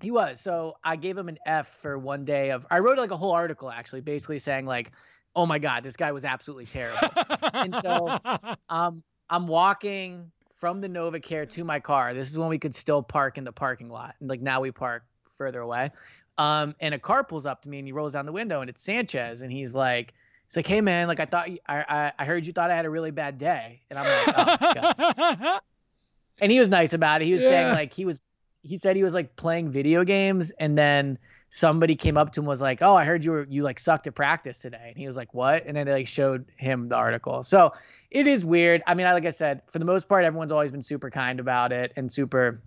He 0.00 0.10
was. 0.10 0.40
So 0.40 0.76
I 0.84 0.96
gave 0.96 1.16
him 1.18 1.28
an 1.28 1.38
F 1.46 1.68
for 1.68 1.98
one 1.98 2.24
day 2.24 2.50
of. 2.50 2.66
I 2.70 2.78
wrote 2.78 2.98
like 2.98 3.10
a 3.10 3.16
whole 3.16 3.32
article 3.32 3.70
actually, 3.70 4.00
basically 4.00 4.38
saying 4.38 4.64
like, 4.66 4.92
"Oh 5.34 5.44
my 5.46 5.58
God, 5.58 5.82
this 5.82 5.96
guy 5.96 6.12
was 6.12 6.24
absolutely 6.24 6.66
terrible." 6.66 7.08
And 7.52 7.74
so- 7.76 8.18
um, 8.68 9.02
I'm 9.30 9.46
walking 9.48 10.30
from 10.54 10.80
the 10.80 10.88
NovaCare 10.88 11.48
to 11.50 11.64
my 11.64 11.80
car. 11.80 12.14
This 12.14 12.30
is 12.30 12.38
when 12.38 12.48
we 12.48 12.58
could 12.58 12.74
still 12.74 13.02
park 13.02 13.38
in 13.38 13.44
the 13.44 13.52
parking 13.52 13.88
lot, 13.88 14.14
and 14.20 14.28
like 14.28 14.40
now 14.40 14.60
we 14.60 14.70
park 14.72 15.04
further 15.36 15.60
away. 15.60 15.90
Um, 16.36 16.76
and 16.80 16.94
a 16.94 16.98
car 16.98 17.24
pulls 17.24 17.46
up 17.46 17.62
to 17.62 17.68
me, 17.68 17.78
and 17.78 17.86
he 17.88 17.92
rolls 17.92 18.12
down 18.12 18.24
the 18.26 18.32
window, 18.32 18.60
and 18.60 18.70
it's 18.70 18.82
Sanchez, 18.82 19.42
and 19.42 19.50
he's 19.52 19.74
like. 19.74 20.14
He's 20.46 20.56
like, 20.56 20.66
hey 20.66 20.80
man, 20.80 21.08
like 21.08 21.20
I 21.20 21.26
thought, 21.26 21.50
you, 21.50 21.58
I, 21.68 21.84
I 21.86 22.12
I 22.20 22.24
heard 22.24 22.46
you 22.46 22.54
thought 22.54 22.70
I 22.70 22.74
had 22.74 22.86
a 22.86 22.90
really 22.90 23.10
bad 23.10 23.36
day, 23.36 23.82
and 23.90 23.98
I'm 23.98 24.06
like, 24.06 24.58
oh, 24.62 24.72
God. 24.96 25.60
and 26.40 26.50
he 26.50 26.58
was 26.58 26.70
nice 26.70 26.94
about 26.94 27.20
it. 27.20 27.26
He 27.26 27.34
was 27.34 27.42
Yeah. 27.42 27.48
saying 27.50 27.74
like 27.74 27.92
he 27.92 28.06
was 28.06 28.22
he 28.62 28.76
said 28.76 28.96
he 28.96 29.04
was 29.04 29.14
like 29.14 29.36
playing 29.36 29.70
video 29.70 30.04
games 30.04 30.50
and 30.52 30.76
then 30.76 31.18
somebody 31.50 31.96
came 31.96 32.18
up 32.18 32.32
to 32.32 32.40
him 32.40 32.46
was 32.46 32.60
like, 32.60 32.82
"Oh, 32.82 32.94
I 32.94 33.04
heard 33.04 33.24
you 33.24 33.30
were 33.30 33.46
you 33.48 33.62
like 33.62 33.78
sucked 33.78 34.06
at 34.06 34.14
practice 34.14 34.60
today." 34.60 34.88
And 34.88 34.96
he 34.98 35.06
was 35.06 35.16
like, 35.16 35.32
"What?" 35.32 35.64
And 35.66 35.76
then 35.76 35.86
they 35.86 35.92
like 35.92 36.06
showed 36.06 36.44
him 36.56 36.88
the 36.88 36.96
article. 36.96 37.42
So, 37.42 37.72
it 38.10 38.26
is 38.26 38.44
weird. 38.44 38.82
I 38.86 38.94
mean, 38.94 39.06
I- 39.06 39.12
like 39.14 39.24
I 39.26 39.30
said, 39.30 39.62
for 39.66 39.78
the 39.78 39.84
most 39.84 40.08
part 40.08 40.24
everyone's 40.24 40.52
always 40.52 40.72
been 40.72 40.82
super 40.82 41.10
kind 41.10 41.40
about 41.40 41.72
it 41.72 41.92
and 41.96 42.12
super 42.12 42.60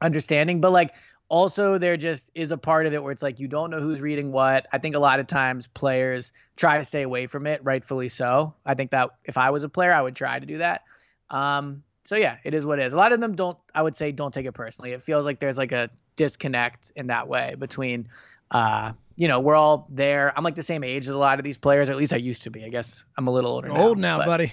understanding, 0.00 0.60
but 0.60 0.70
like 0.72 0.94
also 1.28 1.78
there 1.78 1.96
just 1.96 2.30
is 2.34 2.52
a 2.52 2.58
part 2.58 2.86
of 2.86 2.92
it 2.92 3.02
where 3.02 3.10
it's 3.10 3.22
like 3.22 3.40
you 3.40 3.48
don't 3.48 3.70
know 3.70 3.80
who's 3.80 4.00
reading 4.00 4.30
what. 4.30 4.66
I 4.72 4.78
think 4.78 4.94
a 4.94 4.98
lot 4.98 5.20
of 5.20 5.26
times 5.26 5.66
players 5.66 6.32
try 6.56 6.78
to 6.78 6.84
stay 6.84 7.02
away 7.02 7.26
from 7.26 7.46
it, 7.46 7.60
rightfully 7.64 8.08
so. 8.08 8.54
I 8.66 8.74
think 8.74 8.90
that 8.90 9.10
if 9.24 9.38
I 9.38 9.50
was 9.50 9.62
a 9.64 9.68
player, 9.68 9.92
I 9.92 10.02
would 10.02 10.14
try 10.14 10.38
to 10.38 10.46
do 10.46 10.58
that. 10.58 10.82
Um, 11.30 11.82
so 12.04 12.16
yeah, 12.16 12.36
it 12.44 12.54
is 12.54 12.66
what 12.66 12.78
it 12.78 12.84
is. 12.84 12.92
A 12.92 12.96
lot 12.96 13.12
of 13.12 13.20
them 13.20 13.34
don't. 13.34 13.58
I 13.74 13.82
would 13.82 13.96
say 13.96 14.12
don't 14.12 14.32
take 14.32 14.46
it 14.46 14.52
personally. 14.52 14.92
It 14.92 15.02
feels 15.02 15.24
like 15.24 15.38
there's 15.40 15.58
like 15.58 15.72
a 15.72 15.90
disconnect 16.16 16.92
in 16.94 17.08
that 17.08 17.28
way 17.28 17.54
between, 17.58 18.08
uh, 18.50 18.92
you 19.16 19.26
know, 19.28 19.40
we're 19.40 19.56
all 19.56 19.86
there. 19.90 20.32
I'm 20.36 20.44
like 20.44 20.54
the 20.54 20.62
same 20.62 20.84
age 20.84 21.08
as 21.08 21.14
a 21.14 21.18
lot 21.18 21.38
of 21.38 21.44
these 21.44 21.58
players, 21.58 21.88
or 21.88 21.92
at 21.92 21.98
least 21.98 22.12
I 22.12 22.16
used 22.16 22.44
to 22.44 22.50
be. 22.50 22.64
I 22.64 22.68
guess 22.68 23.04
I'm 23.16 23.26
a 23.26 23.30
little 23.30 23.52
older. 23.52 23.72
Old 23.72 23.98
now, 23.98 24.18
but- 24.18 24.26
buddy. 24.26 24.52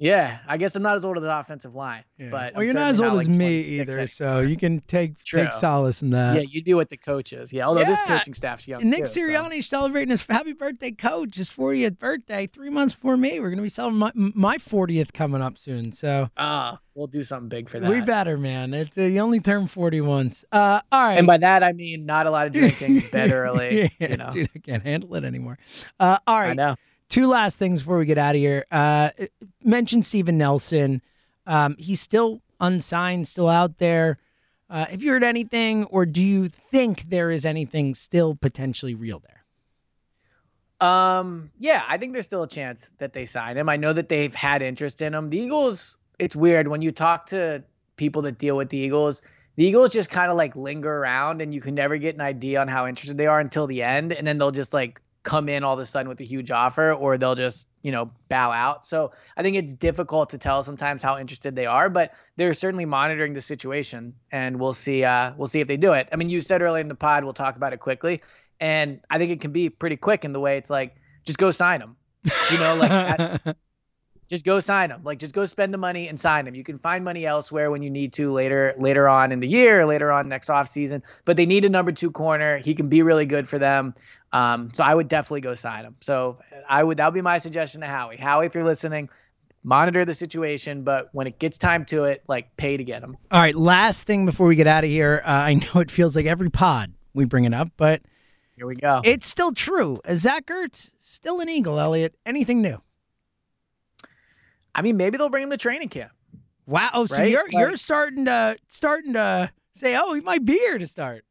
Yeah, 0.00 0.38
I 0.46 0.58
guess 0.58 0.76
I'm 0.76 0.82
not 0.84 0.96
as 0.96 1.04
old 1.04 1.16
as 1.16 1.24
the 1.24 1.38
offensive 1.38 1.74
line, 1.74 2.04
Yeah. 2.18 2.28
but 2.30 2.52
well, 2.54 2.60
I'm 2.60 2.64
you're 2.66 2.74
not 2.74 2.90
as 2.90 3.00
old 3.00 3.20
as 3.20 3.26
like 3.26 3.36
me 3.36 3.62
26 3.64 3.96
either, 3.96 4.06
so 4.06 4.38
you 4.40 4.56
can 4.56 4.80
take 4.82 5.18
True. 5.24 5.42
take 5.42 5.52
solace 5.52 6.02
in 6.02 6.10
that. 6.10 6.36
yeah, 6.36 6.42
you 6.42 6.62
do 6.62 6.76
what 6.76 6.88
the 6.88 6.96
coach 6.96 7.32
is. 7.32 7.52
Yeah, 7.52 7.66
although 7.66 7.82
this 7.82 8.00
Yeah. 8.06 8.16
coaching 8.18 8.34
staff's 8.34 8.68
young 8.68 8.82
And 8.82 8.90
Nick 8.90 9.00
too. 9.06 9.06
so- 9.06 9.60
celebrating 9.60 10.10
his 10.10 10.22
happy 10.22 10.52
birthday, 10.52 10.92
coach, 10.92 11.34
his 11.34 11.50
40th 11.50 11.98
birthday, 11.98 12.46
three 12.46 12.70
months 12.70 12.94
before 12.94 13.16
me. 13.16 13.40
We're 13.40 13.48
going 13.50 13.56
to 13.58 13.62
be 13.62 13.68
celebrating 13.68 14.32
my, 14.36 14.52
my 14.52 14.58
40th 14.58 15.12
coming 15.12 15.42
up 15.42 15.58
soon. 15.58 15.90
So 15.90 16.30
Ah, 16.36 16.78
we'll 16.94 17.06
do 17.08 17.22
something 17.24 17.48
big 17.48 17.68
for 17.68 17.80
that. 17.80 17.90
we 17.90 18.00
better, 18.00 18.38
man. 18.38 18.74
It's 18.74 18.96
uh, 18.96 19.02
you 19.02 19.18
only 19.18 19.40
turn 19.40 19.66
40 19.66 20.00
once. 20.02 20.44
Uh, 20.52 20.80
all 20.92 21.02
right. 21.08 21.18
and 21.18 21.26
by 21.26 21.38
that 21.38 21.64
I 21.64 21.72
mean 21.72 22.06
not 22.06 22.26
a 22.26 22.30
lot 22.30 22.46
of 22.46 22.52
drinking, 22.52 23.02
bed 23.10 23.32
early. 23.32 23.92
yeah, 23.98 24.08
you 24.08 24.16
know, 24.16 24.30
dude, 24.30 24.50
I 24.54 24.58
can't 24.60 24.82
handle 24.84 25.12
it 25.16 25.24
anymore. 25.24 25.58
Uh, 25.98 26.18
all 26.26 26.36
I 26.38 26.54
know. 26.54 26.76
Two 27.08 27.26
last 27.26 27.58
things 27.58 27.80
before 27.80 27.98
we 27.98 28.06
get 28.06 28.18
out 28.18 28.34
of 28.34 28.40
here. 28.40 28.66
Uh, 28.70 29.10
mention 29.62 30.02
Steven 30.02 30.36
Nelson. 30.36 31.00
Um, 31.46 31.76
he's 31.78 32.00
still 32.00 32.42
unsigned, 32.60 33.26
still 33.26 33.48
out 33.48 33.78
there. 33.78 34.18
Uh, 34.70 34.84
have 34.86 35.02
you 35.02 35.10
heard 35.10 35.24
anything, 35.24 35.84
or 35.84 36.04
do 36.04 36.22
you 36.22 36.48
think 36.48 37.08
there 37.08 37.30
is 37.30 37.46
anything 37.46 37.94
still 37.94 38.34
potentially 38.34 38.94
real 38.94 39.20
there? 39.20 39.44
Um, 40.86 41.50
yeah, 41.58 41.82
I 41.88 41.96
think 41.96 42.12
there's 42.12 42.26
still 42.26 42.42
a 42.42 42.48
chance 42.48 42.92
that 42.98 43.14
they 43.14 43.24
sign 43.24 43.56
him. 43.56 43.68
I 43.68 43.76
know 43.76 43.92
that 43.94 44.08
they've 44.08 44.34
had 44.34 44.60
interest 44.60 45.00
in 45.00 45.14
him. 45.14 45.28
The 45.28 45.38
Eagles, 45.38 45.96
it's 46.18 46.36
weird 46.36 46.68
when 46.68 46.82
you 46.82 46.92
talk 46.92 47.26
to 47.26 47.64
people 47.96 48.22
that 48.22 48.38
deal 48.38 48.56
with 48.56 48.68
the 48.68 48.78
Eagles. 48.78 49.22
The 49.56 49.64
Eagles 49.64 49.90
just 49.90 50.10
kind 50.10 50.30
of 50.30 50.36
like 50.36 50.54
linger 50.54 50.94
around, 50.94 51.40
and 51.40 51.52
you 51.54 51.60
can 51.60 51.74
never 51.74 51.96
get 51.96 52.14
an 52.14 52.20
idea 52.20 52.60
on 52.60 52.68
how 52.68 52.86
interested 52.86 53.16
they 53.16 53.26
are 53.26 53.40
until 53.40 53.66
the 53.66 53.82
end, 53.82 54.12
and 54.12 54.26
then 54.26 54.38
they'll 54.38 54.50
just 54.50 54.72
like 54.72 55.00
come 55.28 55.50
in 55.50 55.62
all 55.62 55.74
of 55.74 55.78
a 55.78 55.84
sudden 55.84 56.08
with 56.08 56.20
a 56.20 56.24
huge 56.24 56.50
offer, 56.50 56.94
or 56.94 57.18
they'll 57.18 57.34
just 57.34 57.68
you 57.82 57.92
know 57.92 58.10
bow 58.30 58.50
out. 58.50 58.86
So 58.86 59.12
I 59.36 59.42
think 59.42 59.56
it's 59.56 59.74
difficult 59.74 60.30
to 60.30 60.38
tell 60.38 60.62
sometimes 60.62 61.02
how 61.02 61.18
interested 61.18 61.54
they 61.54 61.66
are, 61.66 61.90
but 61.90 62.14
they're 62.36 62.54
certainly 62.54 62.86
monitoring 62.86 63.34
the 63.34 63.42
situation, 63.42 64.14
and 64.32 64.58
we'll 64.58 64.72
see. 64.72 65.04
Uh, 65.04 65.34
we'll 65.36 65.48
see 65.48 65.60
if 65.60 65.68
they 65.68 65.76
do 65.76 65.92
it. 65.92 66.08
I 66.12 66.16
mean, 66.16 66.30
you 66.30 66.40
said 66.40 66.62
earlier 66.62 66.80
in 66.80 66.88
the 66.88 66.94
pod, 66.94 67.24
we'll 67.24 67.34
talk 67.34 67.56
about 67.56 67.74
it 67.74 67.80
quickly. 67.80 68.22
And 68.58 69.00
I 69.10 69.18
think 69.18 69.30
it 69.30 69.40
can 69.40 69.52
be 69.52 69.68
pretty 69.68 69.96
quick 69.96 70.24
in 70.24 70.32
the 70.32 70.40
way 70.40 70.56
it's 70.56 70.70
like, 70.70 70.96
just 71.24 71.38
go 71.38 71.50
sign 71.50 71.80
them. 71.80 71.96
You 72.50 72.58
know, 72.58 72.74
like 72.74 72.90
at, 72.90 73.56
just 74.28 74.44
go 74.44 74.60
sign 74.60 74.90
them. 74.90 75.02
Like 75.04 75.18
just 75.18 75.34
go 75.34 75.46
spend 75.46 75.72
the 75.72 75.78
money 75.78 76.08
and 76.08 76.20
sign 76.20 76.44
them. 76.44 76.54
You 76.54 76.62
can 76.62 76.78
find 76.78 77.04
money 77.04 77.24
elsewhere 77.24 77.70
when 77.70 77.82
you 77.82 77.90
need 77.90 78.12
to 78.14 78.30
later 78.30 78.74
later 78.76 79.08
on 79.08 79.32
in 79.32 79.40
the 79.40 79.48
year, 79.48 79.86
later 79.86 80.12
on 80.12 80.28
next 80.28 80.50
off 80.50 80.68
season. 80.68 81.02
But 81.24 81.36
they 81.36 81.46
need 81.46 81.64
a 81.64 81.68
number 81.68 81.92
two 81.92 82.10
corner. 82.10 82.58
He 82.58 82.74
can 82.74 82.88
be 82.88 83.02
really 83.02 83.26
good 83.26 83.48
for 83.48 83.58
them. 83.58 83.94
Um, 84.32 84.70
so 84.72 84.84
I 84.84 84.94
would 84.94 85.08
definitely 85.08 85.40
go 85.40 85.54
sign 85.54 85.84
him. 85.84 85.96
So 86.00 86.38
I 86.68 86.82
would 86.82 86.98
that 86.98 87.06
would 87.06 87.14
be 87.14 87.22
my 87.22 87.38
suggestion 87.38 87.80
to 87.80 87.86
Howie. 87.86 88.16
Howie, 88.16 88.46
if 88.46 88.54
you're 88.54 88.64
listening, 88.64 89.08
monitor 89.62 90.04
the 90.04 90.14
situation, 90.14 90.82
but 90.82 91.08
when 91.12 91.26
it 91.26 91.38
gets 91.38 91.58
time 91.58 91.84
to 91.86 92.04
it, 92.04 92.22
like 92.28 92.56
pay 92.56 92.76
to 92.76 92.84
get 92.84 93.02
him. 93.02 93.16
All 93.30 93.40
right, 93.40 93.54
last 93.54 94.06
thing 94.06 94.26
before 94.26 94.46
we 94.46 94.56
get 94.56 94.66
out 94.66 94.84
of 94.84 94.90
here. 94.90 95.22
Uh, 95.24 95.30
I 95.30 95.54
know 95.54 95.80
it 95.80 95.90
feels 95.90 96.14
like 96.14 96.26
every 96.26 96.50
pod 96.50 96.92
we 97.14 97.24
bring 97.24 97.44
it 97.44 97.54
up, 97.54 97.68
but 97.76 98.02
here 98.56 98.66
we 98.66 98.76
go. 98.76 99.00
It's 99.04 99.26
still 99.26 99.52
true. 99.52 100.00
Zach 100.14 100.46
Ertz 100.46 100.90
still 101.00 101.40
an 101.40 101.48
Eagle. 101.48 101.78
Elliot, 101.78 102.14
anything 102.26 102.60
new? 102.60 102.80
I 104.74 104.82
mean, 104.82 104.96
maybe 104.96 105.16
they'll 105.16 105.28
bring 105.28 105.44
him 105.44 105.50
to 105.50 105.56
training 105.56 105.88
camp. 105.88 106.12
Wow. 106.66 106.90
Oh, 106.92 107.06
so 107.06 107.16
right? 107.16 107.30
you're 107.30 107.44
like, 107.44 107.52
you're 107.52 107.76
starting 107.76 108.26
to 108.26 108.56
starting 108.66 109.14
to 109.14 109.50
say, 109.74 109.96
oh, 109.96 110.12
he 110.12 110.20
might 110.20 110.44
be 110.44 110.54
here 110.54 110.76
to 110.76 110.86
start. 110.86 111.24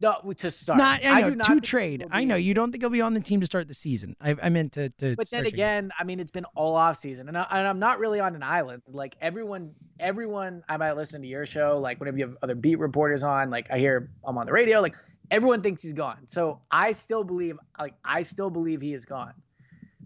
No, 0.00 0.32
to 0.34 0.50
start. 0.50 0.78
Not, 0.78 1.04
I 1.04 1.20
know, 1.20 1.26
I 1.26 1.30
do 1.30 1.36
not 1.36 1.46
to 1.46 1.60
trade. 1.60 2.06
I 2.10 2.24
know 2.24 2.36
you 2.36 2.54
don't 2.54 2.72
think 2.72 2.82
he'll 2.82 2.88
be 2.88 3.02
on 3.02 3.12
the 3.12 3.20
team 3.20 3.40
to 3.40 3.46
start 3.46 3.68
the 3.68 3.74
season. 3.74 4.16
I, 4.20 4.34
I 4.42 4.48
meant 4.48 4.72
to. 4.72 4.88
to 4.88 5.14
but 5.14 5.28
then 5.28 5.44
again, 5.44 5.90
I 5.98 6.04
mean, 6.04 6.20
it's 6.20 6.30
been 6.30 6.46
all 6.54 6.74
off 6.74 6.96
season, 6.96 7.28
and, 7.28 7.36
I, 7.36 7.46
and 7.50 7.68
I'm 7.68 7.78
not 7.78 7.98
really 7.98 8.18
on 8.18 8.34
an 8.34 8.42
island. 8.42 8.82
Like 8.88 9.16
everyone, 9.20 9.74
everyone, 9.98 10.62
I 10.68 10.78
might 10.78 10.92
listen 10.92 11.20
to 11.20 11.28
your 11.28 11.44
show. 11.44 11.78
Like 11.78 12.00
whenever 12.00 12.16
you 12.16 12.28
have 12.28 12.36
other 12.42 12.54
beat 12.54 12.78
reporters 12.78 13.22
on, 13.22 13.50
like 13.50 13.70
I 13.70 13.78
hear 13.78 14.10
I'm 14.24 14.38
on 14.38 14.46
the 14.46 14.52
radio. 14.52 14.80
Like 14.80 14.96
everyone 15.30 15.60
thinks 15.60 15.82
he's 15.82 15.92
gone. 15.92 16.26
So 16.28 16.62
I 16.70 16.92
still 16.92 17.24
believe, 17.24 17.58
like 17.78 17.94
I 18.02 18.22
still 18.22 18.48
believe 18.48 18.80
he 18.80 18.94
is 18.94 19.04
gone. 19.04 19.34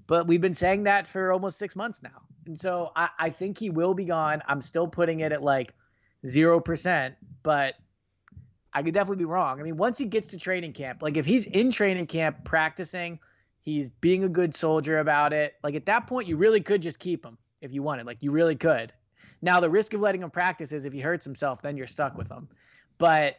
But 0.09 0.27
we've 0.27 0.41
been 0.41 0.55
saying 0.55 0.85
that 0.85 1.07
for 1.07 1.33
almost 1.33 1.57
six 1.57 1.77
months 1.77 2.03
now, 2.03 2.23
and 2.47 2.59
so 2.59 2.91
I, 2.97 3.11
I 3.17 3.31
think 3.31 3.59
he 3.59 3.71
will 3.71 3.95
be 3.95 4.07
gone. 4.07 4.43
I'm 4.47 4.61
still 4.61 4.89
putting 4.89 5.21
it 5.21 5.31
at 5.31 5.43
like 5.43 5.73
zero 6.27 6.61
percent, 6.61 7.15
but 7.45 7.75
I 8.75 8.83
could 8.83 8.95
definitely 8.95 9.23
be 9.23 9.27
wrong. 9.27 9.61
I 9.61 9.63
mean, 9.63 9.77
once 9.77 9.99
he 9.99 10.05
gets 10.05 10.29
to 10.29 10.37
training 10.37 10.73
camp, 10.73 11.03
like 11.03 11.17
if 11.17 11.25
he's 11.25 11.47
in 11.47 11.71
training 11.71 12.07
camp 12.07 12.45
practicing, 12.45 13.21
he's 13.61 13.89
being 13.89 14.25
a 14.25 14.29
good 14.29 14.55
soldier 14.55 14.99
about 14.99 15.33
it. 15.33 15.55
Like 15.63 15.75
at 15.75 15.87
that 15.87 16.07
point, 16.07 16.27
you 16.27 16.37
really 16.37 16.61
could 16.61 16.83
just 16.83 16.99
keep 16.99 17.25
him 17.25 17.39
if 17.61 17.73
you 17.73 17.83
wanted. 17.83 18.07
Like 18.07 18.23
you 18.23 18.33
really 18.33 18.57
could. 18.57 18.93
Now 19.43 19.61
the 19.61 19.71
risk 19.71 19.95
of 19.95 20.01
letting 20.01 20.23
him 20.23 20.31
practice 20.31 20.73
is 20.73 20.85
if 20.85 20.93
he 20.93 21.01
hurts 21.01 21.25
himself, 21.25 21.63
then 21.63 21.77
you're 21.77 21.87
stuck 21.87 22.17
with 22.17 22.31
him. 22.31 22.49
But 22.99 23.37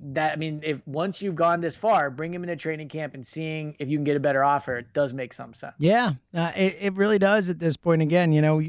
that 0.00 0.32
I 0.32 0.36
mean, 0.36 0.60
if 0.64 0.86
once 0.86 1.20
you've 1.22 1.34
gone 1.34 1.60
this 1.60 1.76
far, 1.76 2.10
bring 2.10 2.32
him 2.32 2.42
into 2.42 2.56
training 2.56 2.88
camp 2.88 3.14
and 3.14 3.26
seeing 3.26 3.76
if 3.78 3.88
you 3.88 3.98
can 3.98 4.04
get 4.04 4.16
a 4.16 4.20
better 4.20 4.42
offer 4.42 4.82
does 4.82 5.12
make 5.12 5.32
some 5.32 5.52
sense. 5.52 5.74
Yeah, 5.78 6.14
uh, 6.34 6.52
it 6.56 6.76
it 6.80 6.94
really 6.94 7.18
does 7.18 7.48
at 7.48 7.58
this 7.58 7.76
point. 7.76 8.02
Again, 8.02 8.32
you 8.32 8.40
know, 8.40 8.62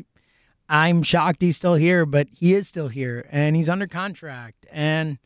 I'm 0.69 1.03
shocked 1.03 1.41
he's 1.41 1.57
still 1.57 1.75
here, 1.75 2.05
but 2.05 2.27
he 2.31 2.53
is 2.53 2.67
still 2.67 2.87
here 2.87 3.27
and 3.31 3.55
he's 3.55 3.69
under 3.69 3.87
contract. 3.87 4.65
And 4.71 5.17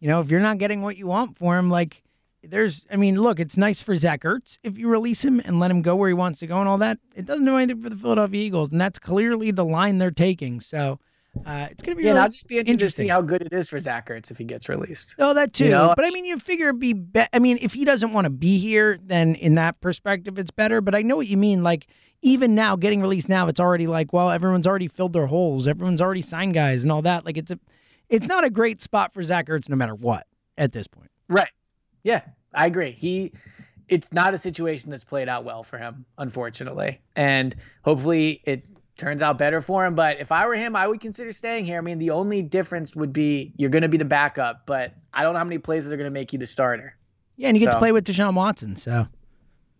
you 0.00 0.08
know, 0.08 0.20
if 0.20 0.30
you're 0.30 0.40
not 0.40 0.58
getting 0.58 0.82
what 0.82 0.96
you 0.96 1.06
want 1.06 1.36
for 1.36 1.56
him, 1.56 1.70
like 1.70 2.02
there's, 2.42 2.86
I 2.90 2.96
mean, 2.96 3.20
look, 3.20 3.38
it's 3.38 3.56
nice 3.56 3.82
for 3.82 3.94
Zach 3.94 4.22
Ertz 4.22 4.58
if 4.64 4.78
you 4.78 4.88
release 4.88 5.24
him 5.24 5.40
and 5.44 5.60
let 5.60 5.70
him 5.70 5.82
go 5.82 5.94
where 5.94 6.08
he 6.08 6.14
wants 6.14 6.38
to 6.40 6.46
go 6.46 6.58
and 6.58 6.68
all 6.68 6.78
that. 6.78 6.98
It 7.14 7.26
doesn't 7.26 7.44
do 7.44 7.56
anything 7.56 7.82
for 7.82 7.90
the 7.90 7.96
Philadelphia 7.96 8.40
Eagles, 8.40 8.70
and 8.70 8.80
that's 8.80 8.98
clearly 8.98 9.50
the 9.50 9.64
line 9.64 9.98
they're 9.98 10.10
taking. 10.10 10.60
So. 10.60 10.98
Uh, 11.46 11.68
it's 11.70 11.80
going 11.80 11.96
to 11.96 12.00
be 12.00 12.02
yeah. 12.02 12.10
Really 12.10 12.22
I'll 12.22 12.28
just 12.28 12.48
be 12.48 12.58
interested 12.58 12.78
to 12.78 12.90
see 12.90 13.06
how 13.06 13.22
good 13.22 13.42
it 13.42 13.52
is 13.52 13.68
for 13.68 13.78
Zach 13.78 14.08
Ertz 14.08 14.32
if 14.32 14.38
he 14.38 14.42
gets 14.42 14.68
released. 14.68 15.14
Oh, 15.20 15.32
that 15.32 15.52
too. 15.52 15.66
You 15.66 15.70
know? 15.70 15.94
But 15.94 16.04
I 16.04 16.10
mean, 16.10 16.24
you 16.24 16.40
figure 16.40 16.70
it'd 16.70 16.80
be, 16.80 16.92
be. 16.92 17.22
I 17.32 17.38
mean, 17.38 17.56
if 17.62 17.72
he 17.72 17.84
doesn't 17.84 18.12
want 18.12 18.24
to 18.24 18.30
be 18.30 18.58
here, 18.58 18.98
then 19.00 19.36
in 19.36 19.54
that 19.54 19.80
perspective, 19.80 20.40
it's 20.40 20.50
better. 20.50 20.80
But 20.80 20.96
I 20.96 21.02
know 21.02 21.14
what 21.14 21.28
you 21.28 21.36
mean. 21.36 21.62
Like 21.62 21.86
even 22.20 22.56
now, 22.56 22.74
getting 22.74 23.00
released 23.00 23.28
now, 23.28 23.46
it's 23.46 23.60
already 23.60 23.86
like, 23.86 24.12
well, 24.12 24.28
everyone's 24.28 24.66
already 24.66 24.88
filled 24.88 25.12
their 25.12 25.28
holes. 25.28 25.68
Everyone's 25.68 26.00
already 26.00 26.22
signed 26.22 26.54
guys 26.54 26.82
and 26.82 26.90
all 26.90 27.02
that. 27.02 27.24
Like 27.24 27.36
it's 27.36 27.52
a, 27.52 27.60
it's 28.10 28.26
not 28.26 28.44
a 28.44 28.50
great 28.50 28.80
spot 28.82 29.14
for 29.14 29.22
Zach 29.24 29.46
Ertz 29.46 29.68
no 29.68 29.76
matter 29.76 29.94
what 29.94 30.26
at 30.58 30.72
this 30.72 30.86
point. 30.86 31.10
Right. 31.28 31.48
Yeah, 32.04 32.22
I 32.54 32.66
agree. 32.66 32.90
He 32.92 33.32
it's 33.88 34.12
not 34.12 34.34
a 34.34 34.38
situation 34.38 34.90
that's 34.90 35.04
played 35.04 35.28
out 35.28 35.44
well 35.44 35.62
for 35.62 35.78
him, 35.78 36.04
unfortunately. 36.18 37.00
And 37.16 37.54
hopefully 37.84 38.40
it 38.44 38.64
turns 38.96 39.20
out 39.22 39.36
better 39.38 39.60
for 39.60 39.84
him. 39.84 39.94
But 39.96 40.20
if 40.20 40.30
I 40.30 40.46
were 40.46 40.54
him, 40.54 40.76
I 40.76 40.86
would 40.86 41.00
consider 41.00 41.32
staying 41.32 41.64
here. 41.64 41.78
I 41.78 41.80
mean, 41.80 41.98
the 41.98 42.10
only 42.10 42.42
difference 42.42 42.94
would 42.94 43.12
be 43.12 43.52
you're 43.56 43.70
going 43.70 43.82
to 43.82 43.88
be 43.88 43.96
the 43.98 44.04
backup, 44.04 44.64
but 44.66 44.94
I 45.12 45.22
don't 45.24 45.32
know 45.32 45.38
how 45.40 45.44
many 45.44 45.58
places 45.58 45.92
are 45.92 45.96
going 45.96 46.06
to 46.06 46.12
make 46.12 46.32
you 46.32 46.38
the 46.38 46.46
starter. 46.46 46.94
Yeah, 47.36 47.48
and 47.48 47.56
you 47.56 47.60
get 47.64 47.72
So- 47.72 47.76
to 47.76 47.78
play 47.80 47.92
with 47.92 48.04
Deshaun 48.06 48.34
Watson. 48.34 48.76
So, 48.76 49.08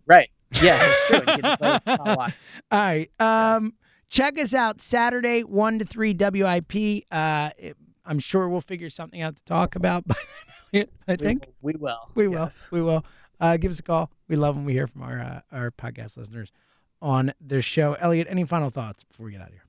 Right. 0.06 0.30
Yeah, 0.60 0.76
that's 0.78 1.06
true. 1.06 1.18
You 1.18 1.24
get 1.26 1.42
to 1.42 1.56
play 1.58 1.72
with 1.72 1.84
Deshaun 1.84 2.16
Watson. 2.16 2.48
all 2.72 2.78
right. 2.80 3.10
Um, 3.20 3.74
check 4.08 4.38
us 4.40 4.54
out 4.54 4.80
Saturday, 4.80 5.42
one 5.44 5.78
to 5.78 5.84
three 5.84 6.14
WIP. 6.14 7.04
Uh, 7.12 7.50
I'm 8.04 8.18
sure 8.18 8.48
we'll 8.48 8.60
figure 8.60 8.90
something 8.90 9.20
out 9.22 9.36
to 9.36 9.44
talk 9.44 9.76
about. 9.76 10.04
But 10.72 10.88
I 11.08 11.12
We 11.12 11.16
think. 11.16 11.46
will- 11.46 11.54
we 11.62 11.72
will. 11.74 12.10
We 12.14 12.28
will. 12.28 12.38
Yes. 12.44 12.70
We 12.70 12.80
will. 12.80 13.04
Uh, 13.40 13.56
give 13.56 13.72
us 13.72 13.80
a 13.80 13.82
call. 13.82 14.08
We 14.28 14.36
love 14.36 14.54
when 14.54 14.64
we 14.64 14.72
hear 14.72 14.86
from 14.86 15.02
our 15.02 15.18
uh, 15.20 15.40
our 15.50 15.70
podcast 15.72 16.16
listeners 16.16 16.52
on 17.02 17.32
the 17.44 17.60
show. 17.60 17.94
Elliot, 17.94 18.28
any 18.30 18.44
final 18.44 18.70
thoughts 18.70 19.02
before 19.02 19.26
we 19.26 19.32
get 19.32 19.40
out 19.40 19.48
of 19.48 19.54
here? 19.54 19.64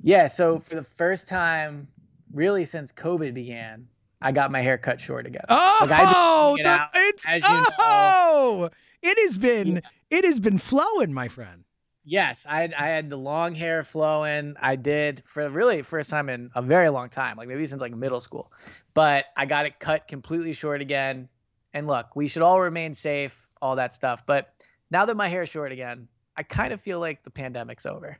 Yeah. 0.00 0.28
So 0.28 0.58
for 0.60 0.76
the 0.76 0.84
first 0.84 1.26
time, 1.28 1.88
really 2.32 2.64
since 2.64 2.92
COVID 2.92 3.34
began, 3.34 3.88
I 4.22 4.30
got 4.32 4.52
my 4.52 4.60
hair 4.60 4.78
cut 4.78 5.00
short 5.00 5.26
again. 5.26 5.42
Oh, 5.48 5.78
Like, 5.80 5.90
I've 5.90 5.98
been 6.04 6.12
growing 6.12 6.60
it 6.60 6.64
the- 6.64 6.88
it's 6.94 7.24
you 7.26 7.54
know. 7.56 7.66
oh, 7.80 8.70
it 9.02 9.18
has 9.26 9.38
been 9.38 9.66
Yeah. 9.76 9.80
it 10.10 10.24
has 10.24 10.38
been 10.38 10.58
flowing, 10.58 11.12
my 11.12 11.26
friend. 11.28 11.64
Yes, 12.10 12.44
I 12.48 12.62
had, 12.62 12.74
I 12.74 12.88
had 12.88 13.08
the 13.08 13.16
long 13.16 13.54
hair 13.54 13.84
flowing. 13.84 14.56
I 14.60 14.74
did 14.74 15.22
for 15.26 15.48
really 15.48 15.82
first 15.82 16.10
time 16.10 16.28
in 16.28 16.50
a 16.56 16.60
very 16.60 16.88
long 16.88 17.08
time, 17.08 17.36
like 17.36 17.46
maybe 17.46 17.64
since 17.66 17.80
like 17.80 17.94
middle 17.94 18.20
school. 18.20 18.50
But 18.94 19.26
I 19.36 19.46
got 19.46 19.66
it 19.66 19.78
cut 19.78 20.08
completely 20.08 20.52
short 20.52 20.80
again. 20.80 21.28
And 21.72 21.86
look, 21.86 22.16
we 22.16 22.26
should 22.26 22.42
all 22.42 22.60
remain 22.60 22.94
safe, 22.94 23.48
all 23.62 23.76
that 23.76 23.94
stuff. 23.94 24.26
But 24.26 24.52
now 24.90 25.04
that 25.04 25.16
my 25.16 25.28
hair 25.28 25.42
is 25.42 25.50
short 25.50 25.70
again, 25.70 26.08
I 26.36 26.42
kind 26.42 26.72
of 26.72 26.80
feel 26.80 26.98
like 26.98 27.22
the 27.22 27.30
pandemic's 27.30 27.86
over. 27.86 28.16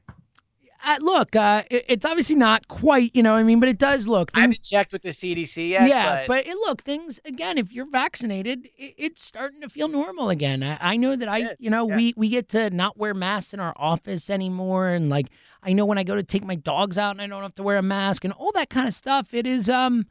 Uh, 0.84 0.96
look, 1.00 1.36
uh, 1.36 1.62
it- 1.70 1.84
it's 1.88 2.04
obviously 2.06 2.36
not 2.36 2.66
quite, 2.68 3.10
you 3.14 3.22
know, 3.22 3.32
what 3.32 3.38
I 3.38 3.42
mean, 3.42 3.60
but 3.60 3.68
it 3.68 3.76
does 3.78 4.06
look. 4.08 4.30
I 4.32 4.38
things- 4.38 4.42
haven't 4.42 4.62
checked 4.64 4.92
with 4.92 5.02
the 5.02 5.10
CDC 5.12 5.68
yet. 5.70 5.88
yeah, 5.88 6.26
but, 6.26 6.26
but 6.28 6.46
it, 6.46 6.54
look, 6.56 6.82
things 6.82 7.20
again. 7.24 7.58
If 7.58 7.70
you're 7.72 7.90
vaccinated, 7.90 8.66
it, 8.78 8.94
it's 8.96 9.22
starting 9.22 9.60
to 9.60 9.68
feel 9.68 9.88
normal 9.88 10.30
again. 10.30 10.62
I, 10.62 10.78
I 10.80 10.96
know 10.96 11.16
that 11.16 11.28
I, 11.28 11.38
is, 11.38 11.56
you 11.58 11.68
know, 11.70 11.88
yeah. 11.88 11.96
we 11.96 12.14
we 12.16 12.28
get 12.30 12.48
to 12.50 12.70
not 12.70 12.96
wear 12.96 13.12
masks 13.14 13.52
in 13.52 13.60
our 13.60 13.74
office 13.76 14.30
anymore, 14.30 14.88
and 14.88 15.10
like 15.10 15.28
I 15.62 15.72
know 15.74 15.84
when 15.84 15.98
I 15.98 16.02
go 16.02 16.14
to 16.16 16.22
take 16.22 16.44
my 16.44 16.54
dogs 16.54 16.96
out 16.96 17.10
and 17.12 17.20
I 17.20 17.26
don't 17.26 17.42
have 17.42 17.54
to 17.56 17.62
wear 17.62 17.76
a 17.76 17.82
mask 17.82 18.24
and 18.24 18.32
all 18.32 18.52
that 18.52 18.70
kind 18.70 18.88
of 18.88 18.94
stuff. 18.94 19.34
It 19.34 19.46
is 19.46 19.68
um, 19.68 20.06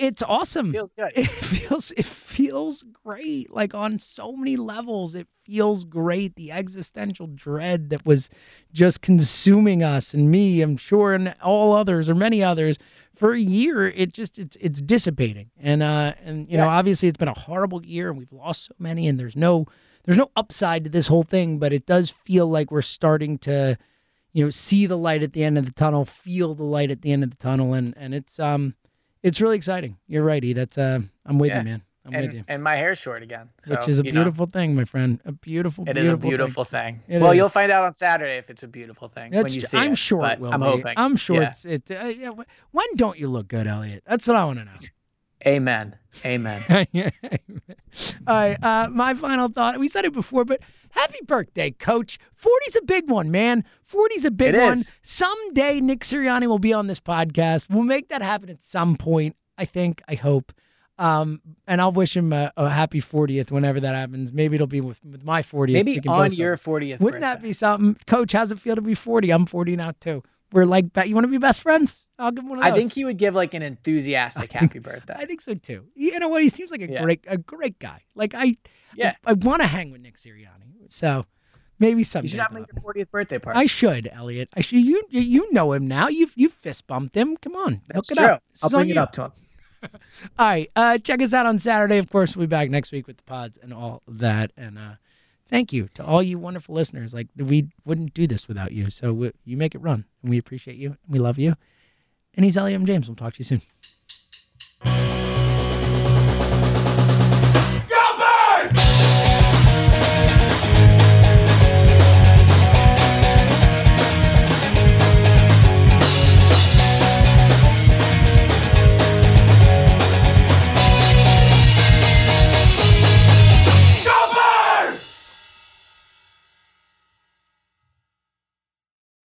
it's 0.00 0.22
awesome. 0.22 0.72
feels 0.72 0.92
good. 0.92 1.12
It 1.14 1.26
feels 1.28 1.90
it 1.92 2.06
feels 2.06 2.82
great. 3.04 3.52
Like 3.52 3.74
on 3.74 3.98
so 3.98 4.32
many 4.32 4.56
levels, 4.56 5.14
it 5.14 5.28
feels 5.44 5.84
great. 5.84 6.36
The 6.36 6.52
existential 6.52 7.26
dread 7.26 7.90
that 7.90 8.06
was 8.06 8.30
just 8.72 9.02
consuming 9.02 9.82
us 9.82 10.14
and 10.14 10.30
me, 10.30 10.62
I'm 10.62 10.76
sure, 10.76 11.12
and 11.12 11.34
all 11.42 11.74
others 11.74 12.08
or 12.08 12.14
many 12.14 12.42
others 12.42 12.78
for 13.14 13.34
a 13.34 13.40
year, 13.40 13.88
it 13.88 14.14
just 14.14 14.38
it's 14.38 14.56
it's 14.60 14.80
dissipating. 14.80 15.50
And 15.58 15.82
uh 15.82 16.14
and 16.24 16.50
you 16.50 16.56
know, 16.56 16.68
obviously 16.68 17.08
it's 17.08 17.18
been 17.18 17.28
a 17.28 17.38
horrible 17.38 17.84
year 17.84 18.08
and 18.08 18.18
we've 18.18 18.32
lost 18.32 18.66
so 18.66 18.74
many 18.78 19.06
and 19.06 19.20
there's 19.20 19.36
no 19.36 19.66
there's 20.04 20.18
no 20.18 20.30
upside 20.34 20.84
to 20.84 20.90
this 20.90 21.08
whole 21.08 21.24
thing, 21.24 21.58
but 21.58 21.74
it 21.74 21.84
does 21.84 22.08
feel 22.08 22.48
like 22.48 22.70
we're 22.70 22.80
starting 22.80 23.36
to 23.38 23.76
you 24.32 24.44
know, 24.44 24.50
see 24.50 24.86
the 24.86 24.96
light 24.96 25.24
at 25.24 25.32
the 25.32 25.42
end 25.42 25.58
of 25.58 25.66
the 25.66 25.72
tunnel, 25.72 26.04
feel 26.04 26.54
the 26.54 26.62
light 26.62 26.88
at 26.90 27.02
the 27.02 27.10
end 27.12 27.24
of 27.24 27.30
the 27.30 27.36
tunnel 27.36 27.74
and 27.74 27.92
and 27.98 28.14
it's 28.14 28.40
um 28.40 28.74
it's 29.22 29.40
really 29.40 29.56
exciting. 29.56 29.96
You're 30.06 30.24
right, 30.24 30.42
E. 30.42 30.52
That's 30.52 30.78
uh 30.78 31.00
I'm 31.26 31.38
with 31.38 31.50
Yeah. 31.50 31.58
you, 31.60 31.64
man. 31.64 31.82
I'm 32.06 32.22
with 32.22 32.32
you. 32.32 32.44
and 32.48 32.62
my 32.64 32.76
hair's 32.76 32.98
short 32.98 33.22
again. 33.22 33.50
So, 33.58 33.76
Which 33.76 33.86
is 33.88 33.98
a 33.98 34.02
you 34.04 34.12
know, 34.12 34.22
beautiful 34.22 34.46
thing, 34.46 34.74
my 34.74 34.86
friend. 34.86 35.20
A 35.26 35.32
beautiful, 35.32 35.82
It 35.84 35.94
beautiful 35.94 36.02
is 36.02 36.08
a 36.08 36.16
beautiful 36.16 36.64
thing. 36.64 37.02
It 37.06 37.20
well, 37.20 37.32
is. 37.32 37.36
you'll 37.36 37.50
find 37.50 37.70
out 37.70 37.84
on 37.84 37.92
Saturday 37.92 38.38
if 38.38 38.48
it's 38.48 38.62
a 38.62 38.68
beautiful 38.68 39.06
thing 39.08 39.32
when 39.32 39.44
you 39.52 39.60
see 39.60 39.76
I'm 39.78 39.92
it. 39.92 39.98
sure 39.98 40.24
it 40.26 40.40
will. 40.40 40.52
I'm 40.52 40.62
hoping. 40.62 40.94
I'm 40.96 41.16
sure 41.16 41.42
Yeah. 41.42 41.50
it's 41.50 41.64
it. 41.66 41.90
Uh, 41.90 42.06
yeah, 42.06 42.30
when 42.70 42.86
don't 42.96 43.18
you 43.18 43.28
look 43.28 43.48
good, 43.48 43.66
Elliot? 43.66 44.02
That's 44.06 44.26
what 44.26 44.36
I 44.38 44.44
want 44.44 44.60
to 44.60 44.64
know. 44.64 44.72
Amen. 45.46 45.96
Amen. 46.24 46.64
All 46.68 48.34
right. 48.34 48.62
Uh, 48.62 48.88
my 48.90 49.14
final 49.14 49.48
thought. 49.48 49.78
We 49.78 49.88
said 49.88 50.04
it 50.04 50.12
before, 50.12 50.44
but 50.44 50.60
happy 50.90 51.18
birthday, 51.24 51.70
Coach. 51.70 52.18
40's 52.42 52.76
a 52.76 52.82
big 52.82 53.10
one, 53.10 53.30
man. 53.30 53.64
40's 53.90 54.24
a 54.24 54.30
big 54.30 54.54
It 54.54 54.60
one. 54.60 54.78
is. 54.78 54.92
Someday 55.02 55.80
Nick 55.80 56.00
Sirianni 56.00 56.46
will 56.46 56.58
be 56.58 56.72
on 56.72 56.88
this 56.88 57.00
podcast. 57.00 57.70
We'll 57.70 57.84
make 57.84 58.08
that 58.08 58.22
happen 58.22 58.50
at 58.50 58.62
some 58.62 58.96
point. 58.96 59.36
I 59.56 59.64
think. 59.66 60.02
I 60.08 60.14
hope. 60.14 60.52
Um, 60.98 61.40
and 61.66 61.80
I'll 61.80 61.92
wish 61.92 62.14
him 62.14 62.30
a, 62.32 62.52
a 62.58 62.68
happy 62.68 63.00
40th 63.00 63.50
whenever 63.50 63.80
that 63.80 63.94
happens. 63.94 64.34
Maybe 64.34 64.56
it'll 64.56 64.66
be 64.66 64.82
with, 64.82 65.02
with 65.02 65.24
my 65.24 65.40
40th. 65.40 65.72
Maybe 65.72 65.98
on 66.06 66.34
your 66.34 66.58
40th 66.58 67.00
Wouldn't 67.00 67.22
that 67.22 67.42
be 67.42 67.54
something? 67.54 67.96
Coach, 68.06 68.32
how's 68.32 68.52
it 68.52 68.60
feel 68.60 68.74
to 68.74 68.82
be 68.82 68.94
40? 68.94 69.30
I'm 69.30 69.46
40 69.46 69.76
now 69.76 69.92
too. 69.98 70.22
We're 70.52 70.64
like, 70.64 70.86
you 71.06 71.14
want 71.14 71.24
to 71.24 71.28
be 71.30 71.38
best 71.38 71.60
friends? 71.62 72.06
I'll 72.18 72.30
give 72.32 72.44
him 72.44 72.50
one 72.50 72.58
of 72.58 72.64
those. 72.64 72.72
I 72.72 72.76
think 72.76 72.92
he 72.92 73.04
would 73.04 73.16
give 73.16 73.34
like 73.34 73.54
an 73.54 73.62
enthusiastic 73.62 74.52
happy 74.60 74.78
birthday. 74.78 75.14
I 75.16 75.24
think 75.26 75.40
so 75.40 75.54
too. 75.54 75.84
You 75.94 76.18
know 76.18 76.28
what? 76.28 76.42
He 76.42 76.48
seems 76.48 76.70
like 76.70 76.82
a 76.82 76.88
Yeah. 76.88 77.02
great, 77.02 77.24
a 77.26 77.38
great 77.38 77.78
guy. 77.78 78.02
Like 78.14 78.34
I, 78.34 78.56
Yeah. 78.94 79.14
I, 79.24 79.34
want 79.34 79.62
to 79.62 79.66
hang 79.68 79.90
with 79.92 80.00
Nick 80.00 80.16
Sirianni. 80.18 80.90
So 80.90 81.24
Maybe 81.78 82.02
someday. 82.04 82.26
You 82.26 82.28
should 82.32 82.40
have 82.40 82.50
him 82.52 82.66
your 82.74 82.82
40th 82.92 83.10
birthday 83.10 83.38
party. 83.38 83.58
I 83.58 83.64
should, 83.64 84.06
Elliot. 84.12 84.50
I 84.54 84.60
should. 84.60 84.80
You 84.80 85.02
you- 85.08 85.20
you 85.22 85.52
know 85.52 85.72
him 85.72 85.88
now. 85.88 86.08
You've 86.08 86.34
you've 86.36 86.52
fist 86.52 86.86
bumped 86.86 87.14
him. 87.16 87.38
Come 87.38 87.56
on, 87.56 87.80
That's 87.88 88.08
true. 88.08 88.36
I'll 88.62 88.68
bring 88.70 88.90
it 88.90 88.96
you. 88.96 89.00
up 89.00 89.12
to 89.12 89.22
him. 89.24 89.32
All 90.38 90.46
right. 90.46 90.70
Uh, 90.76 90.98
check 90.98 91.22
us 91.22 91.32
out 91.32 91.46
on 91.46 91.58
Saturday. 91.58 91.96
Of 91.96 92.10
course, 92.10 92.36
we'll 92.36 92.46
be 92.46 92.50
back 92.50 92.68
next 92.68 92.92
week 92.92 93.06
with 93.06 93.16
the 93.16 93.22
pods 93.22 93.58
and 93.62 93.72
all 93.72 94.02
that. 94.08 94.52
And 94.58 94.76
uh, 94.78 94.90
thank 95.50 95.72
you 95.72 95.88
to 95.94 96.04
all 96.04 96.22
you 96.22 96.38
wonderful 96.38 96.74
listeners. 96.74 97.12
Like 97.12 97.28
we 97.36 97.68
wouldn't 97.84 98.14
do 98.14 98.26
this 98.26 98.48
without 98.48 98.72
you. 98.72 98.88
So 98.90 99.12
we, 99.12 99.32
you 99.44 99.56
make 99.56 99.74
it 99.74 99.78
run, 99.78 100.04
and 100.22 100.30
we 100.30 100.38
appreciate 100.38 100.76
you. 100.76 100.88
And 100.88 100.98
we 101.08 101.18
love 101.18 101.38
you. 101.38 101.56
And 102.34 102.44
he's 102.44 102.56
Elliot. 102.56 102.82
James. 102.84 103.08
We'll 103.08 103.16
talk 103.16 103.34
to 103.34 103.38
you 103.40 103.44
soon. 103.44 103.62